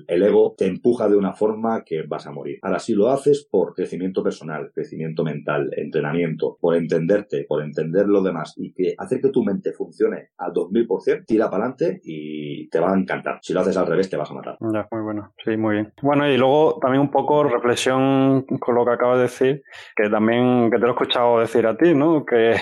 el, 0.08 0.24
ego 0.24 0.56
te 0.58 0.66
empuja 0.66 1.08
de 1.08 1.16
una 1.16 1.34
forma 1.34 1.84
que 1.84 2.04
vas 2.04 2.26
a 2.26 2.32
morir. 2.32 2.60
Ahora, 2.62 2.80
si 2.80 2.94
lo 2.94 3.10
haces 3.10 3.48
por 3.50 3.74
crecimiento 3.74 4.24
personal, 4.24 4.72
crecimiento 4.74 5.24
mental, 5.24 5.70
entrenamiento, 5.76 6.58
por 6.60 6.76
entenderte, 6.76 7.46
por 7.48 7.64
entender 7.64 8.08
lo 8.08 8.24
demás 8.24 8.54
y 8.58 8.74
que 8.74 8.96
hacer 8.98 9.22
que 9.22 9.30
tu 9.30 9.44
mente 9.44 9.74
funcione 9.74 10.30
al 10.38 10.52
2000%, 10.54 11.26
tira 11.26 11.50
para 11.50 11.66
adelante 11.66 12.02
y 12.04 12.70
te 12.70 12.80
va 12.80 12.94
a 12.94 12.98
encantar. 12.98 13.40
Si 13.42 13.54
lo 13.54 13.62
haces 13.62 13.78
al 13.78 13.88
revés, 13.88 14.10
te 14.10 14.18
vas 14.18 14.32
a 14.32 14.34
matar. 14.34 14.58
Ya, 14.60 14.88
muy 14.92 15.02
bueno. 15.02 15.34
Sí, 15.44 15.58
muy 15.58 15.76
bien. 15.76 15.94
Bueno, 16.02 16.28
y 16.28 16.38
luego 16.38 16.80
también 16.80 17.02
un 17.02 17.12
poco 17.12 17.44
reflexión 17.44 18.44
con 18.60 18.76
lo 18.76 18.86
que 18.86 18.92
acabas 18.92 19.18
de 19.18 19.24
decir, 19.24 19.64
que 19.96 20.10
también 20.10 20.70
que 20.70 20.78
te 20.78 20.82
lo 20.82 20.88
he 20.88 20.92
escuchado 20.92 21.40
decir 21.40 21.68
a 21.68 21.78
ti, 21.78 21.94
¿no? 21.94 22.26
Que, 22.26 22.56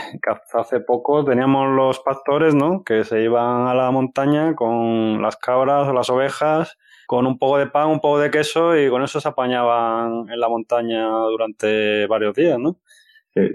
hace 0.54 0.80
poco 0.80 1.24
teníamos 1.24 1.70
los 1.76 2.00
pastores, 2.00 2.56
¿no? 2.56 2.84
Que 2.84 3.04
se 3.04 3.22
iban 3.22 3.68
a 3.68 3.74
la 3.74 3.92
montaña 3.92 4.56
con 4.56 5.22
las 5.22 5.38
cabras 5.38 5.88
o 5.88 5.94
las 5.94 6.10
ovejas, 6.10 6.78
con 7.08 7.26
un 7.26 7.38
poco 7.38 7.58
de 7.58 7.68
pan, 7.68 7.88
un 7.88 8.00
poco 8.00 8.20
de 8.20 8.32
queso 8.32 8.78
y 8.78 8.90
con 8.90 9.04
eso 9.04 9.20
se 9.20 9.28
apañaban 9.28 10.30
en 10.30 10.40
la 10.40 10.50
montaña 10.50 11.08
durante 11.08 12.08
varios 12.08 12.36
días, 12.36 12.60
¿no? 12.60 12.78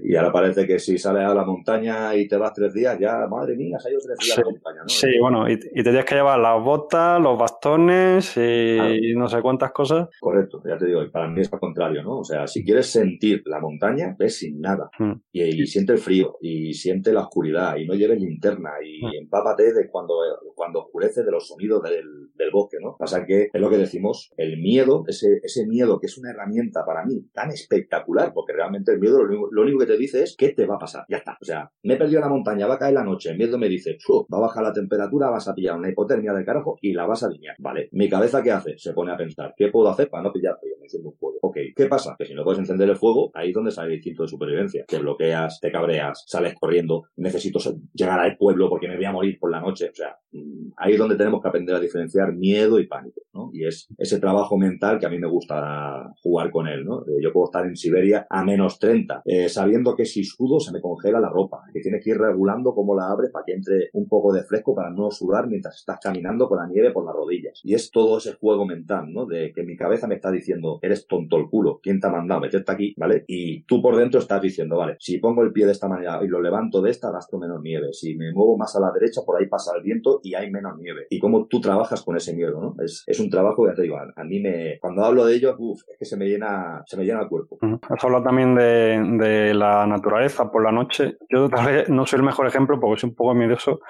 Y 0.02 0.16
ahora 0.16 0.32
parece 0.32 0.66
que 0.66 0.78
si 0.78 0.98
sales 0.98 1.24
a 1.24 1.34
la 1.34 1.44
montaña 1.44 2.14
y 2.14 2.28
te 2.28 2.36
vas 2.36 2.52
tres 2.52 2.72
días, 2.72 2.98
ya, 2.98 3.26
madre 3.28 3.56
mía, 3.56 3.78
se 3.78 3.88
ha 3.88 3.92
ido 3.92 4.00
tres 4.00 4.18
días 4.18 4.38
a 4.38 4.40
la 4.40 4.50
montaña, 4.50 4.82
¿no? 4.82 4.88
Sí, 4.88 5.18
bueno, 5.20 5.48
y, 5.48 5.52
y, 5.52 5.58
te 5.58 5.82
tienes 5.82 6.04
que 6.04 6.14
llevar 6.14 6.38
las 6.38 6.62
botas, 6.62 7.20
los 7.20 7.38
bastones 7.38 8.36
y, 8.36 9.14
no 9.14 9.28
sé 9.28 9.40
cuántas 9.42 9.72
cosas. 9.72 10.08
Correcto, 10.20 10.62
ya 10.66 10.76
te 10.76 10.86
digo, 10.86 11.00
para 11.10 11.28
mí 11.28 11.40
es 11.40 11.52
al 11.52 11.60
contrario, 11.60 12.02
¿no? 12.02 12.18
O 12.18 12.24
sea, 12.24 12.46
si 12.46 12.64
quieres 12.64 12.86
sentir 12.86 13.42
la 13.46 13.60
montaña, 13.60 14.14
ves 14.18 14.38
sin 14.38 14.60
nada. 14.60 14.90
Hmm. 14.98 15.14
Y, 15.32 15.66
siente 15.66 15.92
el 15.92 15.98
frío, 15.98 16.36
y 16.40 16.74
siente 16.74 17.12
la 17.12 17.22
oscuridad, 17.22 17.76
y 17.76 17.86
no 17.86 17.94
lleves 17.94 18.20
linterna, 18.20 18.72
y 18.84 19.04
hmm. 19.04 19.22
empápate 19.22 19.72
de 19.72 19.88
cuando, 19.88 20.14
cuando 20.54 20.80
oscurece 20.80 21.22
de 21.22 21.30
los 21.30 21.48
sonidos 21.48 21.82
del, 21.82 22.30
del 22.34 22.50
bosque, 22.50 22.78
¿no? 22.80 22.96
Pasa 22.98 23.24
que 23.24 23.48
es 23.52 23.60
lo 23.60 23.70
que 23.70 23.78
decimos, 23.78 24.32
el 24.36 24.58
miedo, 24.58 25.04
ese, 25.06 25.40
ese 25.42 25.66
miedo 25.66 25.98
que 25.98 26.06
es 26.06 26.18
una 26.18 26.30
herramienta 26.30 26.84
para 26.84 27.04
mí 27.04 27.28
tan 27.32 27.50
espectacular, 27.50 28.32
porque 28.34 28.52
realmente 28.52 28.92
el 28.92 29.00
miedo 29.00 29.22
lo, 29.22 29.50
lo 29.50 29.64
único 29.74 29.86
que 29.86 29.92
te 29.92 29.98
dice 29.98 30.22
es 30.22 30.36
qué 30.36 30.50
te 30.50 30.66
va 30.66 30.76
a 30.76 30.78
pasar. 30.78 31.04
Ya 31.08 31.18
está. 31.18 31.36
O 31.40 31.44
sea, 31.44 31.70
me 31.82 31.94
he 31.94 31.96
perdido 31.96 32.20
la 32.20 32.28
montaña, 32.28 32.66
va 32.66 32.74
a 32.74 32.78
caer 32.78 32.94
la 32.94 33.04
noche. 33.04 33.30
El 33.30 33.38
miedo 33.38 33.58
me 33.58 33.68
dice, 33.68 33.98
va 34.32 34.38
a 34.38 34.40
bajar 34.40 34.62
la 34.62 34.72
temperatura, 34.72 35.30
vas 35.30 35.48
a 35.48 35.54
pillar 35.54 35.76
una 35.76 35.88
hipotermia 35.88 36.32
del 36.32 36.44
carajo 36.44 36.78
y 36.80 36.92
la 36.92 37.06
vas 37.06 37.22
a 37.22 37.26
alinear. 37.26 37.56
Vale. 37.58 37.88
Mi 37.92 38.08
cabeza, 38.08 38.42
¿qué 38.42 38.52
hace? 38.52 38.78
Se 38.78 38.92
pone 38.92 39.12
a 39.12 39.16
pensar, 39.16 39.54
¿qué 39.56 39.68
puedo 39.68 39.88
hacer 39.88 40.08
para 40.08 40.22
no 40.22 40.32
pillar 40.32 40.56
frío? 40.60 40.74
Me 40.78 40.84
enciendo 40.86 41.10
un 41.10 41.16
fuego. 41.16 41.38
Ok. 41.42 41.56
¿Qué 41.74 41.86
pasa? 41.86 42.14
Que 42.18 42.26
si 42.26 42.34
no 42.34 42.44
puedes 42.44 42.60
encender 42.60 42.88
el 42.88 42.96
fuego, 42.96 43.30
ahí 43.34 43.48
es 43.48 43.54
donde 43.54 43.70
sale 43.70 43.88
el 43.88 43.94
instinto 43.94 44.22
de 44.22 44.28
supervivencia. 44.28 44.84
Te 44.86 44.98
bloqueas, 44.98 45.60
te 45.60 45.70
cabreas, 45.70 46.24
sales 46.26 46.54
corriendo, 46.58 47.04
necesito 47.16 47.58
llegar 47.92 48.20
al 48.20 48.36
pueblo 48.36 48.68
porque 48.68 48.88
me 48.88 48.96
voy 48.96 49.04
a 49.04 49.12
morir 49.12 49.38
por 49.38 49.50
la 49.50 49.60
noche. 49.60 49.90
O 49.90 49.94
sea, 49.94 50.16
mm, 50.32 50.72
ahí 50.76 50.92
es 50.92 50.98
donde 50.98 51.16
tenemos 51.16 51.40
que 51.40 51.48
aprender 51.48 51.74
a 51.74 51.80
diferenciar 51.80 52.34
miedo 52.34 52.78
y 52.78 52.86
pánico, 52.86 53.22
¿no? 53.32 53.50
Y 53.52 53.66
es 53.66 53.88
ese 53.98 54.20
trabajo 54.20 54.56
mental 54.56 54.98
que 54.98 55.06
a 55.06 55.10
mí 55.10 55.18
me 55.18 55.28
gusta 55.28 56.12
jugar 56.22 56.50
con 56.50 56.66
él, 56.66 56.84
¿no? 56.84 57.04
Yo 57.20 57.32
puedo 57.32 57.46
estar 57.46 57.66
en 57.66 57.76
Siberia 57.76 58.26
a 58.28 58.44
menos 58.44 58.78
30, 58.78 59.22
eh, 59.24 59.48
sabiendo 59.54 59.94
que 59.94 60.04
si 60.04 60.24
sudo 60.24 60.60
se 60.60 60.72
me 60.72 60.80
congela 60.80 61.20
la 61.20 61.30
ropa, 61.30 61.62
que 61.72 61.80
tienes 61.80 62.02
que 62.02 62.10
ir 62.10 62.18
regulando 62.18 62.74
cómo 62.74 62.94
la 62.94 63.08
abres 63.08 63.30
para 63.30 63.44
que 63.44 63.54
entre 63.54 63.90
un 63.92 64.08
poco 64.08 64.32
de 64.32 64.42
fresco 64.44 64.74
para 64.74 64.90
no 64.90 65.10
sudar 65.10 65.46
mientras 65.48 65.76
estás 65.76 65.98
caminando 66.02 66.48
con 66.48 66.58
la 66.58 66.66
nieve 66.66 66.92
por 66.92 67.04
las 67.04 67.14
rodillas. 67.14 67.60
Y 67.62 67.74
es 67.74 67.90
todo 67.90 68.18
ese 68.18 68.34
juego 68.34 68.66
mental, 68.66 69.12
¿no? 69.12 69.26
De 69.26 69.52
que 69.52 69.62
mi 69.62 69.76
cabeza 69.76 70.06
me 70.06 70.16
está 70.16 70.30
diciendo, 70.30 70.78
eres 70.82 71.06
tonto 71.06 71.36
el 71.36 71.48
culo, 71.48 71.80
¿quién 71.82 72.00
te 72.00 72.06
ha 72.06 72.10
mandado 72.10 72.40
meterte 72.40 72.72
aquí? 72.72 72.94
¿Vale? 72.96 73.24
Y 73.26 73.62
tú 73.64 73.80
por 73.80 73.96
dentro 73.96 74.20
estás 74.20 74.42
diciendo, 74.42 74.76
vale, 74.76 74.96
si 74.98 75.18
pongo 75.18 75.42
el 75.42 75.52
pie 75.52 75.66
de 75.66 75.72
esta 75.72 75.88
manera 75.88 76.20
y 76.22 76.28
lo 76.28 76.40
levanto 76.40 76.82
de 76.82 76.90
esta, 76.90 77.10
gasto 77.10 77.38
menos 77.38 77.60
nieve. 77.62 77.92
Si 77.92 78.14
me 78.16 78.32
muevo 78.32 78.56
más 78.56 78.74
a 78.76 78.80
la 78.80 78.92
derecha, 78.92 79.22
por 79.24 79.40
ahí 79.40 79.46
pasa 79.46 79.72
el 79.76 79.82
viento 79.82 80.20
y 80.22 80.34
hay 80.34 80.50
menos 80.50 80.76
nieve. 80.78 81.06
Y 81.10 81.18
cómo 81.18 81.46
tú 81.46 81.60
trabajas 81.60 82.02
con 82.02 82.16
ese 82.16 82.34
miedo, 82.34 82.60
¿no? 82.60 82.74
Es, 82.82 83.04
es 83.06 83.20
un 83.20 83.30
trabajo, 83.30 83.66
ya 83.66 83.74
te 83.74 83.82
digo, 83.82 83.96
a, 83.96 84.24
mí 84.24 84.40
me, 84.40 84.78
cuando 84.80 85.04
hablo 85.04 85.26
de 85.26 85.36
ello, 85.36 85.54
uff, 85.58 85.82
es 85.88 85.98
que 85.98 86.04
se 86.04 86.16
me 86.16 86.26
llena, 86.26 86.82
se 86.86 86.96
me 86.96 87.04
llena 87.04 87.22
el 87.22 87.28
cuerpo. 87.28 87.58
Has 87.88 88.04
hablado 88.04 88.24
también 88.24 88.54
de, 88.54 89.00
de 89.18 89.43
la 89.52 89.86
naturaleza 89.86 90.50
por 90.50 90.62
la 90.62 90.72
noche. 90.72 91.18
Yo 91.28 91.48
tal 91.48 91.66
vez 91.66 91.88
no 91.88 92.06
soy 92.06 92.18
el 92.18 92.24
mejor 92.24 92.46
ejemplo 92.46 92.80
porque 92.80 93.00
soy 93.00 93.10
un 93.10 93.16
poco 93.16 93.34
miedoso, 93.34 93.80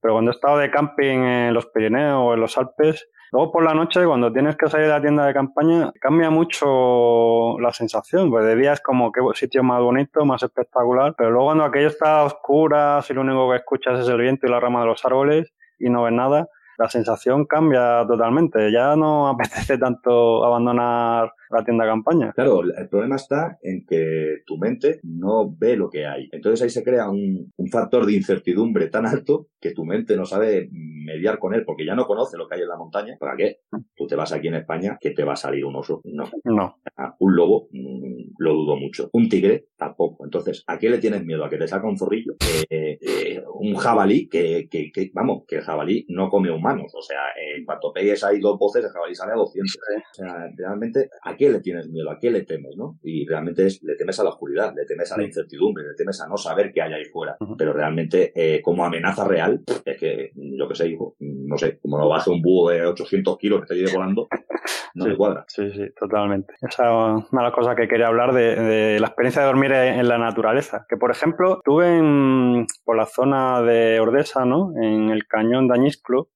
pero 0.00 0.14
cuando 0.14 0.30
he 0.30 0.34
estado 0.34 0.58
de 0.58 0.70
camping 0.70 1.18
en 1.18 1.54
los 1.54 1.66
Pirineos 1.66 2.18
o 2.20 2.34
en 2.34 2.40
los 2.40 2.58
Alpes, 2.58 3.06
Luego 3.34 3.50
por 3.50 3.64
la 3.64 3.74
noche, 3.74 4.06
cuando 4.06 4.32
tienes 4.32 4.54
que 4.54 4.68
salir 4.68 4.86
de 4.86 4.92
la 4.92 5.00
tienda 5.00 5.26
de 5.26 5.34
campaña, 5.34 5.90
cambia 6.00 6.30
mucho 6.30 7.58
la 7.58 7.72
sensación. 7.72 8.30
Pues 8.30 8.44
de 8.44 8.54
día 8.54 8.74
es 8.74 8.80
como 8.80 9.10
que 9.10 9.20
sitio 9.34 9.64
más 9.64 9.82
bonito, 9.82 10.24
más 10.24 10.44
espectacular. 10.44 11.16
Pero 11.18 11.32
luego 11.32 11.46
cuando 11.46 11.64
aquello 11.64 11.88
está 11.88 12.20
a 12.20 12.24
oscuras 12.26 13.10
y 13.10 13.12
lo 13.12 13.22
único 13.22 13.50
que 13.50 13.56
escuchas 13.56 13.98
es 13.98 14.08
el 14.08 14.20
viento 14.20 14.46
y 14.46 14.50
la 14.50 14.60
rama 14.60 14.82
de 14.82 14.86
los 14.86 15.04
árboles 15.04 15.52
y 15.80 15.90
no 15.90 16.04
ves 16.04 16.12
nada, 16.12 16.48
la 16.78 16.88
sensación 16.88 17.44
cambia 17.46 18.06
totalmente. 18.06 18.70
Ya 18.70 18.94
no 18.94 19.26
apetece 19.26 19.78
tanto 19.78 20.44
abandonar 20.44 21.32
la 21.54 21.64
tienda 21.64 21.84
campaña. 21.84 22.32
Claro, 22.32 22.62
el 22.62 22.88
problema 22.88 23.16
está 23.16 23.58
en 23.62 23.84
que 23.86 24.42
tu 24.46 24.58
mente 24.58 25.00
no 25.02 25.54
ve 25.56 25.76
lo 25.76 25.90
que 25.90 26.06
hay. 26.06 26.28
Entonces 26.32 26.62
ahí 26.62 26.70
se 26.70 26.84
crea 26.84 27.08
un, 27.10 27.52
un, 27.56 27.68
factor 27.68 28.06
de 28.06 28.14
incertidumbre 28.14 28.88
tan 28.88 29.06
alto 29.06 29.48
que 29.60 29.72
tu 29.72 29.84
mente 29.84 30.16
no 30.16 30.24
sabe 30.26 30.68
mediar 30.70 31.38
con 31.38 31.54
él 31.54 31.64
porque 31.64 31.84
ya 31.84 31.94
no 31.94 32.06
conoce 32.06 32.36
lo 32.36 32.46
que 32.46 32.56
hay 32.56 32.62
en 32.62 32.68
la 32.68 32.76
montaña. 32.76 33.16
¿Para 33.18 33.36
qué? 33.36 33.60
Tú 33.96 34.06
te 34.06 34.16
vas 34.16 34.32
aquí 34.32 34.48
en 34.48 34.56
España, 34.56 34.98
que 35.00 35.10
te 35.10 35.24
va 35.24 35.34
a 35.34 35.36
salir 35.36 35.64
un 35.64 35.76
oso. 35.76 36.00
No. 36.04 36.24
No. 36.44 36.76
Ah, 36.96 37.14
un 37.18 37.36
lobo, 37.36 37.68
mm, 37.72 38.34
lo 38.38 38.54
dudo 38.54 38.76
mucho. 38.76 39.10
Un 39.12 39.28
tigre, 39.28 39.68
tampoco. 39.76 40.24
Entonces, 40.24 40.64
¿a 40.66 40.78
qué 40.78 40.90
le 40.90 40.98
tienes 40.98 41.24
miedo? 41.24 41.44
¿A 41.44 41.50
que 41.50 41.58
te 41.58 41.68
saca 41.68 41.86
un 41.86 41.98
zorrillo? 41.98 42.36
Eh, 42.70 42.98
eh, 43.00 43.42
un 43.54 43.74
jabalí, 43.76 44.28
que, 44.28 44.68
que, 44.70 44.90
que, 44.92 45.10
vamos, 45.12 45.44
que 45.46 45.56
el 45.56 45.62
jabalí 45.62 46.06
no 46.08 46.28
come 46.28 46.50
humanos. 46.50 46.92
O 46.94 47.02
sea, 47.02 47.20
en 47.36 47.64
cuanto 47.64 47.92
pegues 47.92 48.22
ahí 48.24 48.40
dos 48.40 48.58
voces, 48.58 48.84
el 48.84 48.90
jabalí 48.90 49.14
sale 49.14 49.32
a 49.32 49.36
200. 49.36 49.76
O 49.76 50.14
sea, 50.14 50.50
realmente, 50.56 51.08
¿a 51.22 51.36
qué 51.36 51.43
le 51.48 51.60
tienes 51.60 51.88
miedo? 51.88 52.10
¿A 52.10 52.18
qué 52.18 52.30
le 52.30 52.42
temes, 52.42 52.76
no? 52.76 52.98
Y 53.02 53.26
realmente 53.26 53.66
es, 53.66 53.82
le 53.82 53.96
temes 53.96 54.18
a 54.20 54.24
la 54.24 54.30
oscuridad, 54.30 54.74
le 54.74 54.84
temes 54.84 55.10
a 55.12 55.16
la 55.16 55.24
incertidumbre, 55.24 55.84
le 55.84 55.94
temes 55.94 56.20
a 56.20 56.28
no 56.28 56.36
saber 56.36 56.72
qué 56.72 56.82
hay 56.82 56.92
ahí 56.92 57.04
fuera. 57.04 57.36
Pero 57.56 57.72
realmente, 57.72 58.32
eh, 58.34 58.62
como 58.62 58.84
amenaza 58.84 59.26
real, 59.26 59.62
es 59.84 59.98
que, 59.98 60.32
yo 60.34 60.68
qué 60.68 60.74
sé, 60.74 60.88
hijo, 60.88 61.16
no 61.20 61.56
sé, 61.56 61.78
como 61.78 61.98
lo 61.98 62.08
baje 62.08 62.30
un 62.30 62.42
búho 62.42 62.70
de 62.70 62.86
800 62.86 63.38
kilos 63.38 63.60
que 63.62 63.66
te 63.66 63.74
lleve 63.74 63.92
volando, 63.94 64.28
no 64.94 65.06
me 65.06 65.16
cuadra. 65.16 65.44
Sí, 65.48 65.70
sí, 65.72 65.90
totalmente. 65.98 66.54
Esa 66.60 66.84
es 66.84 67.26
una 67.30 67.42
de 67.42 67.48
las 67.48 67.52
cosas 67.52 67.76
que 67.76 67.88
quería 67.88 68.08
hablar 68.08 68.32
de, 68.32 68.98
la 69.00 69.06
experiencia 69.06 69.42
de 69.42 69.48
dormir 69.48 69.72
en 69.72 70.08
la 70.08 70.18
naturaleza. 70.18 70.86
Que, 70.88 70.96
por 70.96 71.10
ejemplo, 71.10 71.60
tuve 71.64 71.98
en, 71.98 72.66
por 72.84 72.96
la 72.96 73.06
zona 73.06 73.62
de 73.62 74.00
Ordesa, 74.00 74.44
¿no? 74.44 74.72
En 74.80 75.10
el 75.10 75.26
cañón 75.26 75.68
de 75.68 75.74
Añisclo, 75.74 76.30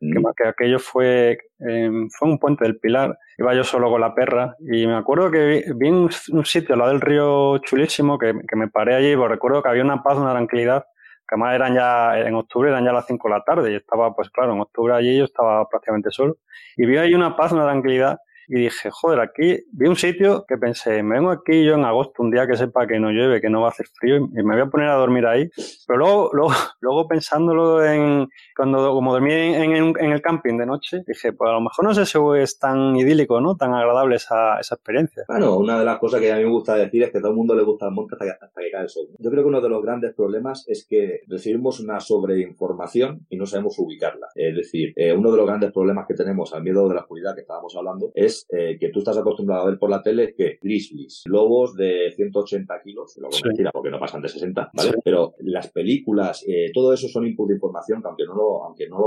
que, 0.00 0.18
mm. 0.18 0.24
que, 0.36 0.48
aquello 0.48 0.78
fue, 0.78 1.38
eh, 1.66 1.90
fue 2.18 2.28
un 2.28 2.38
puente 2.38 2.64
del 2.64 2.78
Pilar. 2.78 3.18
Iba 3.38 3.54
yo 3.54 3.64
solo 3.64 3.90
con 3.90 4.00
la 4.00 4.14
perra 4.14 4.56
y 4.60 4.86
me 4.86 4.96
acuerdo 4.96 5.30
que 5.30 5.64
vi, 5.74 5.90
un, 5.90 6.10
sitio 6.10 6.74
al 6.74 6.78
lado 6.78 6.92
del 6.92 7.00
río 7.00 7.58
chulísimo 7.58 8.18
que, 8.18 8.32
que 8.48 8.56
me 8.56 8.68
paré 8.68 8.94
allí 8.94 9.08
y 9.08 9.16
recuerdo 9.16 9.62
que 9.62 9.68
había 9.68 9.82
una 9.82 10.02
paz, 10.02 10.18
una 10.18 10.32
tranquilidad 10.32 10.84
que 11.26 11.34
además 11.34 11.54
eran 11.54 11.74
ya, 11.74 12.18
en 12.18 12.34
octubre 12.34 12.70
eran 12.70 12.84
ya 12.84 12.92
las 12.92 13.06
5 13.06 13.28
de 13.28 13.34
la 13.34 13.44
tarde 13.44 13.72
y 13.72 13.76
estaba, 13.76 14.14
pues 14.14 14.30
claro, 14.30 14.52
en 14.52 14.60
octubre 14.60 14.94
allí 14.94 15.18
yo 15.18 15.24
estaba 15.24 15.68
prácticamente 15.68 16.10
solo. 16.10 16.36
Y 16.76 16.86
vi 16.86 16.96
ahí 16.98 17.14
una 17.14 17.36
paz, 17.36 17.52
una 17.52 17.64
tranquilidad 17.64 18.18
y 18.48 18.60
dije, 18.60 18.90
joder, 18.90 19.20
aquí 19.20 19.64
vi 19.72 19.86
un 19.86 19.96
sitio 19.96 20.44
que 20.46 20.56
pensé, 20.56 21.02
me 21.02 21.16
vengo 21.16 21.30
aquí 21.30 21.64
yo 21.64 21.74
en 21.74 21.84
agosto, 21.84 22.22
un 22.22 22.30
día 22.30 22.46
que 22.46 22.56
sepa 22.56 22.86
que 22.86 22.98
no 22.98 23.10
llueve, 23.10 23.40
que 23.40 23.50
no 23.50 23.60
va 23.60 23.68
a 23.68 23.70
hacer 23.70 23.86
frío, 23.86 24.16
y 24.16 24.42
me 24.42 24.54
voy 24.54 24.60
a 24.60 24.66
poner 24.66 24.88
a 24.88 24.94
dormir 24.94 25.26
ahí. 25.26 25.48
Pero 25.86 25.98
luego, 25.98 26.30
luego, 26.32 26.50
luego 26.80 27.08
pensándolo 27.08 27.84
en, 27.84 28.28
cuando 28.56 28.92
como 28.92 29.12
dormí 29.12 29.32
en, 29.32 29.72
en, 29.72 30.12
el 30.12 30.22
camping 30.22 30.56
de 30.58 30.66
noche, 30.66 31.02
dije, 31.06 31.32
pues 31.32 31.48
a 31.50 31.54
lo 31.54 31.60
mejor 31.60 31.84
no 31.84 31.94
sé 31.94 32.06
si 32.06 32.18
es 32.38 32.58
tan 32.58 32.96
idílico, 32.96 33.40
¿no? 33.40 33.56
Tan 33.56 33.74
agradable 33.74 34.16
esa, 34.16 34.58
esa 34.58 34.74
experiencia. 34.74 35.24
Bueno, 35.28 35.56
una 35.56 35.78
de 35.78 35.84
las 35.84 35.98
cosas 35.98 36.20
que 36.20 36.32
a 36.32 36.36
mí 36.36 36.44
me 36.44 36.50
gusta 36.50 36.74
decir 36.74 37.02
es 37.02 37.10
que 37.10 37.18
a 37.18 37.20
todo 37.20 37.30
el 37.30 37.36
mundo 37.36 37.54
le 37.54 37.62
gusta 37.62 37.86
el 37.86 37.92
monte 37.92 38.14
hasta 38.14 38.24
que, 38.24 38.30
hasta 38.32 38.60
que 38.60 38.70
cae 38.70 38.82
el 38.82 38.88
sol. 38.88 39.06
Yo 39.18 39.30
creo 39.30 39.42
que 39.42 39.48
uno 39.48 39.60
de 39.60 39.68
los 39.68 39.82
grandes 39.82 40.14
problemas 40.14 40.64
es 40.68 40.86
que 40.88 41.20
recibimos 41.28 41.80
una 41.80 42.00
sobreinformación 42.00 43.26
y 43.28 43.36
no 43.36 43.46
sabemos 43.46 43.78
ubicarla. 43.78 44.28
Es 44.34 44.54
decir, 44.56 44.92
eh, 44.96 45.12
uno 45.12 45.30
de 45.30 45.36
los 45.36 45.46
grandes 45.46 45.72
problemas 45.72 46.06
que 46.06 46.14
tenemos 46.14 46.54
al 46.54 46.62
miedo 46.62 46.88
de 46.88 46.94
la 46.94 47.02
oscuridad 47.02 47.34
que 47.34 47.42
estábamos 47.42 47.74
hablando 47.76 48.10
es 48.14 48.33
eh, 48.50 48.76
que 48.78 48.90
tú 48.90 49.00
estás 49.00 49.18
acostumbrado 49.18 49.62
a 49.62 49.70
ver 49.70 49.78
por 49.78 49.90
la 49.90 50.02
tele 50.02 50.34
que 50.34 50.58
grizzlies, 50.60 51.22
lobos 51.26 51.76
de 51.76 52.12
180 52.14 52.82
kilos, 52.82 53.16
lo 53.18 53.30
sí. 53.30 53.42
mentira 53.44 53.70
porque 53.72 53.90
no 53.90 53.98
pasan 53.98 54.22
de 54.22 54.28
60, 54.28 54.70
¿vale? 54.72 54.92
Pero 55.04 55.34
las 55.40 55.70
películas, 55.70 56.44
eh, 56.46 56.70
todo 56.72 56.92
eso 56.92 57.08
son 57.08 57.26
input 57.26 57.48
de 57.48 57.54
información 57.54 58.00
que 58.00 58.08
aunque 58.08 58.24
no 58.24 58.34
lo, 58.34 58.64
aunque 58.64 58.88
no 58.88 58.98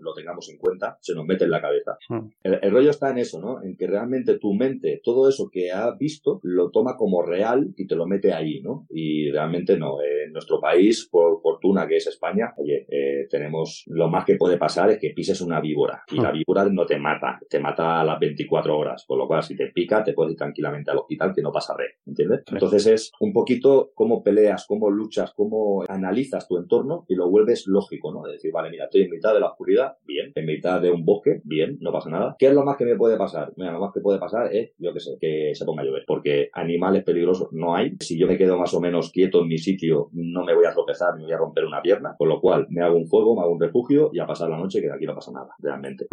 lo, 0.00 0.14
tengamos 0.14 0.48
en 0.50 0.58
cuenta, 0.58 0.98
se 1.00 1.14
nos 1.14 1.24
mete 1.24 1.44
en 1.44 1.50
la 1.50 1.60
cabeza. 1.60 1.96
Mm. 2.08 2.28
El, 2.42 2.70
rollo 2.70 2.90
está 2.90 3.10
en 3.10 3.18
eso, 3.18 3.40
¿no? 3.40 3.62
En 3.62 3.76
que 3.76 3.86
realmente 3.86 4.38
tu 4.38 4.52
mente, 4.54 5.00
todo 5.02 5.28
eso 5.28 5.48
que 5.50 5.70
ha 5.70 5.94
visto, 5.94 6.40
lo 6.42 6.70
toma 6.70 6.96
como 6.96 7.22
real 7.22 7.72
y 7.76 7.86
te 7.86 7.94
lo 7.94 8.06
mete 8.06 8.32
ahí, 8.32 8.60
¿no? 8.60 8.86
Y 8.90 9.30
realmente 9.30 9.78
no. 9.78 10.00
Eh, 10.00 10.24
en 10.26 10.32
nuestro 10.32 10.60
país, 10.60 11.08
por 11.10 11.40
fortuna 11.40 11.86
que 11.86 11.96
es 11.96 12.06
España, 12.06 12.52
oye, 12.56 12.86
tenemos, 13.30 13.84
lo 13.86 14.08
más 14.08 14.24
que 14.24 14.36
puede 14.36 14.58
pasar 14.58 14.90
es 14.90 14.98
que 14.98 15.10
pises 15.10 15.40
una 15.40 15.60
víbora 15.60 16.02
y 16.10 16.16
la 16.16 16.30
mm. 16.30 16.38
víbora 16.38 16.64
no 16.70 16.86
te 16.86 16.98
mata, 16.98 17.40
te 17.48 17.58
mata 17.58 18.00
a 18.00 18.04
las 18.04 18.18
24 18.18 18.69
horas, 18.76 19.04
con 19.06 19.18
lo 19.18 19.26
cual 19.26 19.42
si 19.42 19.56
te 19.56 19.68
pica 19.68 20.02
te 20.02 20.12
puedes 20.12 20.32
ir 20.32 20.38
tranquilamente 20.38 20.90
al 20.90 20.98
hospital 20.98 21.32
que 21.34 21.42
no 21.42 21.52
pasa 21.52 21.74
red, 21.76 21.90
¿entiendes? 22.06 22.42
Entonces 22.46 22.86
es 22.86 23.12
un 23.20 23.32
poquito 23.32 23.90
cómo 23.94 24.22
peleas, 24.22 24.66
cómo 24.66 24.90
luchas, 24.90 25.32
cómo 25.34 25.84
analizas 25.88 26.46
tu 26.48 26.56
entorno 26.56 27.04
y 27.08 27.14
lo 27.14 27.28
vuelves 27.28 27.66
lógico, 27.66 28.12
¿no? 28.12 28.22
De 28.22 28.32
decir, 28.32 28.52
vale, 28.52 28.70
mira, 28.70 28.84
estoy 28.84 29.02
en 29.02 29.10
mitad 29.10 29.34
de 29.34 29.40
la 29.40 29.48
oscuridad, 29.48 29.96
bien, 30.04 30.32
en 30.34 30.46
mitad 30.46 30.80
de 30.80 30.90
un 30.90 31.04
bosque, 31.04 31.40
bien, 31.44 31.78
no 31.80 31.92
pasa 31.92 32.10
nada. 32.10 32.36
¿Qué 32.38 32.46
es 32.46 32.54
lo 32.54 32.64
más 32.64 32.76
que 32.76 32.84
me 32.84 32.96
puede 32.96 33.16
pasar? 33.16 33.52
Mira, 33.56 33.72
lo 33.72 33.80
más 33.80 33.92
que 33.92 34.00
puede 34.00 34.18
pasar 34.18 34.54
es, 34.54 34.72
yo 34.78 34.92
qué 34.92 35.00
sé, 35.00 35.16
que 35.20 35.52
se 35.54 35.64
ponga 35.64 35.82
a 35.82 35.84
llover, 35.84 36.04
porque 36.06 36.50
animales 36.52 37.04
peligrosos 37.04 37.52
no 37.52 37.74
hay. 37.74 37.96
Si 38.00 38.18
yo 38.18 38.26
me 38.26 38.36
quedo 38.36 38.56
más 38.58 38.72
o 38.74 38.80
menos 38.80 39.10
quieto 39.10 39.40
en 39.42 39.48
mi 39.48 39.58
sitio, 39.58 40.08
no 40.12 40.44
me 40.44 40.54
voy 40.54 40.66
a 40.66 40.72
tropezar 40.72 41.16
ni 41.16 41.24
voy 41.24 41.32
a 41.32 41.38
romper 41.38 41.64
una 41.64 41.82
pierna, 41.82 42.14
con 42.16 42.28
lo 42.28 42.40
cual 42.40 42.66
me 42.70 42.82
hago 42.82 42.96
un 42.96 43.06
fuego, 43.06 43.34
me 43.34 43.42
hago 43.42 43.52
un 43.52 43.60
refugio 43.60 44.10
y 44.12 44.20
a 44.20 44.26
pasar 44.26 44.50
la 44.50 44.58
noche 44.58 44.80
que 44.80 44.86
de 44.86 44.94
aquí 44.94 45.06
no 45.06 45.14
pasa 45.14 45.32
nada, 45.32 45.54
realmente. 45.58 46.06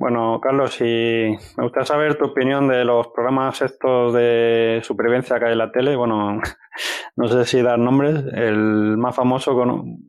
Bueno, 0.00 0.40
Carlos, 0.42 0.80
y 0.80 1.36
me 1.58 1.62
gustaría 1.64 1.84
saber 1.84 2.16
tu 2.16 2.24
opinión 2.24 2.68
de 2.68 2.86
los 2.86 3.08
programas 3.08 3.60
estos 3.60 4.14
de 4.14 4.80
supervivencia 4.82 5.38
que 5.38 5.44
hay 5.44 5.52
en 5.52 5.58
la 5.58 5.70
tele. 5.70 5.94
Bueno, 5.94 6.40
no 7.16 7.28
sé 7.28 7.44
si 7.44 7.60
dar 7.60 7.78
nombres. 7.78 8.24
El 8.32 8.96
más 8.96 9.14
famoso, 9.14 9.54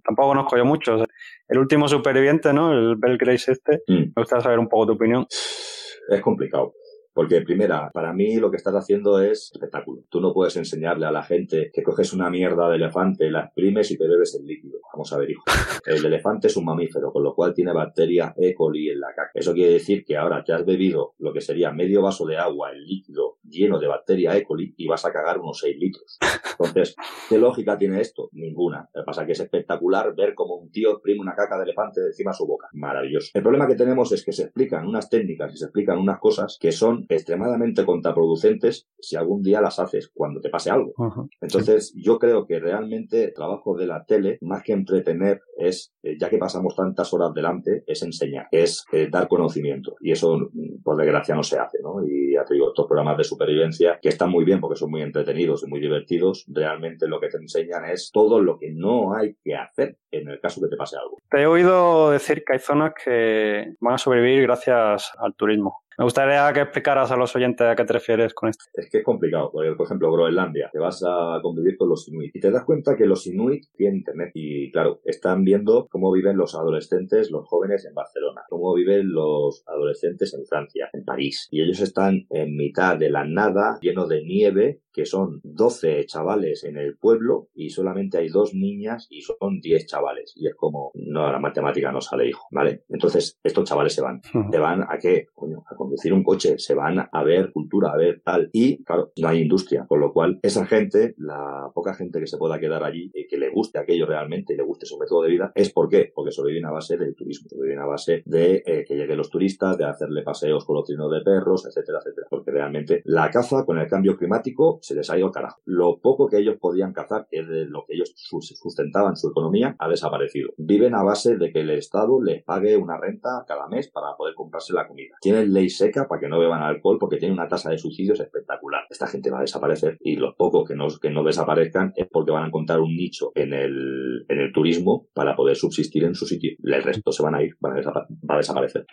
tampoco 0.01 0.29
conozco 0.29 0.55
yo 0.55 0.63
muchos. 0.63 1.03
El 1.45 1.59
último 1.59 1.89
superviviente, 1.89 2.53
¿no? 2.53 2.71
El 2.71 2.95
Bell 2.95 3.17
Grace 3.17 3.51
este. 3.51 3.83
Mm. 3.85 4.13
Me 4.15 4.21
gustaría 4.21 4.43
saber 4.43 4.59
un 4.59 4.69
poco 4.69 4.85
tu 4.85 4.93
opinión. 4.93 5.27
Es 5.29 6.21
complicado. 6.21 6.71
Porque 7.13 7.41
primera, 7.41 7.89
para 7.91 8.13
mí 8.13 8.37
lo 8.37 8.49
que 8.49 8.57
estás 8.57 8.73
haciendo 8.73 9.19
es 9.19 9.51
espectáculo. 9.53 10.03
Tú 10.09 10.21
no 10.21 10.33
puedes 10.33 10.55
enseñarle 10.57 11.05
a 11.05 11.11
la 11.11 11.23
gente 11.23 11.71
que 11.73 11.83
coges 11.83 12.13
una 12.13 12.29
mierda 12.29 12.69
de 12.69 12.75
elefante, 12.75 13.29
la 13.29 13.41
exprimes 13.45 13.91
y 13.91 13.97
te 13.97 14.07
bebes 14.07 14.35
el 14.35 14.45
líquido. 14.45 14.79
Vamos 14.93 15.11
a 15.13 15.17
ver, 15.17 15.31
hijo. 15.31 15.43
El 15.85 16.05
elefante 16.05 16.47
es 16.47 16.57
un 16.57 16.65
mamífero, 16.65 17.11
con 17.11 17.23
lo 17.23 17.33
cual 17.33 17.53
tiene 17.53 17.73
bacteria 17.73 18.33
E. 18.37 18.53
coli 18.53 18.89
en 18.89 18.99
la 18.99 19.07
caca. 19.09 19.31
Eso 19.33 19.53
quiere 19.53 19.73
decir 19.73 20.05
que 20.05 20.15
ahora 20.15 20.43
te 20.43 20.53
has 20.53 20.65
bebido 20.65 21.15
lo 21.17 21.33
que 21.33 21.41
sería 21.41 21.71
medio 21.71 22.01
vaso 22.01 22.25
de 22.25 22.37
agua, 22.37 22.71
el 22.71 22.85
líquido 22.85 23.37
lleno 23.43 23.79
de 23.79 23.87
bacteria 23.87 24.35
E. 24.37 24.43
coli 24.43 24.73
y 24.77 24.87
vas 24.87 25.05
a 25.05 25.11
cagar 25.11 25.39
unos 25.39 25.59
6 25.59 25.77
litros. 25.77 26.19
Entonces, 26.51 26.95
¿qué 27.29 27.37
lógica 27.37 27.77
tiene 27.77 27.99
esto? 28.01 28.29
Ninguna. 28.33 28.89
Lo 28.93 29.01
que 29.01 29.05
pasa 29.05 29.21
es 29.21 29.27
que 29.27 29.33
es 29.33 29.39
espectacular 29.39 30.13
ver 30.15 30.33
cómo 30.35 30.55
un 30.55 30.71
tío 30.71 30.91
exprime 30.91 31.21
una 31.21 31.35
caca 31.35 31.57
de 31.57 31.63
elefante 31.63 32.01
de 32.01 32.07
encima 32.07 32.31
de 32.31 32.37
su 32.37 32.45
boca. 32.45 32.67
Maravilloso. 32.73 33.31
El 33.33 33.41
problema 33.41 33.67
que 33.67 33.75
tenemos 33.75 34.11
es 34.11 34.23
que 34.23 34.31
se 34.31 34.43
explican 34.43 34.87
unas 34.87 35.09
técnicas 35.09 35.53
y 35.53 35.57
se 35.57 35.65
explican 35.65 35.97
unas 35.97 36.19
cosas 36.19 36.57
que 36.59 36.71
son 36.71 37.00
extremadamente 37.09 37.85
contraproducentes 37.85 38.87
si 38.99 39.15
algún 39.15 39.41
día 39.41 39.61
las 39.61 39.79
haces 39.79 40.11
cuando 40.13 40.41
te 40.41 40.49
pase 40.49 40.69
algo. 40.69 40.93
Entonces, 41.39 41.93
yo 41.95 42.19
creo 42.19 42.45
que 42.45 42.59
realmente 42.59 43.25
el 43.25 43.33
trabajo 43.33 43.75
de 43.75 43.87
la 43.87 44.05
tele, 44.05 44.37
más 44.41 44.63
que 44.63 44.73
entretener, 44.73 45.41
es, 45.57 45.93
eh, 46.03 46.17
ya 46.19 46.29
que 46.29 46.37
pasamos 46.37 46.75
tantas 46.75 47.13
horas 47.13 47.33
delante, 47.33 47.83
es 47.87 48.01
enseñar, 48.03 48.47
es 48.51 48.85
eh, 48.91 49.07
dar 49.11 49.27
conocimiento. 49.27 49.95
Y 50.01 50.11
eso 50.11 50.37
mm, 50.37 50.81
por 50.83 50.97
desgracia 50.97 51.35
no 51.35 51.43
se 51.43 51.59
hace, 51.59 51.79
¿no? 51.81 52.03
Y 52.05 52.33
ya 52.33 52.43
te 52.45 52.55
digo, 52.55 52.69
estos 52.69 52.87
programas 52.87 53.17
de 53.17 53.23
supervivencia 53.23 53.99
que 54.01 54.09
están 54.09 54.29
muy 54.29 54.45
bien 54.45 54.59
porque 54.59 54.77
son 54.77 54.91
muy 54.91 55.01
entretenidos 55.01 55.63
y 55.63 55.67
muy 55.67 55.79
divertidos, 55.79 56.45
realmente 56.47 57.07
lo 57.07 57.19
que 57.19 57.29
te 57.29 57.37
enseñan 57.37 57.85
es 57.85 58.11
todo 58.11 58.41
lo 58.41 58.57
que 58.57 58.71
no 58.71 59.13
hay 59.13 59.35
que 59.43 59.55
hacer 59.55 59.97
en 60.11 60.29
el 60.29 60.39
caso 60.39 60.61
que 60.61 60.67
te 60.67 60.77
pase 60.77 60.97
algo. 60.97 61.17
Te 61.29 61.41
he 61.41 61.47
oído 61.47 62.11
decir 62.11 62.43
que 62.45 62.53
hay 62.53 62.59
zonas 62.59 62.93
que 63.03 63.73
van 63.79 63.93
a 63.95 63.97
sobrevivir 63.97 64.43
gracias 64.43 65.11
al 65.17 65.33
turismo. 65.35 65.83
Me 65.97 66.05
gustaría 66.05 66.51
que 66.53 66.61
explicaras 66.61 67.11
a 67.11 67.17
los 67.17 67.35
oyentes 67.35 67.67
a 67.67 67.75
qué 67.75 67.83
te 67.83 67.93
refieres 67.93 68.33
con 68.33 68.49
esto. 68.49 68.65
Es 68.73 68.89
que 68.89 68.99
es 68.99 69.03
complicado, 69.03 69.51
porque 69.51 69.71
por 69.73 69.85
ejemplo, 69.85 70.11
Groenlandia, 70.11 70.69
te 70.71 70.79
vas 70.79 71.03
a 71.05 71.39
convivir 71.41 71.77
con 71.77 71.89
los 71.89 72.07
Inuit 72.07 72.35
y 72.35 72.39
te 72.39 72.49
das 72.49 72.63
cuenta 72.63 72.95
que 72.95 73.05
los 73.05 73.27
Inuit 73.27 73.65
tienen 73.75 73.97
internet 73.97 74.31
y 74.33 74.71
claro, 74.71 75.01
están 75.05 75.43
viendo 75.43 75.87
cómo 75.89 76.11
viven 76.11 76.37
los 76.37 76.55
adolescentes, 76.55 77.29
los 77.29 77.47
jóvenes 77.47 77.85
en 77.85 77.93
Barcelona, 77.93 78.41
cómo 78.49 78.73
viven 78.73 79.11
los 79.11 79.63
adolescentes 79.67 80.33
en 80.33 80.45
Francia, 80.45 80.89
en 80.93 81.03
París. 81.03 81.47
Y 81.51 81.61
ellos 81.61 81.81
están 81.81 82.25
en 82.29 82.55
mitad 82.55 82.97
de 82.97 83.09
la 83.09 83.25
nada, 83.25 83.77
lleno 83.81 84.07
de 84.07 84.23
nieve, 84.23 84.81
que 84.93 85.05
son 85.05 85.39
12 85.43 86.05
chavales 86.05 86.63
en 86.63 86.77
el 86.77 86.97
pueblo 86.97 87.47
y 87.53 87.69
solamente 87.69 88.17
hay 88.17 88.29
dos 88.29 88.53
niñas 88.53 89.07
y 89.09 89.21
son 89.21 89.61
10 89.61 89.85
chavales. 89.85 90.33
Y 90.35 90.47
es 90.47 90.55
como, 90.55 90.91
no, 90.95 91.31
la 91.31 91.39
matemática 91.39 91.91
no 91.91 92.01
sale, 92.01 92.27
hijo, 92.27 92.47
¿vale? 92.51 92.83
Entonces, 92.89 93.39
estos 93.43 93.67
chavales 93.67 93.93
se 93.93 94.01
van. 94.01 94.21
¿Se 94.23 94.59
van 94.59 94.83
a 94.83 94.97
qué? 94.97 95.27
Coño, 95.33 95.63
a 95.69 95.75
conducir 95.91 96.13
un 96.13 96.23
coche, 96.23 96.57
se 96.57 96.73
van 96.73 96.99
a 97.11 97.23
ver 97.23 97.51
cultura, 97.51 97.91
a 97.91 97.97
ver 97.97 98.21
tal. 98.23 98.49
Y, 98.53 98.83
claro, 98.83 99.11
no 99.17 99.27
hay 99.27 99.41
industria, 99.41 99.85
con 99.87 99.99
lo 99.99 100.13
cual, 100.13 100.39
esa 100.41 100.65
gente, 100.65 101.13
la 101.17 101.69
poca 101.73 101.93
gente 101.93 102.19
que 102.19 102.27
se 102.27 102.37
pueda 102.37 102.59
quedar 102.59 102.83
allí 102.83 103.11
y 103.13 103.27
que 103.27 103.37
le 103.37 103.49
guste 103.49 103.77
aquello 103.77 104.05
realmente 104.05 104.53
y 104.53 104.57
le 104.57 104.63
guste 104.63 104.85
su 104.85 104.97
método 104.97 105.23
de 105.23 105.31
vida, 105.31 105.51
¿es 105.53 105.71
por 105.71 105.89
qué? 105.89 106.11
Porque 106.15 106.31
sobreviven 106.31 106.65
a 106.65 106.71
base 106.71 106.97
del 106.97 107.13
turismo, 107.13 107.49
sobreviven 107.49 107.79
a 107.79 107.85
base 107.85 108.23
de 108.25 108.63
eh, 108.65 108.85
que 108.87 108.95
lleguen 108.95 109.17
los 109.17 109.29
turistas, 109.29 109.77
de 109.77 109.85
hacerle 109.85 110.23
paseos 110.23 110.63
con 110.63 110.77
los 110.77 110.85
trinos 110.85 111.11
de 111.11 111.21
perros, 111.21 111.65
etcétera, 111.65 111.99
etcétera. 111.99 112.27
Porque 112.29 112.51
realmente 112.51 113.01
la 113.05 113.29
caza 113.29 113.65
con 113.65 113.77
el 113.77 113.87
cambio 113.87 114.15
climático 114.15 114.79
se 114.81 114.95
les 114.95 115.09
ha 115.09 115.17
ido 115.17 115.27
al 115.27 115.33
carajo. 115.33 115.59
Lo 115.65 115.99
poco 115.99 116.27
que 116.27 116.37
ellos 116.37 116.55
podían 116.59 116.93
cazar, 116.93 117.27
que 117.29 117.39
es 117.39 117.47
de 117.47 117.65
lo 117.65 117.83
que 117.85 117.95
ellos 117.95 118.13
sustentaban 118.15 119.17
su 119.17 119.29
economía, 119.29 119.75
ha 119.77 119.89
desaparecido. 119.89 120.51
Viven 120.57 120.95
a 120.95 121.03
base 121.03 121.37
de 121.37 121.51
que 121.51 121.61
el 121.61 121.71
Estado 121.71 122.21
les 122.21 122.43
pague 122.43 122.77
una 122.77 122.97
renta 122.97 123.43
cada 123.45 123.67
mes 123.67 123.89
para 123.89 124.15
poder 124.15 124.35
comprarse 124.35 124.73
la 124.73 124.87
comida. 124.87 125.15
Tienen 125.19 125.53
ley 125.53 125.69
seca 125.77 126.07
para 126.07 126.21
que 126.21 126.27
no 126.27 126.39
beban 126.39 126.61
alcohol 126.61 126.97
porque 126.99 127.17
tienen 127.17 127.37
una 127.37 127.47
tasa 127.47 127.69
de 127.69 127.77
suicidios 127.77 128.19
espectacular. 128.19 128.83
Esta 128.89 129.07
gente 129.07 129.31
va 129.31 129.39
a 129.39 129.41
desaparecer 129.41 129.97
y 129.99 130.15
los 130.15 130.35
pocos 130.35 130.67
que 130.67 130.75
no, 130.75 130.87
que 131.01 131.09
no 131.09 131.23
desaparezcan 131.23 131.93
es 131.95 132.07
porque 132.09 132.31
van 132.31 132.43
a 132.43 132.47
encontrar 132.47 132.79
un 132.79 132.95
nicho 132.95 133.31
en 133.35 133.53
el, 133.53 134.25
en 134.27 134.39
el 134.39 134.51
turismo 134.51 135.07
para 135.13 135.35
poder 135.35 135.55
subsistir 135.55 136.03
en 136.03 136.15
su 136.15 136.25
sitio. 136.25 136.51
El 136.63 136.83
resto 136.83 137.11
se 137.11 137.23
van 137.23 137.35
a 137.35 137.43
ir, 137.43 137.55
van 137.59 137.77
a 137.77 137.81
va 137.81 138.35
a 138.35 138.37
desaparecer. 138.37 138.85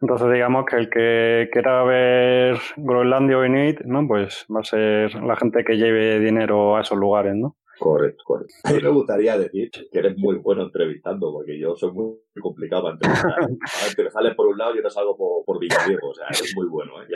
Entonces 0.00 0.32
digamos 0.32 0.64
que 0.66 0.76
el 0.76 0.90
que 0.90 1.48
quiera 1.52 1.84
ver 1.84 2.56
Groenlandia 2.76 3.38
o 3.38 3.44
Inuit, 3.44 3.80
¿no? 3.82 4.06
Pues 4.06 4.46
va 4.54 4.60
a 4.60 4.64
ser 4.64 5.14
la 5.14 5.36
gente 5.36 5.64
que 5.64 5.76
lleve 5.76 6.20
dinero 6.20 6.76
a 6.76 6.82
esos 6.82 6.98
lugares, 6.98 7.34
¿no? 7.34 7.56
Correcto, 7.82 8.22
correcto. 8.24 8.54
A 8.62 8.72
mí 8.72 8.78
me 8.80 8.90
gustaría 8.90 9.36
decir 9.36 9.68
que 9.72 9.98
eres 9.98 10.16
muy 10.16 10.36
bueno 10.36 10.62
entrevistando, 10.62 11.32
porque 11.32 11.58
yo 11.58 11.74
soy 11.74 11.90
muy 11.90 12.14
complicado 12.40 12.84
para 12.84 12.94
entrevistar. 12.94 13.48
te 13.96 14.10
sales 14.10 14.36
por 14.36 14.46
un 14.46 14.56
lado 14.56 14.72
y 14.72 14.76
yo 14.76 14.84
te 14.84 14.90
salgo 14.90 15.16
por, 15.16 15.44
por 15.44 15.58
Villadiego, 15.58 16.10
o 16.10 16.14
sea, 16.14 16.26
eres 16.28 16.52
muy 16.54 16.68
bueno, 16.68 16.92
¿eh? 17.02 17.06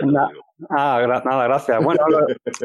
Ah, 0.71 1.01
nada, 1.25 1.45
gracias. 1.45 1.85
Bueno, 1.85 2.01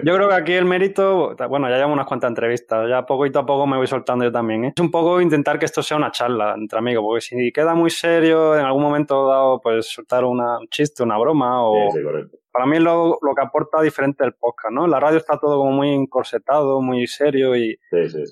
yo 0.03 0.15
creo 0.15 0.29
que 0.29 0.33
aquí 0.33 0.53
el 0.53 0.65
mérito, 0.65 1.35
bueno, 1.47 1.69
ya 1.69 1.77
llevo 1.77 1.93
unas 1.93 2.07
cuantas 2.07 2.29
entrevistas, 2.29 2.89
ya 2.89 3.05
poquito 3.05 3.37
a 3.37 3.45
poco 3.45 3.67
me 3.67 3.77
voy 3.77 3.85
soltando 3.85 4.25
yo 4.25 4.31
también. 4.31 4.65
¿eh? 4.65 4.73
Es 4.75 4.81
un 4.81 4.89
poco 4.89 5.21
intentar 5.21 5.59
que 5.59 5.65
esto 5.65 5.83
sea 5.83 5.97
una 5.97 6.09
charla 6.09 6.55
entre 6.57 6.79
amigos, 6.79 7.03
porque 7.05 7.21
si 7.21 7.51
queda 7.51 7.75
muy 7.75 7.91
serio, 7.91 8.57
en 8.57 8.65
algún 8.65 8.81
momento 8.81 9.27
dado, 9.27 9.61
pues 9.61 9.85
soltar 9.85 10.25
una, 10.25 10.57
un 10.57 10.67
chiste, 10.69 11.03
una 11.03 11.19
broma 11.19 11.63
o... 11.63 11.91
Sí, 11.91 11.99
sí, 11.99 12.03
correcto 12.03 12.40
para 12.51 12.65
mí 12.65 12.79
lo, 12.79 13.17
lo 13.21 13.35
que 13.35 13.41
aporta 13.41 13.81
diferente 13.81 14.23
el 14.23 14.33
podcast, 14.33 14.73
¿no? 14.73 14.87
La 14.87 14.99
radio 14.99 15.17
está 15.17 15.37
todo 15.37 15.57
como 15.57 15.71
muy 15.71 15.93
encorsetado, 15.93 16.81
muy 16.81 17.07
serio 17.07 17.55
y, 17.55 17.77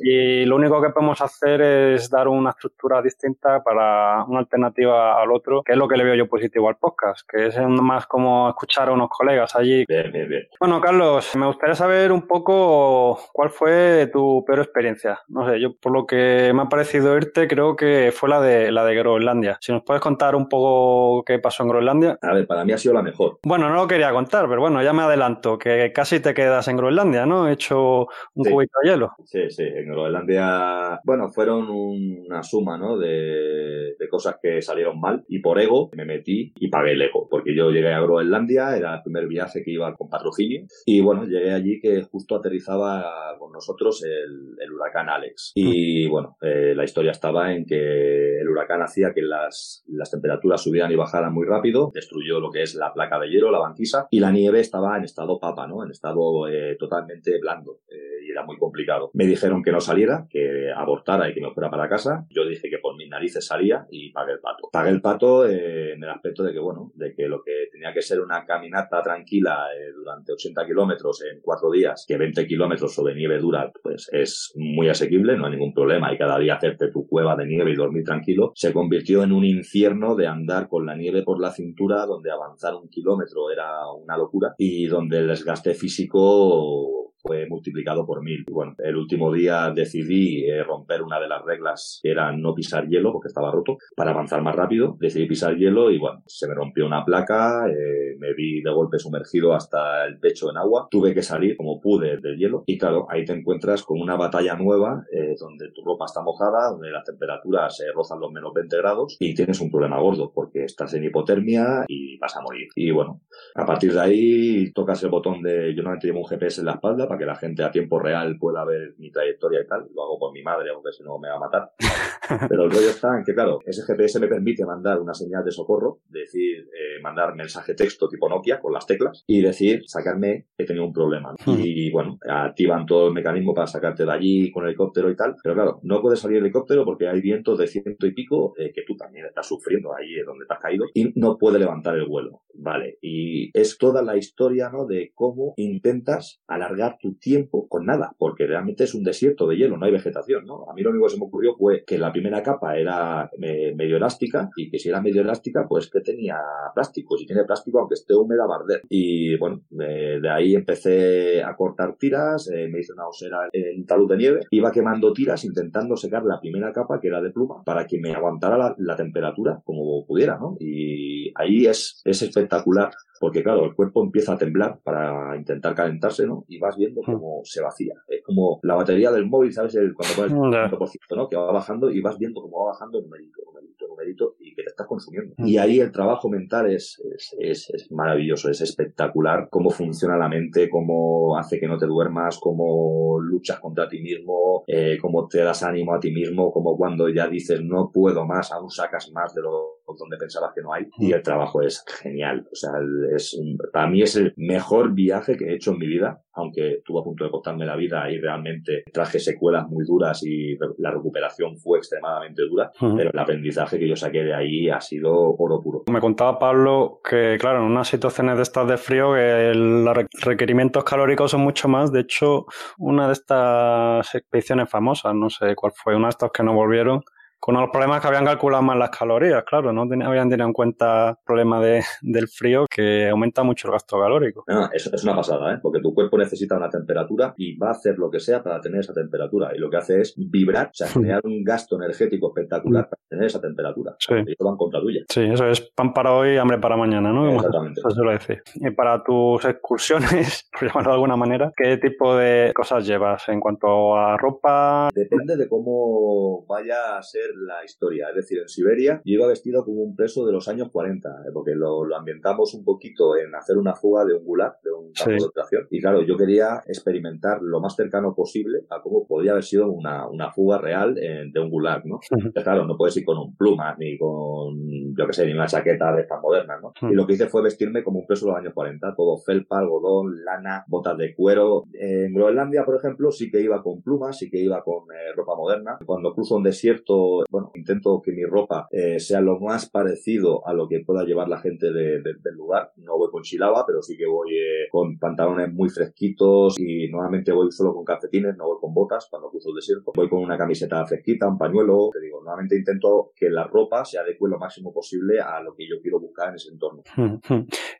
y 0.03 0.45
lo 0.45 0.55
único 0.55 0.82
que 0.82 0.89
podemos 0.89 1.22
hacer 1.22 1.61
es 1.61 2.09
dar 2.09 2.28
una 2.28 2.51
estructura 2.51 3.01
distinta 3.01 3.63
para 3.63 4.24
una 4.26 4.39
alternativa 4.39 5.22
al 5.22 5.32
otro, 5.32 5.63
que 5.63 5.74
es 5.74 5.78
lo 5.78 5.88
que 5.88 5.97
le 5.97 6.03
veo 6.03 6.15
yo 6.15 6.28
positivo 6.28 6.70
al 6.70 6.78
podcast, 6.78 7.28
que 7.30 7.47
es 7.47 7.57
más 7.59 8.07
como 8.07 8.49
escuchar 8.49 8.89
a 8.89 8.93
unos 8.93 9.09
colegas 9.09 9.55
allí. 9.55 9.86
Bien, 9.88 10.11
bien, 10.11 10.30
bien. 10.30 10.47
Bueno, 10.59 10.82
Carlos, 10.82 11.36
me 11.36 11.45
gustaría 11.45 11.76
saber 11.76 12.11
un 12.11 12.28
poco 12.28 13.20
cuál 13.34 13.49
fue 13.49 14.09
tu 14.11 14.43
peor 14.45 14.59
experiencia. 14.59 15.20
No 15.28 15.49
sé, 15.49 15.59
yo 15.59 15.76
por 15.78 15.91
lo 15.91 16.05
que 16.05 16.51
me 16.53 16.63
ha 16.63 16.65
parecido 16.65 17.15
irte, 17.15 17.47
creo 17.47 17.76
que 17.76 18.11
fue 18.13 18.30
la 18.30 18.41
de 18.41 18.72
la 18.72 18.86
de 18.86 18.95
Groenlandia. 18.95 19.57
Si 19.61 19.72
nos 19.72 19.84
puedes 19.84 20.01
contar 20.01 20.36
un 20.36 20.49
poco 20.49 21.24
qué 21.24 21.39
pasó 21.39 21.63
en 21.63 21.70
Groenlandia. 21.70 22.17
A 22.22 22.34
ver, 22.34 22.47
para 22.47 22.65
mí 22.65 22.74
ha 22.74 22.78
sido 22.78 22.93
la 22.93 23.01
mejor. 23.01 23.39
Bueno, 23.43 23.70
no 23.70 23.76
lo 23.76 23.88
quería 23.88 24.09
contar, 24.14 24.47
pero 24.47 24.62
bueno, 24.62 24.82
ya 24.84 24.93
me 24.93 25.03
adelanto, 25.03 25.57
que 25.57 25.91
casi 25.93 26.20
te 26.20 26.34
quedas 26.34 26.68
en 26.68 26.78
Groenlandia, 26.78 27.26
¿no? 27.26 27.47
He 27.47 27.53
hecho 27.53 28.07
un 28.34 28.45
cubito 28.45 28.74
de 28.84 28.89
hielo. 28.89 29.12
Sí, 29.26 29.49
sí, 29.49 29.64
en 29.64 29.88
Groenlandia, 29.88 30.99
bueno, 31.03 31.30
fueron 31.30 31.70
una 31.70 32.43
suma, 32.43 32.78
¿no? 32.78 32.97
De, 32.97 33.95
de, 33.97 34.10
cosas 34.10 34.38
que 34.41 34.62
salieron 34.62 34.99
mal 34.99 35.24
y 35.28 35.39
por 35.39 35.60
ego 35.60 35.91
me 35.93 36.03
metí 36.03 36.51
y 36.55 36.70
pagué 36.70 36.93
el 36.93 37.01
ego, 37.01 37.28
porque 37.30 37.55
yo 37.55 37.70
llegué 37.70 37.93
a 37.93 38.01
Groenlandia, 38.01 38.76
era 38.76 38.95
el 38.95 39.03
primer 39.03 39.28
viaje 39.28 39.64
que 39.64 39.72
iba 39.72 39.93
con 39.95 40.10
patrocinio 40.10 40.66
y 40.86 41.01
bueno, 41.01 41.26
llegué 41.26 41.51
allí 41.51 41.80
que 41.80 42.01
justo 42.03 42.36
aterrizaba 42.36 43.38
con 43.38 43.51
nosotros 43.51 44.03
el, 44.03 44.55
el 44.60 44.72
huracán 44.72 45.10
Alex. 45.10 45.51
Y 45.55 46.07
bueno, 46.07 46.38
eh, 46.41 46.74
la 46.76 46.84
historia 46.84 47.12
estaba 47.12 47.53
en 47.53 47.66
que 47.66 48.39
el 48.39 48.49
huracán 48.49 48.82
hacía 48.82 49.14
que 49.14 49.22
las, 49.22 49.84
las 49.88 50.12
temperaturas 50.12 50.62
subieran 50.62 50.91
y 50.91 50.95
bajaran 50.95 51.34
muy 51.34 51.45
rápido, 51.45 51.91
destruyó 51.93 52.39
lo 52.39 52.51
que 52.51 52.64
es 52.64 52.76
la 52.76 52.93
placa 52.93 53.20
de 53.20 53.30
hielo, 53.30 53.51
la 53.51 53.60
banquisa, 53.60 53.99
y 54.10 54.20
la 54.20 54.32
nieve 54.32 54.60
estaba 54.60 54.97
en 54.97 55.04
estado 55.04 55.39
papa, 55.39 55.68
¿no? 55.68 55.84
En 55.84 55.91
estado 55.91 56.47
eh, 56.47 56.76
totalmente 56.80 57.39
blando 57.39 57.80
eh, 57.88 58.09
era 58.40 58.46
muy 58.46 58.58
complicado. 58.58 59.12
Me 59.14 59.26
dijeron 59.26 59.64
que 59.64 59.72
no 59.72 59.80
saliera, 59.80 60.28
que 60.30 60.72
abortara 60.76 61.30
y 61.30 61.34
que 61.34 61.42
me 61.42 61.52
fuera 61.52 61.70
para 61.70 61.90
casa. 61.90 62.26
Yo 62.30 62.46
dije 62.46 62.70
que 62.70 62.78
por 62.80 62.96
mis 62.96 63.10
narices 63.10 63.46
salía 63.46 63.86
y 63.92 64.12
pagué 64.12 64.34
el 64.34 64.40
pato. 64.40 64.70
Pagué 64.72 64.90
el 64.90 65.02
pato 65.02 65.48
eh, 65.48 65.94
en 65.94 66.04
el 66.04 66.10
aspecto 66.10 66.44
de 66.44 66.54
que, 66.54 66.60
bueno, 66.60 66.92
de 66.96 67.14
que 67.14 67.28
lo 67.28 67.42
que 67.44 67.68
tenía 67.72 67.94
que 67.94 68.02
ser 68.02 68.22
una 68.22 68.46
caminata 68.46 69.02
tranquila 69.02 69.68
durante 69.96 70.34
80 70.34 70.66
kilómetros 70.66 71.24
en 71.24 71.40
cuatro 71.42 71.72
días, 71.72 72.06
que 72.08 72.18
20 72.18 72.48
kilómetros 72.48 72.94
sobre 72.94 73.16
nieve 73.16 73.40
dura, 73.40 73.72
pues 73.84 74.10
es 74.12 74.54
muy 74.56 74.90
asequible, 74.90 75.38
no 75.38 75.46
hay 75.46 75.52
ningún 75.52 75.74
problema 75.74 76.14
y 76.14 76.18
cada 76.18 76.38
día 76.40 76.56
hacerte 76.56 76.92
tu 76.92 77.08
cueva 77.08 77.36
de 77.36 77.46
nieve 77.46 77.72
y 77.72 77.76
dormir 77.76 78.04
tranquilo, 78.04 78.52
se 78.56 78.74
convirtió 78.74 79.24
en 79.24 79.32
un 79.32 79.46
infierno 79.46 80.16
de 80.16 80.28
andar 80.28 80.68
con 80.68 80.86
la 80.86 80.96
nieve 80.96 81.24
por 81.24 81.40
la 81.40 81.52
cintura 81.52 82.06
donde 82.06 82.32
avanzar 82.32 82.76
un 82.76 82.90
kilómetro 82.90 83.52
era 83.52 83.92
una 83.92 84.18
locura 84.18 84.54
y 84.58 84.88
donde 84.88 85.20
el 85.20 85.28
desgaste 85.28 85.74
físico 85.74 87.09
fue 87.22 87.47
multiplicado 87.47 88.05
por 88.05 88.24
mil. 88.24 88.43
Y 88.47 88.51
bueno, 88.51 88.76
el 88.80 88.95
último 88.95 89.32
día 89.32 89.72
decidí 89.74 90.45
eh, 90.45 90.63
romper 90.63 91.01
una 91.01 91.20
de 91.20 91.28
las 91.28 91.43
reglas 91.43 91.99
que 92.01 92.11
era 92.11 92.32
no 92.32 92.53
pisar 92.53 92.88
hielo 92.88 93.11
porque 93.11 93.28
estaba 93.28 93.51
roto 93.51 93.78
para 93.95 94.11
avanzar 94.11 94.41
más 94.41 94.55
rápido. 94.55 94.97
Decidí 94.99 95.28
pisar 95.28 95.55
hielo 95.55 95.91
y 95.91 95.97
bueno, 95.97 96.24
se 96.26 96.47
me 96.47 96.53
rompió 96.53 96.86
una 96.86 97.03
placa, 97.03 97.67
eh, 97.70 98.15
me 98.17 98.34
vi 98.34 98.61
de 98.61 98.72
golpe 98.72 98.99
sumergido 98.99 99.53
hasta 99.53 100.05
el 100.05 100.20
pecho 100.20 100.49
en 100.49 100.57
agua, 100.57 100.88
tuve 100.89 101.13
que 101.13 101.22
salir 101.22 101.55
como 101.57 101.80
pude 101.80 102.17
del 102.17 102.38
hielo 102.38 102.63
y 102.65 102.78
claro, 102.78 103.07
ahí 103.09 103.26
te 103.26 103.34
encuentras 103.34 103.84
con 103.84 103.99
una 103.99 104.15
batalla 104.15 104.55
nueva 104.55 105.03
eh, 105.11 105.36
donde 105.39 105.72
tu 105.72 105.84
ropa 105.84 106.05
está 106.05 106.22
mojada, 106.22 106.72
donde 106.72 106.91
las 106.91 107.03
temperaturas 107.03 107.76
se 107.76 107.91
rozan 107.91 108.20
los 108.20 108.32
menos 108.32 108.53
20 108.53 108.78
grados 108.78 109.17
y 109.20 109.34
tienes 109.34 109.59
un 109.61 109.72
problema 109.72 109.99
gordo 109.99 110.32
porque 110.34 110.63
estás 110.63 110.93
en 110.93 111.03
hipotermia 111.03 111.86
y 111.88 112.17
vas 112.17 112.36
a 112.36 112.41
morir. 112.41 112.67
Y 112.76 112.91
bueno, 112.91 113.22
a 113.55 113.65
partir 113.65 113.93
de 113.93 114.01
ahí 114.01 114.72
tocas 114.72 115.03
el 115.03 115.09
botón 115.09 115.41
de 115.41 115.74
yo 115.76 115.84
no 115.84 115.95
llevo 115.99 116.20
un 116.20 116.26
GPS 116.26 116.61
en 116.61 116.67
la 116.67 116.74
espalda 116.74 117.07
para 117.10 117.20
que 117.20 117.26
la 117.26 117.36
gente 117.36 117.64
a 117.64 117.72
tiempo 117.72 117.99
real 117.99 118.38
pueda 118.39 118.64
ver 118.64 118.93
mi 118.97 119.12
trayectoria 119.12 119.62
y 119.62 119.68
tal. 119.68 119.89
Lo 119.93 120.03
hago 120.03 120.20
por 120.20 120.32
mi 120.32 120.43
madre, 120.43 120.70
aunque 120.70 120.93
si 120.93 121.03
no 121.03 121.18
me 121.20 121.28
va 121.28 121.36
a 121.36 121.39
matar. 121.39 121.72
Pero 122.47 122.64
el 122.64 122.72
rollo 122.72 122.89
está 122.89 123.18
en 123.18 123.24
que, 123.26 123.34
claro, 123.34 123.60
ese 123.66 123.82
GPS 123.84 124.20
me 124.20 124.28
permite 124.28 124.66
mandar 124.66 124.99
una 124.99 125.14
señal 125.14 125.43
de 125.43 125.51
socorro, 125.51 125.99
decir, 126.07 126.60
eh, 126.60 127.01
mandar 127.01 127.36
mensaje 127.36 127.74
texto 127.74 128.07
tipo 128.07 128.30
Nokia 128.30 128.60
con 128.60 128.72
las 128.72 128.86
teclas 128.86 129.24
y 129.26 129.41
decir, 129.41 129.82
sacarme, 129.88 130.45
he 130.57 130.66
tenido 130.66 130.86
un 130.86 130.93
problema. 130.93 131.34
Y 131.47 131.91
bueno, 131.91 132.20
activan 132.22 132.86
todo 132.86 133.07
el 133.07 133.14
mecanismo 133.14 133.53
para 133.53 133.68
sacarte 133.68 134.05
de 134.05 134.12
allí 134.12 134.51
con 134.51 134.64
el 134.64 134.70
helicóptero 134.70 135.10
y 135.10 135.16
tal. 135.16 135.36
Pero 135.43 135.55
claro, 135.55 135.80
no 135.84 136.01
puedes 136.01 136.20
salir 136.20 136.38
el 136.38 136.43
helicóptero 136.43 136.86
porque 136.86 137.07
hay 137.07 137.22
vientos 137.22 137.57
de 137.57 137.68
ciento 137.68 138.05
y 138.05 138.14
pico 138.14 138.53
eh, 138.57 138.72
que 138.74 138.84
tú 138.84 138.95
también 138.95 139.26
estás 139.26 139.47
sufriendo 139.47 139.95
ahí 139.95 140.16
donde 140.26 140.45
te 140.45 140.53
has 140.53 140.60
caído 140.60 140.86
y 140.93 141.12
no 141.20 141.38
puede 141.38 141.60
levantar 141.60 141.95
el 141.95 142.05
vuelo. 142.05 142.43
Vale. 142.53 142.97
Y 143.01 143.57
es 143.57 143.78
toda 143.78 144.03
la 144.03 144.18
historia, 144.18 144.70
¿no? 144.70 144.86
De 144.86 145.12
cómo 145.16 145.53
intentas 145.57 146.41
alargar 146.47 146.97
tu 147.00 147.16
tiempo 147.16 147.68
con 147.68 147.86
nada, 147.86 148.14
porque 148.18 148.45
realmente 148.45 148.84
es 148.84 148.93
un 148.93 149.04
desierto 149.04 149.47
de 149.47 149.58
hielo, 149.58 149.78
no 149.78 149.86
hay 149.86 149.91
vegetación, 149.91 150.45
¿no? 150.45 150.70
A 150.70 150.74
mí 150.74 150.82
lo 150.82 150.91
único 150.91 151.06
que 151.06 151.14
se 151.14 151.20
me 151.20 151.26
ocurrió 151.26 151.56
fue 151.56 151.84
que 151.86 151.97
la 151.97 152.12
primera 152.12 152.43
capa 152.43 152.78
era 152.78 153.30
eh, 153.41 153.74
medio 153.76 153.97
elástica 153.97 154.50
y 154.56 154.70
que 154.70 154.80
si 154.80 154.89
era 154.89 155.02
medio 155.02 155.22
elástica, 155.22 155.66
pues 155.68 155.89
que 155.89 156.02
tenía 156.02 156.38
plástico. 156.74 157.18
Si 157.18 157.26
tiene 157.26 157.43
plástico, 157.45 157.80
aunque 157.80 157.95
esté 157.95 158.14
húmeda, 158.14 158.45
va 158.45 158.56
a 158.56 158.60
arder. 158.60 158.82
Y 158.89 159.38
bueno, 159.38 159.62
de 159.70 160.30
ahí 160.30 160.56
empecé 160.56 161.43
a 161.43 161.56
cortar 161.56 161.95
tiras, 161.97 162.50
eh, 162.52 162.68
me 162.68 162.80
hice 162.80 162.93
una 162.93 163.08
osera 163.08 163.50
en 163.52 163.86
talud 163.86 164.10
de 164.10 164.18
nieve, 164.18 164.39
iba 164.52 164.72
quemando 164.72 165.14
tiras 165.14 165.43
intentando 165.45 165.95
secar 165.95 166.24
la 166.26 166.39
primera 166.39 166.72
capa, 166.74 167.00
que 167.00 167.08
era 167.08 167.22
de 167.22 167.32
pluma, 167.32 167.64
para 167.64 167.86
que 167.86 168.00
me 168.00 168.14
aguantara 168.14 168.76
la, 168.78 168.95
temperatura 169.00 169.62
como 169.64 170.06
pudiera, 170.06 170.38
¿no? 170.38 170.58
Y 170.60 171.32
ahí 171.36 171.66
es, 171.66 172.02
es 172.04 172.22
espectacular 172.22 172.91
porque 173.20 173.43
claro, 173.43 173.65
el 173.65 173.76
cuerpo 173.76 174.03
empieza 174.03 174.34
a 174.34 174.38
temblar 174.38 174.80
para 174.84 175.36
intentar 175.36 175.76
calentarse, 175.76 176.26
¿no? 176.26 176.45
Y 176.47 176.59
vas 176.59 176.78
viendo 176.78 177.01
cómo 177.01 177.41
se 177.43 177.61
vacía. 177.61 177.93
Es 178.07 178.24
como 178.24 178.59
la 178.63 178.76
batería 178.76 179.11
del 179.11 179.28
móvil, 179.28 179.51
¿sabes? 179.51 179.76
El, 179.76 179.93
cuando 179.93 180.15
pones 180.15 180.32
el 180.32 180.72
5%, 180.72 181.15
¿no? 181.15 181.28
Que 181.28 181.36
va 181.36 181.51
bajando 181.51 181.91
y 181.91 182.01
vas 182.01 182.17
viendo 182.17 182.41
cómo 182.41 182.59
va 182.59 182.72
bajando 182.72 183.01
numerito, 183.01 183.41
numerito, 183.45 183.88
numerito 183.88 184.36
y 184.39 184.55
que 184.55 184.63
te 184.63 184.70
estás 184.70 184.88
consumiendo. 184.88 185.36
Y 185.39 185.57
ahí 185.57 185.80
el 185.80 185.91
trabajo 185.91 186.30
mental 186.30 186.72
es, 186.72 187.01
es, 187.39 187.70
es, 187.70 187.91
maravilloso, 187.91 188.49
es 188.49 188.61
espectacular 188.61 189.49
cómo 189.49 189.70
funciona 189.70 190.17
la 190.17 190.30
mente, 190.30 190.70
cómo 190.70 191.38
hace 191.38 191.59
que 191.59 191.67
no 191.67 191.78
te 191.78 191.86
duermas, 191.86 192.39
cómo 192.39 193.20
luchas 193.20 193.59
contra 193.59 193.88
ti 193.88 194.01
mismo, 194.01 194.63
eh, 194.67 194.97
cómo 195.01 195.28
te 195.28 195.39
das 195.39 195.63
ánimo 195.63 195.93
a 195.93 195.99
ti 195.99 196.11
mismo, 196.11 196.51
como 196.51 196.78
cuando 196.78 197.09
ya 197.09 197.28
dices 197.28 197.61
no 197.63 197.91
puedo 197.91 198.26
más, 198.26 198.51
aún 198.51 198.70
sacas 198.70 199.11
más 199.11 199.34
de 199.34 199.41
lo 199.41 199.78
donde 199.98 200.18
pensabas 200.18 200.54
que 200.54 200.62
no 200.62 200.74
hay 200.74 200.88
y 200.98 201.12
el 201.12 201.22
trabajo 201.22 201.62
es 201.62 201.84
genial. 202.02 202.48
O 202.52 202.56
sea, 202.56 202.72
es 203.16 203.40
para 203.72 203.88
mí 203.88 204.02
es 204.02 204.16
el 204.16 204.34
mejor 204.38 204.94
viaje 204.94 205.38
que 205.38 205.46
he 205.46 205.56
hecho 205.56 205.72
en 205.72 205.80
mi 205.80 205.88
vida, 205.88 206.22
aunque 206.34 206.76
estuvo 206.76 207.00
a 207.00 207.04
punto 207.04 207.26
de 207.26 207.32
costarme 207.32 207.66
la 207.66 207.76
vida 207.76 208.10
y 208.10 208.20
realmente 208.20 208.84
traje 208.92 209.20
secuelas 209.20 209.68
muy 209.68 209.86
duras 209.86 210.24
y 210.24 210.58
la 210.78 210.92
recuperación 210.92 211.58
fue 211.58 211.80
extremadamente 211.80 212.44
dura, 212.44 212.72
pero 212.80 213.10
el 213.12 213.20
aprendizaje 213.20 213.80
que 213.80 213.88
yo 213.88 213.96
saqué 213.96 214.24
de 214.24 214.34
ahí 214.34 214.70
ha 214.70 214.82
sido 214.82 215.36
oro 215.38 215.62
puro. 215.62 215.84
Me 215.92 216.00
contaba 216.00 216.40
Pablo 216.40 217.02
que, 217.08 217.38
claro, 217.40 217.60
en 217.60 217.66
unas 217.66 217.88
situaciones 217.88 218.38
de 218.38 218.44
estas 218.44 218.68
de 218.68 218.78
frío, 218.78 219.14
que 219.14 219.54
los 219.54 219.98
requerimientos 220.22 220.84
calóricos 220.84 221.32
son 221.32 221.42
mucho 221.42 221.68
más. 221.68 221.92
De 221.92 222.02
hecho, 222.02 222.46
una 222.78 223.08
de 223.08 223.14
estas 223.14 224.16
expediciones 224.16 224.70
famosas, 224.70 225.14
no 225.14 225.30
sé 225.30 225.56
cuál 225.56 225.74
fue, 225.76 225.96
una 225.96 226.08
de 226.08 226.12
estas 226.12 226.32
que 226.32 226.44
no 226.44 226.54
volvieron, 226.54 227.02
con 227.50 227.62
los 227.62 227.72
problemas 227.72 228.00
que 228.00 228.08
habían 228.08 228.26
calculado 228.26 228.62
más 228.62 228.78
las 228.78 228.91
calorías, 228.91 229.43
claro, 229.43 229.74
no 229.74 229.82
habían 229.82 230.30
tenido 230.30 230.45
en 230.45 230.54
cuenta 230.54 231.10
el 231.10 231.16
problema 231.26 231.60
de, 231.60 231.84
del 232.02 232.28
frío 232.28 232.68
que 232.70 233.10
aumenta 233.10 233.41
mucho 233.41 233.68
el 233.68 233.72
gasto 233.72 234.00
calórico. 234.00 234.43
No, 234.47 234.70
es, 234.72 234.86
es, 234.86 235.04
una 235.04 235.16
pasada, 235.16 235.56
¿eh? 235.56 235.60
porque 235.60 235.82
tu 235.82 235.91
cuerpo 235.95 236.20
necesita 236.20 236.58
una 236.58 236.70
temperatura 236.70 237.34
y 237.38 237.58
va 237.58 237.70
a 237.70 237.72
hacer 237.72 237.97
lo 237.97 238.12
que 238.12 238.20
sea 238.20 238.43
para 238.43 238.62
tener 238.62 238.82
esa 238.82 238.93
temperatura. 238.93 239.50
Y 239.56 239.58
lo 239.58 239.68
que 239.68 239.78
hace 239.78 240.02
es 240.02 240.14
vibrar, 240.16 240.68
o 240.68 240.74
sea, 240.74 240.88
generar 240.89 241.22
un 241.24 241.43
gasto 241.43 241.76
energético 241.78 242.28
espectacular 242.28 242.88
para 242.88 243.02
tener 243.10 243.26
esa 243.26 243.41
temperatura. 243.41 243.95
Sí. 243.97 244.14
Y 244.14 244.34
eso 244.34 244.45
va 244.45 244.52
en 244.52 244.58
contra 244.58 244.80
tuya. 244.80 245.02
Sí, 245.10 245.22
eso 245.22 245.47
es 245.47 245.62
pan 245.62 245.91
para 245.91 246.14
hoy, 246.14 246.38
hambre 246.38 246.60
para 246.60 246.78
mañana, 246.78 247.12
¿no? 247.12 247.32
Exactamente. 247.34 247.82
Eso 247.82 248.04
lo 248.04 248.12
decir. 248.12 248.43
Y 248.54 248.70
para 248.70 249.04
tus 249.04 249.43
excursiones, 249.45 250.47
por 250.54 250.68
llamarlo 250.68 250.91
de 250.91 250.95
alguna 250.95 251.16
manera, 251.16 251.52
¿qué 251.58 251.78
tipo 251.78 252.16
de 252.16 252.52
cosas 252.54 252.86
llevas 252.86 253.28
en 253.30 253.39
cuanto 253.39 253.95
a 253.95 254.18
ropa? 254.18 254.89
Depende 254.93 255.36
de 255.36 255.50
cómo 255.50 256.45
vaya 256.45 256.97
a 256.97 257.02
ser 257.02 257.39
la 257.40 257.64
historia. 257.64 258.10
Es 258.10 258.16
decir, 258.16 258.40
en 258.40 258.48
Siberia 258.48 259.02
yo 259.06 259.14
iba 259.14 259.28
vestido 259.28 259.64
como 259.64 259.82
un 259.82 259.96
preso 259.96 260.26
de 260.26 260.34
los 260.34 260.48
años 260.48 260.70
40, 260.72 261.10
eh, 261.10 261.32
porque 261.34 261.56
lo, 261.56 261.84
ambientamos 261.96 262.54
un 262.54 262.64
poquito 262.64 263.18
en 263.18 263.34
hacer 263.36 263.58
una 263.58 263.76
fuga 263.76 264.06
de 264.06 264.14
un 264.14 264.24
gulag, 264.24 264.62
de 264.62 264.72
un 264.72 264.92
campo 264.94 265.12
de 265.12 265.30
operación. 265.30 265.68
Y 265.70 265.82
claro, 265.82 266.02
yo 266.04 266.18
quería 266.18 266.62
experimentar 266.68 267.42
lo 267.42 267.60
más 267.60 267.76
cercano 267.76 268.14
posible 268.16 268.60
a 268.70 268.82
cómo 268.82 269.06
podría 269.08 269.32
haber 269.32 269.44
sido 269.44 269.70
una, 269.70 270.08
una 270.08 270.32
fuga 270.32 270.58
real 270.58 270.96
de 270.96 271.40
un 271.40 271.50
gulag, 271.50 271.86
¿no? 271.86 272.00
claro, 272.44 272.66
no 272.66 272.78
puedes 272.78 272.96
ir 272.98 273.06
con 273.06 273.18
un 273.18 273.36
pluma, 273.36 273.76
ni 273.78 273.98
con, 273.98 274.96
yo 274.96 275.08
qué 275.08 275.14
sé, 275.14 275.26
ni 275.26 275.34
una 275.34 275.48
chaqueta 275.48 275.94
de 275.94 276.02
estas 276.02 276.22
modernas, 276.22 276.60
¿no? 276.62 276.74
Y 276.90 276.94
lo 276.94 277.06
que 277.06 277.14
hice 277.14 277.28
fue 277.28 277.42
vestirme 277.42 277.84
como 277.84 278.00
un 278.00 278.08
preso 278.08 278.26
de 278.26 278.32
los 278.32 278.40
años 278.40 278.54
40, 278.54 278.96
todo 278.96 279.18
felpa, 279.18 279.60
algodón, 279.60 280.24
lana, 280.24 280.64
botas 280.68 280.98
de 280.98 281.16
cuero. 281.16 281.64
En 281.74 282.14
Groenlandia, 282.14 282.64
por 282.64 282.76
ejemplo, 282.76 283.12
sí 283.12 283.30
que 283.30 283.42
iba 283.42 283.62
con 283.62 283.82
plumas, 283.82 284.18
sí 284.18 284.30
que 284.30 284.40
iba 284.40 284.64
con 284.64 284.84
eh, 284.92 285.14
ropa 285.16 285.36
moderna. 285.36 285.78
Cuando 285.86 286.14
cruzo 286.14 286.36
un 286.36 286.44
desierto, 286.44 287.18
bueno, 287.30 287.51
intento 287.55 288.01
que 288.03 288.11
mi 288.11 288.24
ropa 288.24 288.67
eh, 288.72 288.99
sea 288.99 289.22
lo 289.22 289.39
más 289.39 289.70
parecido 289.70 290.47
a 290.47 290.53
lo 290.53 290.67
que 290.67 290.82
pueda 290.82 291.03
llevar 291.03 291.28
la 291.28 291.39
gente 291.39 291.72
del 291.72 292.36
lugar. 292.36 292.72
No 292.78 292.97
voy 292.97 293.09
con 293.11 293.24
chilaba, 293.24 293.65
pero 293.65 293.82
sí 293.82 293.97
que 293.97 294.05
voy 294.05 294.32
eh, 294.36 294.67
con 294.72 294.97
pantalones 294.97 295.53
muy 295.53 295.70
fresquitos 295.70 296.59
y 296.59 296.89
normalmente 296.89 297.32
voy 297.32 297.51
solo 297.51 297.74
con 297.74 297.84
calcetines, 297.84 298.36
no 298.38 298.45
voy 298.45 298.57
con 298.59 298.74
botas 298.74 299.07
cuando 299.09 299.30
cruzo 299.30 299.49
el 299.49 299.55
desierto. 299.55 299.91
Voy 299.95 300.09
con 300.09 300.20
una 300.20 300.38
camiseta 300.38 300.86
fresquita, 300.86 301.28
un 301.28 301.38
pañuelo. 301.38 301.89
Te 301.91 302.01
digo, 302.01 302.20
normalmente 302.20 302.57
intento 302.57 303.11
que 303.15 303.30
la 303.30 303.45
ropa 303.45 303.86
se 303.86 303.97
adecue 303.97 304.30
lo 304.30 304.38
máximo 304.38 304.74
posible 304.74 305.20
a 305.20 305.41
lo 305.41 305.55
que 305.55 305.67
yo 305.67 305.82
quiero 305.82 305.99
buscar 305.99 306.30
en 306.30 306.36
ese 306.36 306.49
entorno. 306.49 306.84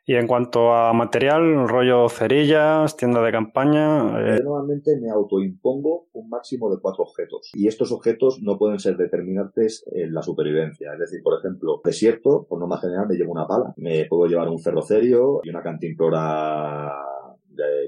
Y 0.06 0.14
en 0.14 0.26
cuanto 0.26 0.72
a 0.72 0.92
material, 0.92 1.68
rollo 1.68 2.08
cerillas, 2.08 2.96
tienda 2.96 3.22
de 3.22 3.32
campaña. 3.32 4.18
Eh... 4.20 4.38
Yo 4.38 4.44
normalmente 4.44 4.98
me 5.00 5.10
autoimpongo 5.10 6.08
un 6.12 6.28
máximo 6.28 6.70
de 6.74 6.80
cuatro 6.80 7.04
objetos. 7.04 7.50
Y 7.54 7.68
estos 7.68 7.92
objetos 7.92 8.40
no 8.42 8.58
pueden 8.58 8.78
ser 8.78 8.96
determinantes 9.30 9.84
en 9.92 10.12
la 10.12 10.22
supervivencia. 10.22 10.92
Es 10.92 10.98
decir, 10.98 11.22
por 11.22 11.38
ejemplo, 11.38 11.80
desierto, 11.84 12.46
por 12.48 12.58
norma 12.58 12.78
general 12.78 13.06
me 13.08 13.16
llevo 13.16 13.32
una 13.32 13.46
pala. 13.46 13.72
Me 13.76 14.06
puedo 14.06 14.28
llevar 14.28 14.48
un 14.48 14.58
ferrocerio 14.58 15.40
y 15.42 15.50
una 15.50 15.62
cantimplora 15.62 17.06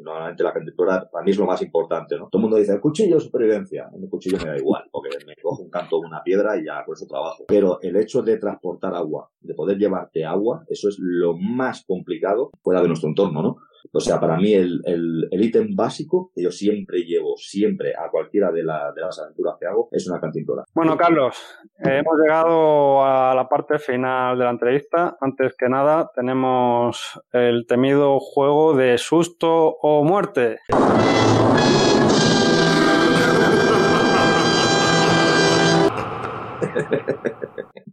normalmente 0.03 0.43
la 0.43 0.53
cantimplora 0.53 1.09
para 1.11 1.25
mí 1.25 1.31
es 1.31 1.39
lo 1.39 1.47
más 1.47 1.63
importante, 1.63 2.17
¿no? 2.17 2.29
Todo 2.29 2.41
el 2.41 2.43
mundo 2.43 2.57
dice, 2.57 2.73
el 2.73 2.81
cuchillo 2.81 3.15
de 3.15 3.21
supervivencia. 3.21 3.89
El 3.95 4.09
cuchillo 4.09 4.39
me 4.39 4.51
da 4.51 4.59
igual, 4.59 4.85
porque 4.91 5.11
me 5.27 5.35
cojo 5.37 5.63
un 5.63 5.71
canto 5.71 6.01
de 6.01 6.07
una 6.07 6.23
piedra 6.23 6.59
y 6.59 6.67
ya 6.67 6.85
por 6.85 6.97
eso 6.97 7.07
trabajo. 7.07 7.45
Pero 7.49 7.81
el 7.81 7.97
hecho 7.97 8.23
de 8.23 8.37
transportar 8.39 8.95
agua, 8.95 9.31
de 9.41 9.55
poder 9.55 9.79
llevarte 9.79 10.25
agua, 10.25 10.65
eso 10.69 10.89
es 10.89 10.97
lo 10.99 11.37
más 11.37 11.85
complicado 11.87 12.51
fuera 12.63 12.83
de 12.83 12.89
nuestro 12.89 13.09
entorno, 13.09 13.43
¿no? 13.43 13.57
O 13.95 14.01
sea, 14.01 14.19
para 14.19 14.37
mí 14.37 14.55
el, 14.55 14.81
el, 14.87 15.43
ítem 15.43 15.77
básico 15.77 16.31
que 16.35 16.43
yo 16.43 16.51
siempre 16.51 17.05
llevo, 17.05 17.37
siempre 17.37 17.93
a 17.95 18.11
cualquiera 18.11 18.51
de, 18.51 18.65
la, 18.65 18.91
de 18.93 19.03
las 19.03 19.19
aventuras 19.19 19.57
que 19.61 19.67
hago, 19.67 19.89
es 19.93 20.09
una 20.09 20.19
cantimplora. 20.19 20.65
Bueno, 20.75 20.97
Carlos, 20.97 21.37
hemos 21.79 22.19
llegado 22.19 23.05
a 23.05 23.35
la 23.35 23.49
parte 23.49 23.79
final 23.79 24.39
de 24.39 24.45
la 24.45 24.51
entrevista. 24.51 25.17
Antes 25.21 25.55
que 25.59 25.69
nada, 25.69 26.11
tenemos 26.15 27.21
el 27.33 27.67
temido 27.67 28.19
juego 28.19 28.75
de 28.75 28.97
susto 28.97 29.77
o 29.83 30.03
muerte. 30.05 30.61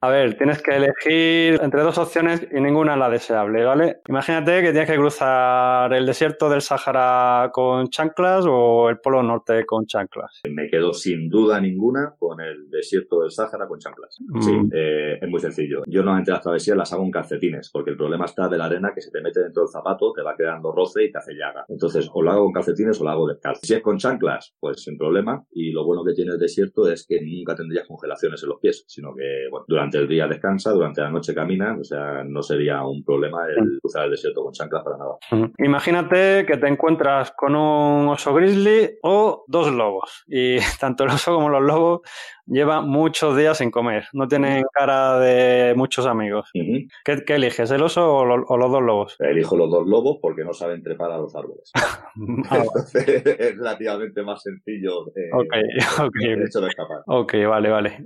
A 0.02 0.10
ver, 0.10 0.38
tienes 0.38 0.62
que 0.62 0.76
elegir 0.76 1.60
entre 1.62 1.82
dos 1.82 1.98
opciones 1.98 2.48
y 2.50 2.62
ninguna 2.62 2.94
es 2.94 3.00
la 3.00 3.10
deseable, 3.10 3.66
¿vale? 3.66 3.98
Imagínate 4.08 4.62
que 4.62 4.72
tienes 4.72 4.90
que 4.90 4.96
cruzar 4.96 5.92
el 5.94 6.06
desierto 6.06 6.50
del 6.50 6.62
Sahara 6.62 7.50
con 7.52 7.90
chanclas 7.90 8.46
o 8.48 8.90
el 8.90 9.00
Polo 9.00 9.22
Norte 9.24 9.66
con 9.66 9.86
chanclas. 9.86 10.42
Me 10.50 10.70
quedo 10.70 10.94
sin 10.94 11.28
duda 11.30 11.60
ninguna 11.60 12.16
con 12.18 12.40
el 12.40 12.70
desierto 12.70 13.22
del 13.22 13.32
Sahara 13.32 13.68
con 13.68 13.80
chanclas. 13.80 14.18
Mm. 14.26 14.42
Sí, 14.42 14.58
eh, 14.74 15.20
es 15.22 15.30
muy 15.30 15.42
sencillo. 15.42 15.84
Yo 15.86 16.02
normalmente 16.02 16.32
las 16.32 16.42
travesías 16.42 16.78
las 16.78 16.94
hago 16.94 17.04
en 17.04 17.12
calcetines, 17.12 17.70
porque 17.70 17.92
el 17.92 17.98
problema 17.98 18.24
está 18.24 18.48
de 18.48 18.58
la 18.58 18.66
arena 18.66 18.94
que 18.96 19.02
se 19.02 19.12
te 19.12 19.20
mete 19.22 19.42
dentro 19.42 19.64
del 19.64 19.72
zapato, 19.72 20.14
te 20.14 20.22
va 20.22 20.36
quedando 20.38 20.72
roce 20.72 21.04
y 21.04 21.12
te 21.12 21.18
hace 21.18 21.34
llaga. 21.34 21.66
Entonces, 21.68 22.10
o 22.14 22.22
lo 22.22 22.32
hago 22.32 22.44
con 22.46 22.54
calcetines 22.54 23.02
o 23.02 23.04
lo 23.04 23.10
hago 23.10 23.28
descalzo. 23.28 23.62
Si 23.64 23.74
es 23.74 23.82
con 23.82 23.98
chanclas, 23.98 24.56
pues 24.62 24.82
sin 24.82 24.98
problema. 24.98 25.46
Y 25.52 25.72
lo 25.72 25.84
bueno 25.84 26.06
que 26.06 26.14
tiene 26.14 26.32
el 26.32 26.40
desierto 26.40 26.90
es 26.90 27.06
que 27.06 27.20
nunca 27.22 27.54
tendrías 27.54 27.86
congelaciones 27.86 28.42
en 28.44 28.50
los 28.50 28.59
pies, 28.60 28.86
sino 28.88 29.14
que, 29.14 29.48
bueno, 29.50 29.66
durante 29.68 29.90
durante 29.90 29.98
el 29.98 30.08
día 30.08 30.28
descansa, 30.28 30.72
durante 30.72 31.02
la 31.02 31.10
noche 31.10 31.34
camina, 31.34 31.76
o 31.80 31.84
sea, 31.84 32.24
no 32.24 32.44
sería 32.44 32.84
un 32.84 33.04
problema 33.04 33.48
el 33.48 33.64
mm. 33.64 33.80
cruzar 33.80 34.06
el 34.06 34.12
desierto 34.12 34.44
con 34.44 34.54
chanclas 34.54 34.84
para 34.84 34.98
nada. 34.98 35.18
Mm. 35.32 35.64
Imagínate 35.64 36.46
que 36.46 36.58
te 36.58 36.68
encuentras 36.68 37.32
con 37.32 37.56
un 37.56 38.08
oso 38.08 38.34
grizzly 38.34 38.98
o 39.02 39.46
dos 39.48 39.72
lobos 39.72 40.26
y 40.28 40.58
tanto 40.80 41.04
el 41.04 41.10
oso 41.10 41.34
como 41.34 41.50
los 41.50 41.64
lobos 41.64 42.02
lleva 42.50 42.82
muchos 42.82 43.38
días 43.38 43.58
sin 43.58 43.72
comer, 43.72 44.06
no 44.14 44.28
tiene 44.28 44.64
cara 44.74 45.20
de 45.20 45.74
muchos 45.76 46.06
amigos. 46.06 46.50
¿Qué, 46.54 47.24
eliges, 47.28 47.72
el 47.72 47.82
oso 47.82 48.16
o, 48.16 48.26
los 48.26 48.72
dos 48.72 48.82
lobos? 48.82 49.16
Elijo 49.20 49.56
los 49.56 49.70
dos 49.70 49.88
lobos 49.88 50.18
porque 50.22 50.44
no 50.44 50.54
saben 50.54 50.84
trepar 50.84 51.12
a 51.12 51.18
los 51.18 51.36
árboles. 51.36 51.72
Ah, 51.76 52.12
Entonces 52.52 53.26
es 53.26 53.58
relativamente 53.58 54.22
más 54.24 54.42
sencillo 54.42 55.08
eh, 55.16 55.30
el 56.22 56.44
hecho 56.44 56.62
de 56.62 56.68
escapar. 56.68 57.04
Ok, 57.08 57.34
vale, 57.48 57.70
vale. 57.70 58.06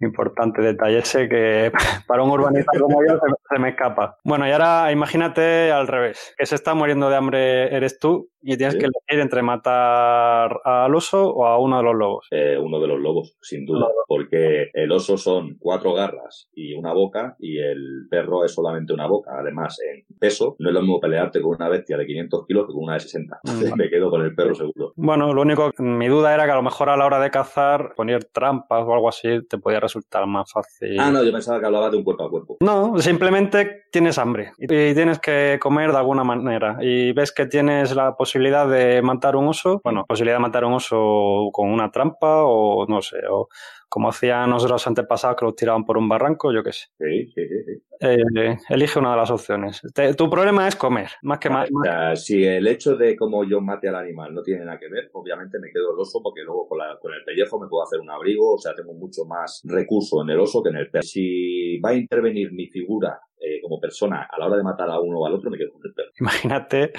Importante 0.00 0.62
detalle 0.62 0.98
ese 0.98 1.28
que 1.28 1.72
para 2.06 2.22
un 2.22 2.30
urbanista 2.30 2.78
como 2.78 3.02
yo 3.04 3.18
se, 3.50 3.58
me 3.58 3.70
escapa. 3.70 4.18
Bueno, 4.24 4.46
y 4.46 4.52
ahora 4.52 4.92
imagínate 4.92 5.72
al 5.72 5.88
revés, 5.88 6.34
que 6.38 6.46
se 6.46 6.54
está 6.54 6.74
muriendo 6.74 7.10
de 7.10 7.16
hambre 7.16 7.74
eres 7.74 7.98
tú 7.98 8.30
y 8.40 8.56
tienes 8.56 8.76
que 8.76 8.86
elegir 8.86 9.20
entre 9.20 9.42
matar 9.42 10.60
al 10.64 10.94
oso 10.94 11.28
o 11.28 11.46
a 11.46 11.58
uno 11.58 11.78
de 11.78 11.82
los 11.82 11.94
lobos. 11.94 12.26
Eh, 12.30 12.56
uno 12.58 12.80
de 12.80 12.86
los 12.86 13.00
lobos, 13.00 13.36
sin 13.42 13.66
duda, 13.66 13.88
porque 14.06 14.70
el 14.72 14.92
oso 14.92 15.18
son 15.18 15.56
cuatro 15.58 15.92
garras 15.92 16.48
y 16.54 16.74
una 16.74 16.92
boca 16.92 17.36
y 17.38 17.58
el 17.58 18.06
perro 18.08 18.44
es 18.44 18.54
solamente 18.54 18.92
una 18.92 19.06
boca. 19.06 19.32
Además, 19.38 19.78
en 19.80 20.04
peso, 20.18 20.56
no 20.58 20.68
es 20.68 20.74
lo 20.74 20.80
mismo 20.80 21.00
pelearte 21.00 21.42
con 21.42 21.56
una 21.56 21.68
bestia 21.68 21.96
de 21.96 22.06
500 22.06 22.46
kilos 22.46 22.66
que 22.66 22.72
con 22.72 22.84
una 22.84 22.94
de 22.94 23.00
60. 23.00 23.40
Mm. 23.42 23.76
me 23.76 23.90
quedo 23.90 24.10
con 24.10 24.22
el 24.22 24.34
perro 24.34 24.54
seguro. 24.54 24.92
Bueno, 24.96 25.32
lo 25.34 25.42
único, 25.42 25.72
mi 25.78 26.08
duda 26.08 26.34
era 26.34 26.44
que 26.44 26.52
a 26.52 26.56
lo 26.56 26.62
mejor 26.62 26.90
a 26.90 26.96
la 26.96 27.06
hora 27.06 27.20
de 27.20 27.30
cazar, 27.30 27.94
poner 27.96 28.24
trampas 28.24 28.84
o 28.86 28.94
algo 28.94 29.08
así 29.08 29.46
te 29.48 29.58
podía 29.58 29.80
resultar 29.88 30.26
más 30.26 30.52
fácil. 30.52 30.98
Ah, 31.00 31.10
no, 31.10 31.24
yo 31.24 31.32
pensaba 31.32 31.58
que 31.58 31.66
hablaba 31.66 31.90
de 31.90 31.96
un 31.96 32.04
cuerpo 32.04 32.24
a 32.24 32.30
cuerpo. 32.30 32.56
No, 32.60 32.98
simplemente 32.98 33.84
tienes 33.90 34.18
hambre 34.18 34.52
y 34.58 34.66
tienes 34.66 35.18
que 35.18 35.58
comer 35.60 35.92
de 35.92 35.98
alguna 35.98 36.24
manera 36.24 36.76
y 36.80 37.12
ves 37.12 37.32
que 37.32 37.46
tienes 37.46 37.94
la 37.94 38.16
posibilidad 38.16 38.68
de 38.68 39.02
matar 39.02 39.36
un 39.36 39.48
oso, 39.48 39.80
bueno, 39.82 40.04
posibilidad 40.06 40.36
de 40.36 40.42
matar 40.42 40.64
un 40.64 40.74
oso 40.74 41.48
con 41.52 41.70
una 41.70 41.90
trampa 41.90 42.44
o 42.44 42.86
no 42.86 43.02
sé, 43.02 43.18
o, 43.30 43.48
como 43.88 44.10
hacían 44.10 44.50
los 44.50 44.86
antepasados 44.86 45.36
que 45.36 45.44
los 45.44 45.56
tiraban 45.56 45.84
por 45.84 45.96
un 45.96 46.08
barranco, 46.08 46.52
yo 46.52 46.62
qué 46.62 46.72
sé. 46.72 46.86
Sí, 46.98 47.26
sí, 47.34 47.48
sí. 47.48 47.82
Eh, 48.00 48.56
elige 48.68 48.98
una 48.98 49.12
de 49.12 49.16
las 49.16 49.30
opciones. 49.30 49.82
tu 50.16 50.30
problema 50.30 50.68
es 50.68 50.76
comer, 50.76 51.10
más 51.22 51.38
que 51.38 51.50
más. 51.50 51.68
si 52.14 52.44
el 52.44 52.66
hecho 52.66 52.96
de 52.96 53.16
cómo 53.16 53.44
yo 53.44 53.60
mate 53.60 53.88
al 53.88 53.96
animal 53.96 54.34
no 54.34 54.42
tiene 54.42 54.64
nada 54.64 54.78
que 54.78 54.88
ver, 54.88 55.10
obviamente 55.12 55.58
me 55.58 55.70
quedo 55.72 55.94
el 55.94 55.98
oso 55.98 56.20
porque 56.22 56.42
luego 56.42 56.68
con, 56.68 56.78
con 57.00 57.12
el 57.12 57.24
pellejo 57.24 57.58
me 57.58 57.66
puedo 57.66 57.82
hacer 57.82 58.00
un 58.00 58.10
abrigo, 58.10 58.54
o 58.54 58.58
sea, 58.58 58.74
tengo 58.74 58.92
mucho 58.94 59.24
más 59.24 59.62
recurso 59.64 60.22
en 60.22 60.30
el 60.30 60.40
oso 60.40 60.62
que 60.62 60.70
en 60.70 60.76
el 60.76 60.90
perro. 60.90 61.02
Si 61.02 61.80
va 61.80 61.90
a 61.90 61.94
intervenir 61.94 62.52
mi 62.52 62.68
figura 62.68 63.20
eh, 63.40 63.60
como 63.62 63.80
persona 63.80 64.28
a 64.30 64.38
la 64.38 64.46
hora 64.46 64.56
de 64.56 64.62
matar 64.62 64.90
a 64.90 64.98
uno 65.00 65.20
o 65.20 65.26
al 65.26 65.34
otro, 65.34 65.50
me 65.50 65.58
quedo 65.58 65.72
con 65.72 65.82
el 65.84 65.94
perro. 65.94 66.10
Imagínate 66.20 66.92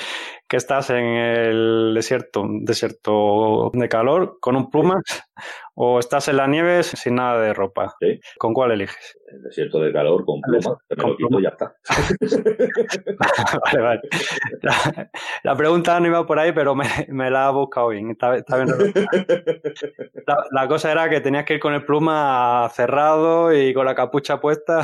que 0.47 0.57
estás 0.57 0.89
en 0.89 1.05
el 1.05 1.93
desierto, 1.93 2.41
un 2.41 2.65
desierto 2.65 3.71
de 3.73 3.89
calor, 3.89 4.37
con 4.39 4.55
un 4.55 4.69
plumas, 4.69 5.03
o 5.75 5.99
estás 5.99 6.27
en 6.27 6.37
la 6.37 6.47
nieve 6.47 6.83
sin 6.83 7.15
nada 7.15 7.41
de 7.41 7.53
ropa. 7.53 7.95
¿Con 8.37 8.53
cuál 8.53 8.71
eliges? 8.71 9.17
El 9.31 9.43
desierto 9.43 9.79
de 9.79 9.93
calor 9.93 10.25
con 10.25 10.41
plumas, 10.41 10.77
me 10.89 11.03
lo 11.03 11.15
quito 11.15 11.39
y 11.39 11.43
ya 11.43 11.49
está. 11.49 11.75
vale, 13.65 13.81
vale. 13.81 14.01
La, 15.43 15.55
pregunta 15.55 15.99
no 15.99 16.07
iba 16.07 16.25
por 16.25 16.39
ahí, 16.39 16.51
pero 16.51 16.75
me, 16.75 17.31
la 17.31 17.47
ha 17.47 17.51
buscado 17.51 17.89
bien. 17.89 18.17
la, 20.51 20.67
cosa 20.67 20.91
era 20.91 21.09
que 21.09 21.21
tenías 21.21 21.45
que 21.45 21.53
ir 21.53 21.59
con 21.59 21.73
el 21.73 21.85
pluma 21.85 22.67
cerrado 22.73 23.53
y 23.53 23.73
con 23.73 23.85
la 23.85 23.95
capucha 23.95 24.41
puesta. 24.41 24.81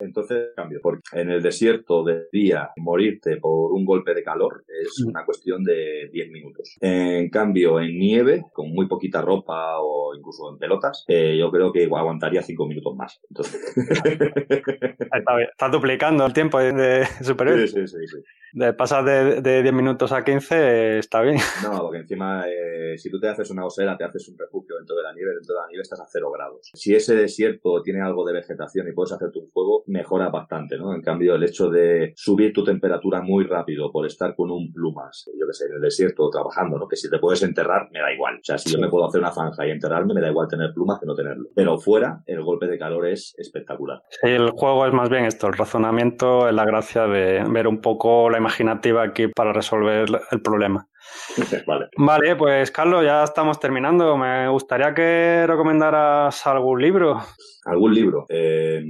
Entonces 0.00 0.50
cambio, 0.56 0.80
porque 1.02 1.20
en 1.20 1.30
el 1.30 1.42
desierto 1.42 2.04
de 2.04 2.26
día 2.32 2.70
morirte 2.76 3.36
por 3.38 3.72
un 3.72 3.84
golpe 3.84 4.14
de 4.14 4.22
calor 4.22 4.64
es 4.68 5.00
una 5.04 5.24
cuestión 5.24 5.62
de 5.64 6.08
10 6.12 6.30
minutos. 6.30 6.76
En 6.80 7.28
cambio, 7.30 7.80
en 7.80 7.98
nieve, 7.98 8.44
con 8.52 8.70
muy 8.70 8.86
poquita 8.86 9.22
ropa 9.22 9.78
o 9.80 10.14
incluso 10.14 10.50
en 10.52 10.58
pelotas, 10.58 11.04
eh, 11.08 11.36
yo 11.38 11.50
creo 11.50 11.72
que 11.72 11.84
aguantaría 11.84 12.42
5 12.42 12.66
minutos 12.66 12.96
más. 12.96 13.20
Entonces... 13.28 13.74
Está, 15.54 15.68
duplicando 15.68 16.26
el 16.26 16.32
tiempo 16.32 16.58
de 16.58 17.06
superior. 17.22 17.68
Sí, 17.68 17.86
sí, 17.86 18.06
sí. 18.06 18.18
De 18.52 18.72
pasar 18.72 19.04
de, 19.04 19.40
de 19.40 19.62
10 19.62 19.74
minutos 19.74 20.12
a 20.12 20.24
15 20.24 20.98
está 20.98 21.20
bien. 21.22 21.38
No, 21.64 21.80
porque 21.80 21.98
encima 21.98 22.44
eh, 22.48 22.96
si 22.98 23.10
tú 23.10 23.18
te 23.18 23.28
haces 23.28 23.50
una 23.50 23.64
osera, 23.64 23.96
te 23.96 24.04
haces 24.04 24.28
un 24.28 24.38
refugio 24.38 24.76
dentro 24.76 24.94
de 24.96 25.02
la 25.02 25.12
nieve, 25.12 25.32
dentro 25.34 25.54
de 25.54 25.60
la 25.60 25.66
nieve 25.68 25.82
estás 25.82 26.00
a 26.00 26.06
0 26.06 26.30
grados. 26.30 26.70
Si 26.74 26.94
ese 26.94 27.14
desierto 27.14 27.82
tiene 27.82 28.02
algo 28.02 28.24
de 28.24 28.34
vegetación 28.34 28.88
y 28.88 28.92
puedes 28.92 29.12
hacerte 29.12 29.38
un 29.38 29.50
fuego, 29.50 29.82
mejora 29.86 30.28
bastante, 30.28 30.76
¿no? 30.76 30.83
En 30.92 31.02
cambio, 31.02 31.34
el 31.34 31.44
hecho 31.44 31.70
de 31.70 32.12
subir 32.16 32.52
tu 32.52 32.64
temperatura 32.64 33.22
muy 33.22 33.44
rápido 33.44 33.90
por 33.92 34.06
estar 34.06 34.34
con 34.34 34.50
un 34.50 34.72
plumas, 34.72 35.30
yo 35.38 35.46
que 35.46 35.52
sé, 35.52 35.66
en 35.66 35.74
el 35.74 35.80
desierto 35.80 36.28
trabajando, 36.30 36.78
¿no? 36.78 36.88
Que 36.88 36.96
si 36.96 37.08
te 37.08 37.18
puedes 37.18 37.42
enterrar, 37.42 37.88
me 37.92 38.00
da 38.00 38.12
igual. 38.12 38.36
O 38.36 38.44
sea, 38.44 38.58
si 38.58 38.72
yo 38.72 38.78
me 38.78 38.88
puedo 38.88 39.06
hacer 39.06 39.20
una 39.20 39.32
zanja 39.32 39.66
y 39.66 39.70
enterrarme, 39.70 40.14
me 40.14 40.20
da 40.20 40.30
igual 40.30 40.48
tener 40.48 40.72
plumas 40.74 40.98
que 41.00 41.06
no 41.06 41.14
tenerlo. 41.14 41.48
Pero 41.54 41.78
fuera, 41.78 42.22
el 42.26 42.42
golpe 42.42 42.66
de 42.66 42.78
calor 42.78 43.06
es 43.06 43.34
espectacular. 43.38 44.02
Sí, 44.08 44.28
el 44.28 44.50
juego 44.50 44.86
es 44.86 44.92
más 44.92 45.08
bien 45.08 45.24
esto, 45.24 45.46
el 45.46 45.54
razonamiento 45.54 46.48
es 46.48 46.54
la 46.54 46.64
gracia 46.64 47.06
de 47.06 47.44
ver 47.48 47.66
un 47.66 47.80
poco 47.80 48.30
la 48.30 48.38
imaginativa 48.38 49.02
aquí 49.02 49.28
para 49.28 49.52
resolver 49.52 50.06
el 50.30 50.42
problema. 50.42 50.88
vale. 51.66 51.88
Vale, 51.96 52.36
pues 52.36 52.70
Carlos, 52.70 53.04
ya 53.04 53.24
estamos 53.24 53.60
terminando. 53.60 54.16
Me 54.16 54.48
gustaría 54.48 54.94
que 54.94 55.46
recomendaras 55.46 56.46
algún 56.46 56.80
libro. 56.80 57.20
¿Algún 57.64 57.94
libro? 57.94 58.26
Eh, 58.28 58.82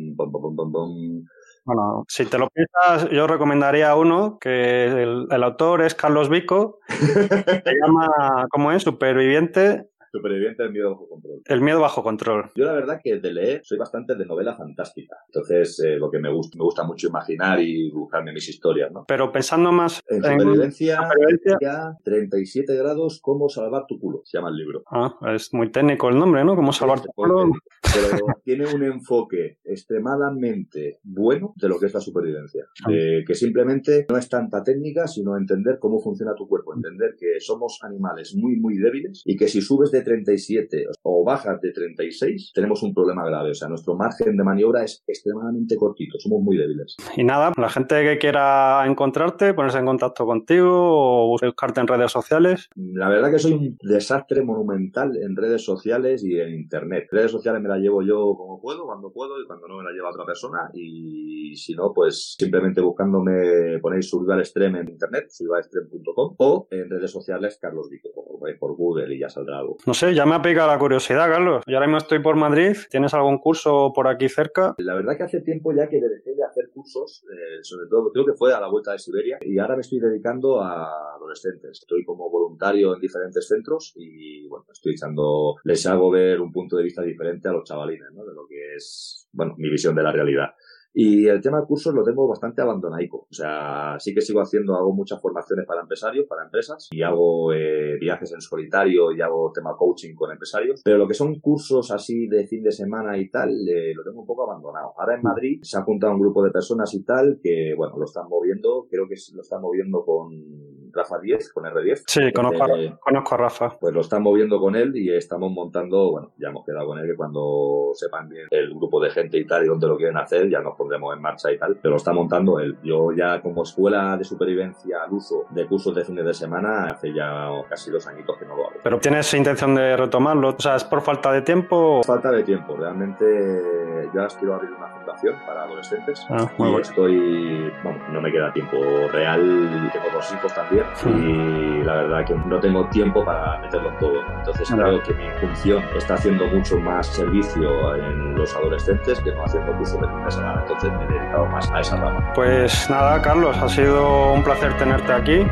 bueno, 1.65 2.05
si 2.09 2.27
te 2.27 2.39
lo 2.39 2.49
piensas, 2.49 3.11
yo 3.11 3.27
recomendaría 3.27 3.95
uno 3.95 4.39
que 4.39 4.87
el, 4.87 5.27
el 5.31 5.43
autor 5.43 5.83
es 5.83 5.95
Carlos 5.95 6.29
Vico. 6.29 6.79
se 6.89 7.75
llama, 7.81 8.47
¿cómo 8.51 8.73
es? 8.73 8.83
Superviviente 8.83 9.89
Superviviente 10.15 10.63
del 10.63 10.71
miedo 10.71 10.91
bajo 10.91 11.09
control. 11.09 11.43
El 11.45 11.61
miedo 11.61 11.81
bajo 11.81 12.03
control. 12.05 12.51
Yo 12.55 12.65
la 12.67 12.73
verdad 12.73 13.01
que 13.03 13.19
de 13.19 13.33
leer 13.33 13.63
soy 13.65 13.79
bastante 13.79 14.15
de 14.15 14.25
novela 14.25 14.55
fantástica. 14.55 15.17
Entonces, 15.27 15.81
eh, 15.81 15.97
lo 15.97 16.09
que 16.09 16.21
me 16.21 16.33
gusta, 16.33 16.57
me 16.57 16.63
gusta 16.63 16.85
mucho 16.85 17.09
imaginar 17.09 17.61
y 17.61 17.91
buscarme 17.91 18.33
mis 18.33 18.49
historias, 18.49 18.93
¿no? 18.93 19.07
Pero 19.09 19.33
pensando 19.33 19.73
más 19.73 20.01
en, 20.09 20.23
supervivencia, 20.23 21.01
supervivencia, 21.03 21.99
37 22.05 22.77
grados, 22.77 23.19
cómo 23.21 23.49
salvar 23.49 23.87
tu 23.89 23.99
culo, 23.99 24.21
se 24.23 24.39
llama 24.39 24.51
el 24.51 24.57
libro. 24.57 24.85
Ah, 24.89 25.19
es 25.35 25.53
muy 25.53 25.73
técnico 25.73 26.09
el 26.09 26.17
nombre, 26.17 26.45
¿no? 26.45 26.55
Cómo 26.55 26.73
salvar 26.73 27.01
tu 27.01 27.09
culo. 27.09 27.51
Pero 27.83 28.25
tiene 28.45 28.73
un 28.73 28.85
enfoque 28.85 29.59
extremadamente 29.65 31.01
bueno 31.03 31.55
de 31.57 31.69
lo 31.69 31.81
que 31.81 31.87
es 31.87 31.95
la 31.95 32.01
supervivencia. 32.01 32.67
Ah. 32.85 32.91
que 33.27 33.35
simplemente 33.35 34.07
no 34.09 34.17
es 34.17 34.29
tanta 34.29 34.63
técnica, 34.63 35.09
sino 35.09 35.37
entender 35.37 35.79
cómo 35.81 35.99
funciona 36.01 36.35
tu 36.37 36.47
cuerpo, 36.47 36.73
entender 36.73 37.17
que 37.19 37.41
somos 37.41 37.81
animales 37.83 38.35
muy, 38.37 38.57
muy 38.57 38.79
débiles 38.79 39.23
y 39.25 39.37
que 39.37 39.49
si 39.49 39.61
subes 39.61 39.91
de 39.91 40.04
37 40.05 40.87
o 41.03 41.25
bajas 41.25 41.61
de 41.61 41.73
36, 41.73 42.53
tenemos 42.55 42.83
un 42.83 42.95
problema 42.95 43.25
grave. 43.27 43.51
O 43.51 43.55
sea, 43.55 43.69
nuestro 43.69 43.97
margen 43.97 44.37
de 44.37 44.45
maniobra 44.45 44.85
es 44.85 45.03
extremadamente 45.07 45.77
cortito, 45.77 46.19
somos 46.19 46.43
muy 46.43 46.57
débiles. 46.57 46.97
Y 47.17 47.25
nada, 47.25 47.53
la 47.57 47.69
gente 47.69 48.03
que 48.05 48.19
quiera 48.19 48.85
encontrarte, 48.87 49.55
ponerse 49.55 49.79
en 49.79 49.87
contacto 49.87 50.27
contigo 50.27 50.71
o 50.73 51.37
buscarte 51.41 51.81
en 51.81 51.87
redes 51.87 52.13
sociales. 52.13 52.69
La 52.77 53.09
verdad 53.09 53.31
que 53.31 53.39
soy 53.39 53.53
un 53.53 53.79
desastre 53.83 54.43
monumental 54.43 55.17
en 55.17 55.37
redes 55.37 55.65
sociales 55.65 56.23
y 56.25 56.39
en 56.39 56.55
internet. 56.55 57.09
Redes 57.11 57.31
sociales 57.31 57.63
me 57.63 57.69
las 57.69 57.81
llevo 57.81 58.03
yo 58.03 58.35
como 58.37 58.61
puedo, 58.61 58.85
cuando 58.87 59.13
puedo 59.13 59.41
y 59.41 59.47
cuando 59.47 59.69
no 59.69 59.79
me 59.79 59.85
las 59.85 59.93
lleva 59.93 60.11
otra 60.11 60.25
persona. 60.25 60.71
Y 60.75 61.57
si 61.57 61.75
no, 61.75 61.93
pues 61.95 62.35
simplemente 62.39 62.81
buscándome, 62.81 63.79
ponéis 63.81 64.13
al 64.15 64.41
Extreme 64.41 64.81
en 64.81 64.91
internet, 64.91 65.27
survivalextreme.com 65.31 66.35
o 66.39 66.69
en 66.71 66.91
redes 66.91 67.11
sociales 67.11 67.59
Carlos 67.61 67.89
Vico, 67.91 68.11
por 68.59 68.77
Google 68.77 69.15
y 69.15 69.21
ya 69.21 69.29
saldrá 69.29 69.59
algo. 69.59 69.77
No 69.95 69.99
sé, 69.99 70.13
ya 70.13 70.27
me 70.27 70.35
ha 70.35 70.43
picado 70.43 70.67
la 70.67 70.77
curiosidad, 70.77 71.31
Carlos. 71.31 71.63
Yo 71.69 71.77
ahora 71.77 71.87
mismo 71.87 71.99
estoy 71.99 72.19
por 72.19 72.35
Madrid. 72.35 72.77
¿Tienes 72.91 73.15
algún 73.15 73.39
curso 73.39 73.93
por 73.95 74.09
aquí 74.09 74.29
cerca? 74.29 74.75
La 74.79 74.93
verdad 74.93 75.17
que 75.17 75.23
hace 75.23 75.41
tiempo 75.43 75.73
ya 75.73 75.89
que 75.89 76.01
dejé 76.01 76.35
de 76.35 76.43
hacer 76.43 76.71
cursos, 76.75 77.25
eh, 77.31 77.63
sobre 77.63 77.87
todo 77.89 78.11
creo 78.11 78.25
que 78.27 78.33
fue 78.33 78.53
a 78.53 78.59
la 78.59 78.67
vuelta 78.67 78.91
de 78.91 78.99
Siberia, 78.99 79.39
y 79.41 79.57
ahora 79.57 79.77
me 79.77 79.83
estoy 79.83 80.01
dedicando 80.01 80.61
a 80.61 81.15
adolescentes. 81.15 81.79
Estoy 81.79 82.05
como 82.05 82.29
voluntario 82.29 82.93
en 82.93 83.01
diferentes 83.01 83.47
centros 83.47 83.93
y 83.95 84.49
bueno, 84.49 84.67
estoy 84.73 84.95
echando, 84.95 85.55
les 85.63 85.87
hago 85.87 86.11
ver 86.11 86.41
un 86.41 86.51
punto 86.51 86.77
de 86.77 86.83
vista 86.83 87.01
diferente 87.01 87.49
a 87.49 87.53
los 87.53 87.63
chavalines, 87.63 88.11
¿no? 88.15 88.25
De 88.25 88.35
lo 88.35 88.49
que 88.49 88.75
es, 88.75 89.29
bueno, 89.31 89.55
mi 89.59 89.71
visión 89.71 89.95
de 89.95 90.03
la 90.03 90.11
realidad. 90.11 90.57
Y 90.97 91.27
el 91.27 91.41
tema 91.41 91.61
de 91.61 91.67
cursos 91.67 91.93
lo 91.93 92.05
tengo 92.05 92.29
bastante 92.29 92.63
abandonaico. 92.63 93.27
O 93.29 93.35
sea, 93.35 93.97
sí 93.99 94.15
que 94.15 94.21
sigo 94.21 94.41
haciendo, 94.41 94.77
hago 94.77 94.93
muchas 94.95 95.21
formaciones 95.21 95.67
para 95.67 95.81
empresarios, 95.81 96.27
para 96.29 96.45
empresas, 96.45 96.89
y 96.93 97.03
hago 97.03 97.53
eh, 97.53 97.99
viajes 97.99 98.33
en 98.33 98.41
solitario 98.41 99.13
y 99.13 99.21
hago 99.21 99.51
tema 99.53 99.77
coaching 99.77 100.15
con 100.15 100.31
empresarios. 100.31 100.83
Pero 100.85 100.99
lo 100.99 101.09
que 101.09 101.15
son 101.15 101.41
cursos 101.41 101.91
así 101.91 102.29
de 102.29 102.47
fin 102.47 102.63
de 102.63 102.71
semana 102.71 103.19
y 103.19 103.29
tal, 103.29 103.51
eh, 103.69 103.93
lo 103.93 104.05
tengo 104.05 104.21
un 104.21 104.27
poco 104.27 104.45
abandonado. 104.45 104.93
Ahora 104.97 105.17
en 105.17 105.23
Madrid 105.23 105.59
se 105.63 105.77
ha 105.77 105.83
juntado 105.83 106.13
un 106.13 106.21
grupo 106.21 106.45
de 106.45 106.53
personas 106.53 106.95
y 106.95 107.03
tal 107.03 107.41
que, 107.43 107.75
bueno, 107.77 107.99
lo 107.99 108.05
están 108.05 108.29
moviendo, 108.29 108.87
creo 108.89 109.09
que 109.09 109.17
lo 109.35 109.43
están 109.43 109.63
moviendo 109.63 110.05
con 110.05 110.84
Rafa 110.95 111.19
10, 111.19 111.53
con 111.53 111.65
R10. 111.65 112.05
Sí, 112.07 112.33
conozco, 112.33 112.67
conozco 113.01 113.35
a 113.35 113.39
Rafa. 113.39 113.77
Pues 113.79 113.95
lo 113.95 114.01
están 114.01 114.23
moviendo 114.23 114.61
con 114.61 114.77
él 114.77 114.97
y 114.97 115.15
estamos 115.15 115.51
montando, 115.51 116.11
bueno, 116.11 116.33
ya 116.39 116.49
hemos 116.49 116.65
quedado 116.65 116.87
con 116.87 116.99
él 116.99 117.07
que 117.07 117.17
cuando 117.17 117.91
sepan 117.95 118.29
bien 118.29 118.47
el 118.51 118.75
grupo 118.75 119.01
de 119.03 119.11
gente 119.11 119.39
y 119.39 119.47
tal 119.47 119.65
y 119.65 119.69
dónde 119.69 119.87
lo 119.87 119.97
quieren 119.97 120.17
hacer, 120.17 120.49
ya 120.49 120.61
nos 120.61 120.77
pondremos 120.77 121.15
en 121.15 121.23
marcha 121.23 121.53
y 121.53 121.59
tal, 121.59 121.77
pero 121.81 121.93
lo 121.93 121.97
está 121.97 122.13
montando 122.13 122.59
él. 122.61 122.79
Yo 122.83 123.13
ya 123.13 123.41
como 123.41 123.63
escuela 123.63 124.17
de 124.17 124.25
supervivencia 124.25 125.03
al 125.05 125.13
uso 125.13 125.47
de 125.51 125.67
cursos 125.67 125.95
de 125.95 126.05
fines 126.05 126.25
de 126.25 126.35
semana, 126.35 126.87
hace 126.87 127.13
ya 127.13 127.49
casi 127.69 127.91
dos 127.91 128.07
añitos 128.07 128.37
que 128.39 128.47
no 128.47 128.57
lo 128.57 128.69
hago. 128.69 128.81
¿Pero 128.83 128.99
tienes 128.99 129.33
intención 129.35 129.75
de 129.75 129.97
retomarlo? 129.97 130.51
O 130.51 130.61
sea, 130.61 130.77
¿es 130.77 130.85
por 130.85 131.01
falta 131.01 131.33
de 131.33 131.43
tiempo? 131.43 132.03
Falta 132.05 132.31
de 132.31 132.43
tiempo. 132.43 132.77
Realmente 132.77 134.11
ya 134.15 134.29
quiero 134.39 134.55
abrir 134.55 134.73
una 134.73 134.89
fundación 135.15 135.47
para 135.47 135.63
adolescentes 135.63 136.27
ah, 136.31 136.49
y 136.59 136.81
estoy, 136.81 137.73
bueno, 137.83 137.99
no 138.11 138.21
me 138.21 138.31
queda 138.31 138.53
tiempo 138.53 138.77
real, 139.13 139.91
tengo 139.93 140.07
dos 140.13 140.33
hijos 140.33 140.55
también 140.55 140.85
y 141.07 141.83
la 141.83 141.95
verdad 141.95 142.25
que 142.25 142.35
no 142.35 142.61
tengo 142.61 142.87
tiempo 142.89 143.25
para 143.25 143.59
meterlo 143.59 143.91
todo. 144.01 144.21
Entonces 144.39 144.69
creo 144.71 145.03
que 145.03 145.15
mi 145.15 145.29
función 145.41 145.83
está 145.97 146.15
haciendo 146.15 146.47
mucho 146.47 146.79
más 146.79 147.07
servicio 147.07 147.95
en 147.97 148.35
los 148.35 148.55
adolescentes 148.55 149.21
que 149.21 149.33
no 149.33 149.45
haciendo 149.45 149.73
cursos 149.77 150.01
de 150.01 150.09
fines 150.09 150.25
de 150.25 150.31
semana. 150.33 150.61
Entonces 150.63 150.93
me 150.93 151.05
he 151.05 151.19
dedicado 151.19 151.47
más 151.47 151.71
a 151.71 151.81
esa 151.81 151.97
rama. 151.97 152.33
Pues 152.35 152.91
nada, 152.91 153.21
Carlos, 153.23 153.57
ha 153.57 153.69
sido 153.69 154.33
un 154.33 154.43
placer 154.43 154.77
tenerte 154.77 155.13
aquí 155.13 155.47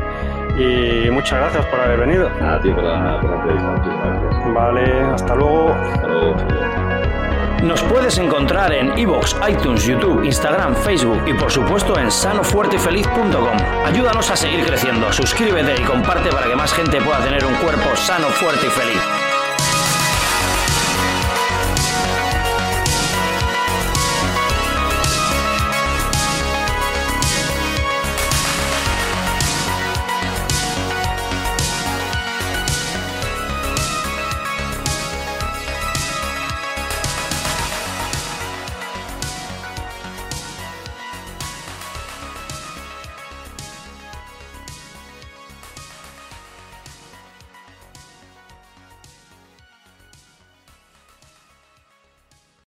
y 0.57 1.09
muchas 1.09 1.39
gracias 1.39 1.65
por 1.67 1.79
haber 1.79 1.99
venido. 1.99 2.27
A 2.41 2.59
ti 2.59 2.71
por 2.71 2.83
la, 2.83 3.19
por 3.21 3.29
la 3.29 3.35
entrevista, 3.37 3.71
muchísimas 3.71 4.21
gracias. 4.21 4.53
Vale, 4.53 5.01
hasta 5.13 5.35
luego. 5.35 5.69
Hasta 5.69 6.07
luego. 6.07 6.92
Nos 7.63 7.81
puedes 7.83 8.17
encontrar 8.17 8.73
en 8.73 8.97
iVoox, 8.97 9.35
iTunes, 9.49 9.85
YouTube, 9.85 10.25
Instagram, 10.25 10.75
Facebook 10.75 11.21
y 11.25 11.33
por 11.33 11.49
supuesto 11.49 11.97
en 11.97 12.11
sanofuertefeliz.com. 12.11 13.57
Ayúdanos 13.85 14.29
a 14.29 14.35
seguir 14.35 14.65
creciendo, 14.65 15.13
suscríbete 15.13 15.81
y 15.81 15.85
comparte 15.85 16.29
para 16.29 16.47
que 16.47 16.57
más 16.57 16.73
gente 16.73 16.99
pueda 17.01 17.23
tener 17.23 17.45
un 17.45 17.55
cuerpo 17.55 17.95
sano, 17.95 18.27
fuerte 18.27 18.67
y 18.67 18.69
feliz. 18.69 19.32